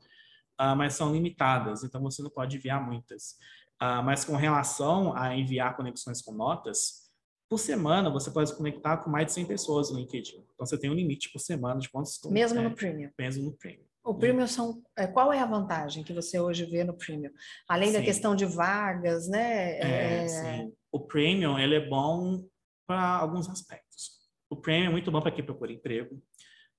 Ah, 0.57 0.75
mas 0.75 0.93
são 0.93 1.11
limitadas, 1.11 1.83
então 1.83 2.01
você 2.03 2.21
não 2.21 2.29
pode 2.29 2.57
enviar 2.57 2.85
muitas. 2.85 3.37
Uh, 3.81 4.03
mas 4.05 4.23
com 4.23 4.35
relação 4.35 5.15
a 5.15 5.35
enviar 5.35 5.75
conexões 5.75 6.21
com 6.21 6.31
notas, 6.31 7.09
por 7.49 7.57
semana 7.57 8.11
você 8.11 8.29
pode 8.29 8.55
conectar 8.55 8.97
com 8.97 9.09
mais 9.09 9.25
de 9.25 9.33
100 9.33 9.45
pessoas 9.45 9.89
no 9.89 9.97
LinkedIn. 9.97 10.45
Então 10.53 10.65
você 10.65 10.77
tem 10.77 10.89
um 10.89 10.93
limite 10.93 11.31
por 11.31 11.39
semana 11.39 11.79
de 11.79 11.89
quantos... 11.89 12.19
Mesmo 12.29 12.59
é, 12.59 12.63
no 12.63 12.75
Premium? 12.75 13.09
Mesmo 13.17 13.43
no 13.43 13.53
Premium. 13.53 13.90
O 14.03 14.15
Premium 14.15 14.47
são... 14.47 14.81
É, 14.97 15.05
qual 15.05 15.31
é 15.31 15.39
a 15.39 15.45
vantagem 15.45 16.03
que 16.03 16.13
você 16.13 16.39
hoje 16.39 16.65
vê 16.65 16.83
no 16.83 16.93
Premium? 16.93 17.31
Além 17.67 17.89
sim. 17.89 17.97
da 17.97 18.03
questão 18.03 18.35
de 18.35 18.45
vagas, 18.45 19.27
né? 19.27 19.79
É, 19.79 20.25
é... 20.25 20.67
O 20.91 20.99
Premium, 20.99 21.59
ele 21.59 21.75
é 21.75 21.87
bom 21.87 22.43
para 22.87 23.17
alguns 23.17 23.47
aspectos. 23.49 24.19
O 24.49 24.55
Premium 24.55 24.89
é 24.89 24.91
muito 24.91 25.11
bom 25.11 25.21
para 25.21 25.31
quem 25.31 25.45
procura 25.45 25.71
emprego. 25.71 26.21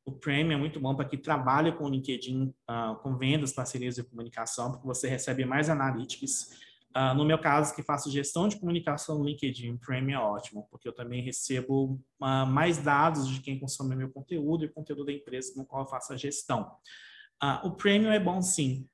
O 0.04 0.12
Premium 0.12 0.56
é 0.56 0.56
muito 0.56 0.80
bom 0.80 0.94
para 0.96 1.08
quem 1.08 1.18
trabalha 1.18 1.72
com 1.72 1.85
o 1.85 1.88
LinkedIn, 1.88 2.52
uh, 2.68 2.96
com 3.02 3.16
vendas, 3.16 3.52
parcerias 3.52 3.98
e 3.98 4.04
comunicação, 4.04 4.72
porque 4.72 4.87
você 4.87 5.08
recebe 5.08 5.44
mais 5.44 5.70
analytics 5.70 6.50
Uh, 6.94 7.14
no 7.14 7.24
meu 7.24 7.38
caso, 7.38 7.74
que 7.74 7.82
faço 7.82 8.11
gestão 8.11 8.46
de 8.46 8.61
comunicação 8.61 9.18
no 9.18 9.24
LinkedIn, 9.24 9.78
Premium 9.78 10.18
é 10.18 10.22
ótimo, 10.22 10.68
porque 10.70 10.87
eu 10.87 10.92
também 10.92 11.22
recebo 11.22 11.98
uh, 12.20 12.46
mais 12.46 12.76
dados 12.76 13.28
de 13.28 13.40
quem 13.40 13.58
consome 13.58 13.96
meu 13.96 14.11
conteúdo 14.11 14.64
e 14.64 14.66
o 14.66 14.72
conteúdo 14.72 15.06
da 15.06 15.12
empresa 15.12 15.54
no 15.56 15.64
qual 15.64 15.82
eu 15.82 15.88
faço 15.88 16.12
a 16.12 16.16
gestão. 16.16 16.70
Uh, 17.42 17.66
o 17.66 17.77
Premium 17.77 18.11
é 18.11 18.18
bom 18.18 18.40
sim, 18.42 18.88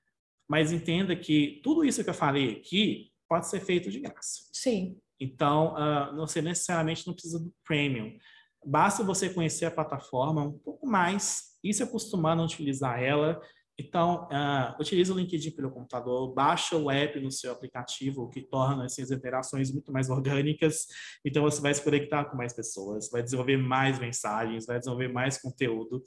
mas 0.48 0.72
entenda 0.72 1.16
que 1.16 1.60
tudo 1.62 1.84
isso 1.84 2.02
que 2.04 2.10
eu 2.10 2.14
falei 2.14 2.56
aqui 2.56 3.10
pode 3.28 3.48
ser 3.48 3.60
feito 3.60 3.90
de 3.90 4.00
graça. 4.00 4.48
Sim. 4.52 4.98
Então, 5.20 5.74
você 6.16 6.40
necessariamente 6.40 7.04
não 7.06 7.12
precisa 7.12 7.40
do 7.40 7.52
Premium. 7.64 8.16
Basta 8.64 9.02
você 9.02 9.28
conhecer 9.28 9.64
a 9.64 9.70
plataforma 9.70 10.42
um 10.42 10.58
pouco 10.58 10.86
mais 10.86 11.58
e 11.62 11.74
se 11.74 11.82
acostumar 11.82 12.38
a 12.38 12.42
utilizar 12.42 13.02
ela 13.02 13.40
então, 13.80 14.24
uh, 14.24 14.80
utilize 14.80 15.10
o 15.10 15.14
LinkedIn 15.14 15.52
pelo 15.52 15.70
computador, 15.70 16.34
baixa 16.34 16.76
o 16.76 16.90
app 16.90 17.20
no 17.20 17.30
seu 17.30 17.52
aplicativo, 17.52 18.22
o 18.22 18.28
que 18.28 18.42
torna 18.42 18.84
essas 18.84 19.12
interações 19.12 19.70
muito 19.70 19.92
mais 19.92 20.10
orgânicas. 20.10 20.86
Então, 21.24 21.44
você 21.44 21.60
vai 21.60 21.72
se 21.72 21.84
conectar 21.84 22.24
com 22.24 22.36
mais 22.36 22.52
pessoas, 22.52 23.08
vai 23.08 23.22
desenvolver 23.22 23.56
mais 23.56 24.00
mensagens, 24.00 24.66
vai 24.66 24.80
desenvolver 24.80 25.08
mais 25.08 25.40
conteúdo. 25.40 25.98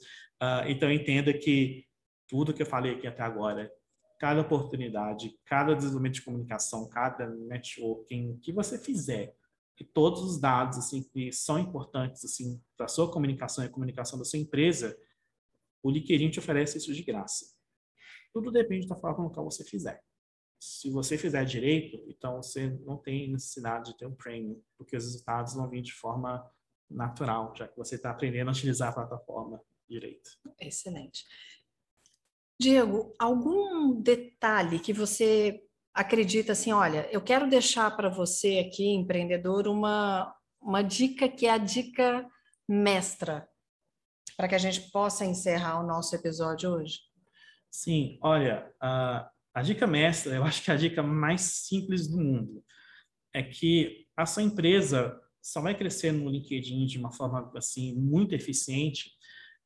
Uh, 0.42 0.68
então, 0.68 0.92
entenda 0.92 1.32
que 1.32 1.86
tudo 2.32 2.54
que 2.54 2.62
eu 2.62 2.66
falei 2.66 2.94
aqui 2.94 3.06
até 3.06 3.22
agora, 3.22 3.70
cada 4.18 4.40
oportunidade, 4.40 5.38
cada 5.44 5.74
desenvolvimento 5.74 6.14
de 6.14 6.22
comunicação, 6.22 6.88
cada 6.88 7.28
networking 7.28 8.38
que 8.38 8.50
você 8.50 8.78
fizer, 8.78 9.36
que 9.76 9.84
todos 9.84 10.22
os 10.22 10.40
dados 10.40 10.78
assim 10.78 11.02
que 11.02 11.30
são 11.30 11.58
importantes 11.58 12.24
assim 12.24 12.58
para 12.74 12.88
sua 12.88 13.12
comunicação 13.12 13.62
e 13.62 13.66
a 13.66 13.70
comunicação 13.70 14.18
da 14.18 14.24
sua 14.24 14.38
empresa, 14.38 14.98
o 15.82 15.90
LinkedIn 15.90 16.30
te 16.30 16.38
oferece 16.38 16.78
isso 16.78 16.94
de 16.94 17.02
graça. 17.02 17.54
Tudo 18.32 18.50
depende 18.50 18.88
da 18.88 18.96
forma 18.96 19.28
como 19.28 19.50
você 19.50 19.62
fizer. 19.62 20.02
Se 20.58 20.88
você 20.88 21.18
fizer 21.18 21.44
direito, 21.44 22.02
então 22.08 22.36
você 22.36 22.70
não 22.86 22.96
tem 22.96 23.30
necessidade 23.30 23.90
de 23.90 23.98
ter 23.98 24.06
um 24.06 24.14
premium, 24.14 24.58
porque 24.78 24.96
os 24.96 25.04
resultados 25.04 25.52
vão 25.52 25.68
vir 25.68 25.82
de 25.82 25.92
forma 25.92 26.50
natural, 26.88 27.52
já 27.54 27.68
que 27.68 27.76
você 27.76 27.96
está 27.96 28.10
aprendendo 28.10 28.48
a 28.48 28.52
utilizar 28.52 28.88
a 28.88 28.94
plataforma 28.94 29.60
direito. 29.86 30.30
Excelente. 30.58 31.26
Diego, 32.60 33.12
algum 33.18 34.00
detalhe 34.00 34.78
que 34.78 34.92
você 34.92 35.60
acredita 35.94 36.52
assim, 36.52 36.72
olha, 36.72 37.08
eu 37.10 37.20
quero 37.20 37.48
deixar 37.48 37.94
para 37.96 38.08
você 38.08 38.58
aqui, 38.58 38.88
empreendedor, 38.88 39.66
uma, 39.68 40.34
uma 40.60 40.82
dica 40.82 41.28
que 41.28 41.46
é 41.46 41.50
a 41.50 41.58
dica 41.58 42.26
mestra, 42.68 43.46
para 44.36 44.48
que 44.48 44.54
a 44.54 44.58
gente 44.58 44.90
possa 44.90 45.24
encerrar 45.24 45.80
o 45.80 45.86
nosso 45.86 46.14
episódio 46.14 46.70
hoje? 46.70 47.00
Sim, 47.70 48.18
olha, 48.22 48.72
a, 48.80 49.30
a 49.54 49.62
dica 49.62 49.86
mestra, 49.86 50.34
eu 50.34 50.44
acho 50.44 50.62
que 50.62 50.70
é 50.70 50.74
a 50.74 50.78
dica 50.78 51.02
mais 51.02 51.40
simples 51.42 52.08
do 52.08 52.18
mundo, 52.18 52.64
é 53.34 53.42
que 53.42 54.06
a 54.16 54.24
sua 54.24 54.42
empresa 54.42 55.18
só 55.42 55.60
vai 55.60 55.76
crescer 55.76 56.12
no 56.12 56.30
LinkedIn 56.30 56.86
de 56.86 56.98
uma 56.98 57.10
forma 57.10 57.50
assim 57.56 57.94
muito 57.94 58.34
eficiente 58.34 59.10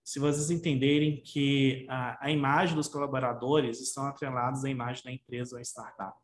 se 0.06 0.20
vocês 0.20 0.50
entenderem 0.50 1.20
que 1.22 1.84
a, 1.88 2.26
a 2.26 2.30
imagem 2.30 2.76
dos 2.76 2.88
colaboradores 2.88 3.80
estão 3.80 4.06
atrelados 4.06 4.64
à 4.64 4.70
imagem 4.70 5.02
da 5.04 5.12
empresa 5.12 5.56
ou 5.56 5.62
startup. 5.62 6.16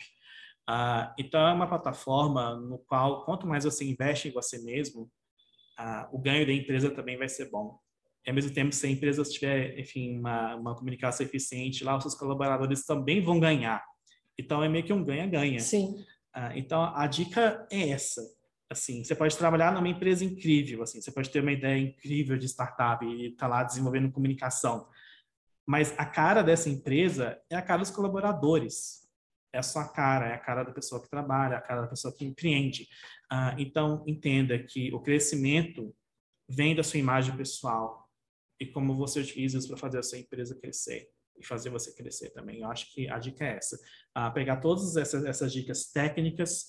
Uh, 0.70 1.12
então, 1.18 1.46
é 1.46 1.52
uma 1.52 1.66
plataforma 1.66 2.54
no 2.54 2.78
qual, 2.78 3.24
quanto 3.24 3.46
mais 3.46 3.64
você 3.64 3.84
investe 3.84 4.28
em 4.28 4.32
você 4.32 4.62
mesmo, 4.62 5.10
uh, 5.80 6.08
o 6.12 6.18
ganho 6.18 6.46
da 6.46 6.52
empresa 6.52 6.90
também 6.90 7.18
vai 7.18 7.28
ser 7.28 7.50
bom 7.50 7.80
e 8.24 8.30
ao 8.30 8.34
mesmo 8.34 8.52
tempo, 8.52 8.72
se 8.72 8.86
a 8.86 8.90
empresa 8.90 9.22
tiver, 9.24 9.78
enfim, 9.78 10.18
uma, 10.18 10.54
uma 10.54 10.74
comunicação 10.76 11.26
eficiente, 11.26 11.82
lá 11.82 11.96
os 11.96 12.04
seus 12.04 12.14
colaboradores 12.14 12.84
também 12.84 13.20
vão 13.20 13.40
ganhar. 13.40 13.84
Então, 14.38 14.62
é 14.62 14.68
meio 14.68 14.84
que 14.84 14.92
um 14.92 15.04
ganha-ganha. 15.04 15.58
Sim. 15.58 16.04
Ah, 16.32 16.56
então, 16.56 16.84
a 16.94 17.06
dica 17.06 17.66
é 17.70 17.90
essa. 17.90 18.22
Assim, 18.72 19.04
você 19.04 19.14
pode 19.14 19.36
trabalhar 19.36 19.70
numa 19.72 19.88
empresa 19.88 20.24
incrível, 20.24 20.82
assim, 20.82 21.00
você 21.00 21.12
pode 21.12 21.30
ter 21.30 21.40
uma 21.40 21.52
ideia 21.52 21.78
incrível 21.78 22.38
de 22.38 22.46
startup 22.46 23.04
e 23.04 23.26
estar 23.26 23.46
tá 23.46 23.48
lá 23.48 23.62
desenvolvendo 23.62 24.10
comunicação. 24.10 24.88
Mas 25.66 25.94
a 25.98 26.06
cara 26.06 26.42
dessa 26.42 26.70
empresa 26.70 27.38
é 27.50 27.54
a 27.54 27.62
cara 27.62 27.82
dos 27.82 27.90
colaboradores. 27.90 29.02
É 29.54 29.58
a 29.58 29.62
sua 29.62 29.86
cara, 29.86 30.28
é 30.28 30.34
a 30.34 30.38
cara 30.38 30.64
da 30.64 30.72
pessoa 30.72 31.02
que 31.02 31.10
trabalha, 31.10 31.54
é 31.54 31.58
a 31.58 31.60
cara 31.60 31.82
da 31.82 31.86
pessoa 31.86 32.14
que 32.16 32.24
empreende. 32.24 32.88
Ah, 33.30 33.54
então, 33.58 34.02
entenda 34.06 34.58
que 34.58 34.92
o 34.94 35.00
crescimento 35.00 35.94
vem 36.48 36.74
da 36.74 36.82
sua 36.82 36.98
imagem 36.98 37.36
pessoal, 37.36 38.08
e 38.58 38.66
como 38.66 38.96
você 38.96 39.20
utiliza 39.20 39.58
isso 39.58 39.68
para 39.68 39.76
fazer 39.76 39.98
a 39.98 40.02
sua 40.02 40.18
empresa 40.18 40.58
crescer 40.58 41.10
e 41.36 41.44
fazer 41.44 41.68
você 41.68 41.92
crescer 41.94 42.30
também. 42.30 42.60
Eu 42.60 42.70
acho 42.70 42.90
que 42.92 43.08
a 43.08 43.18
dica 43.18 43.44
é 43.44 43.56
essa: 43.56 43.76
uh, 44.16 44.32
pegar 44.32 44.58
todas 44.58 44.96
essas, 44.96 45.24
essas 45.24 45.52
dicas 45.52 45.90
técnicas 45.92 46.68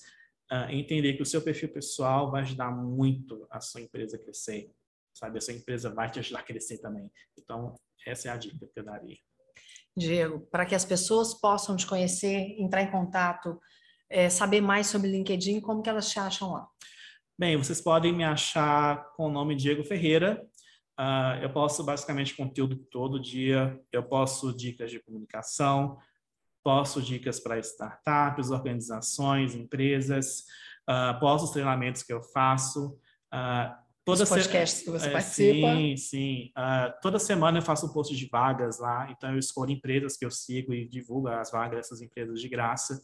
uh, 0.54 0.70
entender 0.70 1.14
que 1.14 1.22
o 1.22 1.26
seu 1.26 1.42
perfil 1.42 1.72
pessoal 1.72 2.30
vai 2.30 2.42
ajudar 2.42 2.70
muito 2.70 3.46
a 3.50 3.60
sua 3.60 3.80
empresa 3.80 4.16
a 4.16 4.20
crescer, 4.20 4.70
sabe? 5.12 5.38
A 5.38 5.40
sua 5.40 5.54
empresa 5.54 5.92
vai 5.92 6.08
te 6.10 6.20
ajudar 6.20 6.40
a 6.40 6.44
crescer 6.44 6.78
também. 6.78 7.10
Então, 7.36 7.74
essa 8.06 8.28
é 8.28 8.30
a 8.30 8.36
dica 8.36 8.66
que 8.72 8.80
eu 8.80 8.84
daria. 8.84 9.16
Diego, 9.96 10.40
para 10.50 10.66
que 10.66 10.74
as 10.74 10.84
pessoas 10.84 11.34
possam 11.34 11.76
te 11.76 11.86
conhecer, 11.86 12.56
entrar 12.58 12.82
em 12.82 12.90
contato, 12.90 13.60
é, 14.10 14.28
saber 14.28 14.60
mais 14.60 14.86
sobre 14.86 15.10
LinkedIn, 15.10 15.60
como 15.60 15.82
que 15.82 15.88
elas 15.88 16.10
te 16.10 16.18
acham 16.18 16.52
lá? 16.52 16.68
Bem, 17.38 17.56
vocês 17.56 17.80
podem 17.80 18.12
me 18.12 18.24
achar 18.24 19.12
com 19.16 19.26
o 19.26 19.32
nome 19.32 19.56
Diego 19.56 19.82
Ferreira. 19.82 20.44
Uh, 20.98 21.42
eu 21.42 21.52
posto 21.52 21.82
basicamente 21.82 22.36
conteúdo 22.36 22.76
todo 22.90 23.20
dia. 23.20 23.80
Eu 23.90 24.04
posto 24.04 24.56
dicas 24.56 24.90
de 24.90 25.00
comunicação, 25.00 25.98
posto 26.64 27.02
dicas 27.02 27.38
para 27.38 27.58
startups, 27.58 28.50
organizações, 28.50 29.54
empresas, 29.54 30.44
uh, 30.88 31.20
posto 31.20 31.44
os 31.44 31.50
treinamentos 31.50 32.02
que 32.02 32.12
eu 32.12 32.22
faço. 32.22 32.98
Uh, 33.32 33.74
toda 34.04 34.22
os 34.22 34.28
podcasts 34.28 34.78
se... 34.78 34.84
que 34.84 34.90
você 34.90 35.08
é, 35.08 35.10
participa. 35.10 35.74
Sim, 35.74 35.96
sim. 35.96 36.52
Uh, 36.56 37.00
toda 37.02 37.18
semana 37.18 37.58
eu 37.58 37.62
faço 37.62 37.86
um 37.86 37.92
post 37.92 38.16
de 38.16 38.26
vagas 38.26 38.78
lá, 38.78 39.08
então 39.10 39.30
eu 39.32 39.38
escolho 39.38 39.72
empresas 39.72 40.16
que 40.16 40.24
eu 40.24 40.30
sigo 40.30 40.72
e 40.72 40.88
divulgo 40.88 41.28
as 41.28 41.50
vagas 41.50 41.76
dessas 41.76 42.00
empresas 42.00 42.40
de 42.40 42.48
graça. 42.48 43.00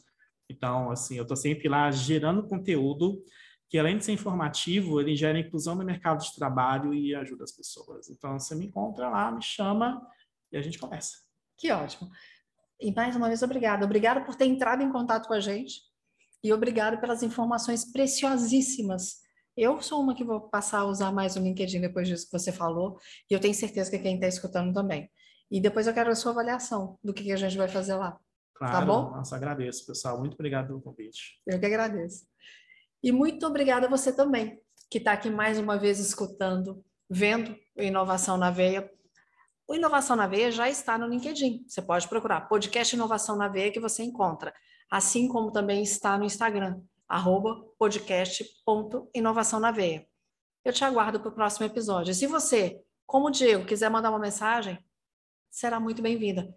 Então, 0.49 0.91
assim, 0.91 1.17
eu 1.17 1.23
estou 1.23 1.37
sempre 1.37 1.69
lá 1.69 1.91
gerando 1.91 2.49
conteúdo 2.49 3.23
que, 3.69 3.79
além 3.79 3.99
de 3.99 4.05
ser 4.05 4.13
informativo, 4.13 5.01
ele 5.01 5.15
gera 5.15 5.39
inclusão 5.39 5.77
no 5.77 5.85
mercado 5.85 6.25
de 6.25 6.35
trabalho 6.35 6.93
e 6.93 7.15
ajuda 7.15 7.45
as 7.45 7.53
pessoas. 7.53 8.11
Então, 8.11 8.37
você 8.37 8.55
me 8.57 8.67
encontra 8.67 9.09
lá, 9.09 9.31
me 9.31 9.43
chama 9.43 10.05
e 10.51 10.57
a 10.57 10.63
gente 10.63 10.77
começa. 10.77 11.19
Que 11.57 11.71
ótimo. 11.71 12.11
E 12.81 12.93
mais 12.93 13.15
uma 13.15 13.29
vez, 13.29 13.43
obrigada. 13.43 13.85
Obrigada 13.85 14.21
por 14.23 14.35
ter 14.35 14.47
entrado 14.47 14.83
em 14.83 14.91
contato 14.91 15.29
com 15.29 15.35
a 15.35 15.41
gente 15.41 15.83
e 16.43 16.53
obrigada 16.53 16.99
pelas 16.99 17.23
informações 17.23 17.91
preciosíssimas. 17.93 19.19
Eu 19.57 19.83
sou 19.83 20.01
uma 20.01 20.15
que 20.15 20.25
vou 20.25 20.41
passar 20.49 20.81
a 20.81 20.87
usar 20.87 21.13
mais 21.13 21.37
o 21.37 21.41
LinkedIn 21.41 21.81
depois 21.81 22.09
disso 22.09 22.27
que 22.27 22.33
você 22.33 22.51
falou 22.51 22.99
e 23.31 23.35
eu 23.35 23.41
tenho 23.41 23.53
certeza 23.53 23.91
que 23.91 23.99
quem 23.99 24.15
está 24.15 24.27
escutando 24.27 24.73
também. 24.73 25.11
E 25.51 25.61
depois 25.61 25.87
eu 25.87 25.93
quero 25.93 26.11
a 26.11 26.15
sua 26.15 26.33
avaliação 26.33 26.99
do 27.03 27.13
que, 27.13 27.25
que 27.25 27.33
a 27.33 27.37
gente 27.37 27.59
vai 27.59 27.69
fazer 27.69 27.95
lá. 27.95 28.13
Tá 28.13 28.19
claro, 28.55 28.73
tá 28.73 28.87
bom? 28.87 29.11
Nossa, 29.11 29.37
agradeço, 29.37 29.85
pessoal. 29.85 30.19
Muito 30.19 30.35
obrigado 30.35 30.69
pelo 30.69 30.81
convite. 30.81 31.41
Eu 31.47 31.59
que 31.59 31.67
agradeço. 31.67 32.25
E 33.03 33.11
muito 33.11 33.47
obrigada 33.47 33.87
a 33.87 33.91
você 33.91 34.13
também, 34.13 34.61
que 34.91 34.99
está 34.99 35.13
aqui 35.13 35.29
mais 35.29 35.59
uma 35.59 35.77
vez 35.77 35.99
escutando, 35.99 36.85
vendo 37.09 37.57
Inovação 37.77 38.37
na 38.37 38.51
Veia. 38.51 38.91
O 39.71 39.75
Inovação 39.77 40.17
na 40.17 40.27
Veia 40.27 40.51
já 40.51 40.69
está 40.69 40.99
no 40.99 41.07
LinkedIn. 41.07 41.65
Você 41.69 41.81
pode 41.81 42.09
procurar 42.09 42.49
podcast 42.49 42.93
Inovação 42.93 43.37
na 43.37 43.47
Veia 43.47 43.71
que 43.71 43.79
você 43.79 44.03
encontra. 44.03 44.53
Assim 44.91 45.29
como 45.29 45.53
também 45.53 45.81
está 45.81 46.19
no 46.19 46.25
Instagram, 46.25 46.83
arroba 47.07 47.55
podcast.inovação 47.79 49.61
na 49.61 49.71
veia. 49.71 50.05
Eu 50.65 50.73
te 50.73 50.85
aguardo 50.85 51.21
para 51.21 51.29
o 51.29 51.33
próximo 51.33 51.67
episódio. 51.67 52.13
Se 52.13 52.27
você, 52.27 52.83
como 53.07 53.29
o 53.29 53.31
Diego, 53.31 53.65
quiser 53.65 53.89
mandar 53.89 54.11
uma 54.11 54.19
mensagem, 54.19 54.77
será 55.49 55.79
muito 55.79 56.03
bem-vinda. 56.03 56.53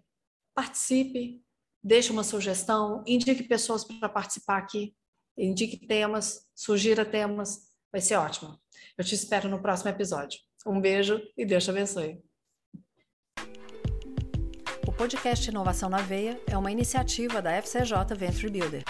Participe, 0.52 1.40
deixe 1.80 2.10
uma 2.10 2.24
sugestão, 2.24 3.04
indique 3.06 3.44
pessoas 3.44 3.84
para 3.84 4.08
participar 4.08 4.58
aqui, 4.58 4.92
indique 5.38 5.86
temas, 5.86 6.48
sugira 6.52 7.04
temas, 7.04 7.68
vai 7.92 8.00
ser 8.00 8.16
ótimo. 8.16 8.60
Eu 8.98 9.04
te 9.04 9.14
espero 9.14 9.48
no 9.48 9.62
próximo 9.62 9.90
episódio. 9.90 10.40
Um 10.66 10.80
beijo 10.80 11.22
e 11.36 11.46
Deus 11.46 11.62
te 11.62 11.70
abençoe 11.70 12.20
podcast 14.96 15.50
Inovação 15.50 15.88
na 15.88 15.98
Veia 15.98 16.38
é 16.46 16.56
uma 16.56 16.70
iniciativa 16.70 17.42
da 17.42 17.50
FCJ 17.50 18.14
Venture 18.16 18.50
Builder. 18.50 18.84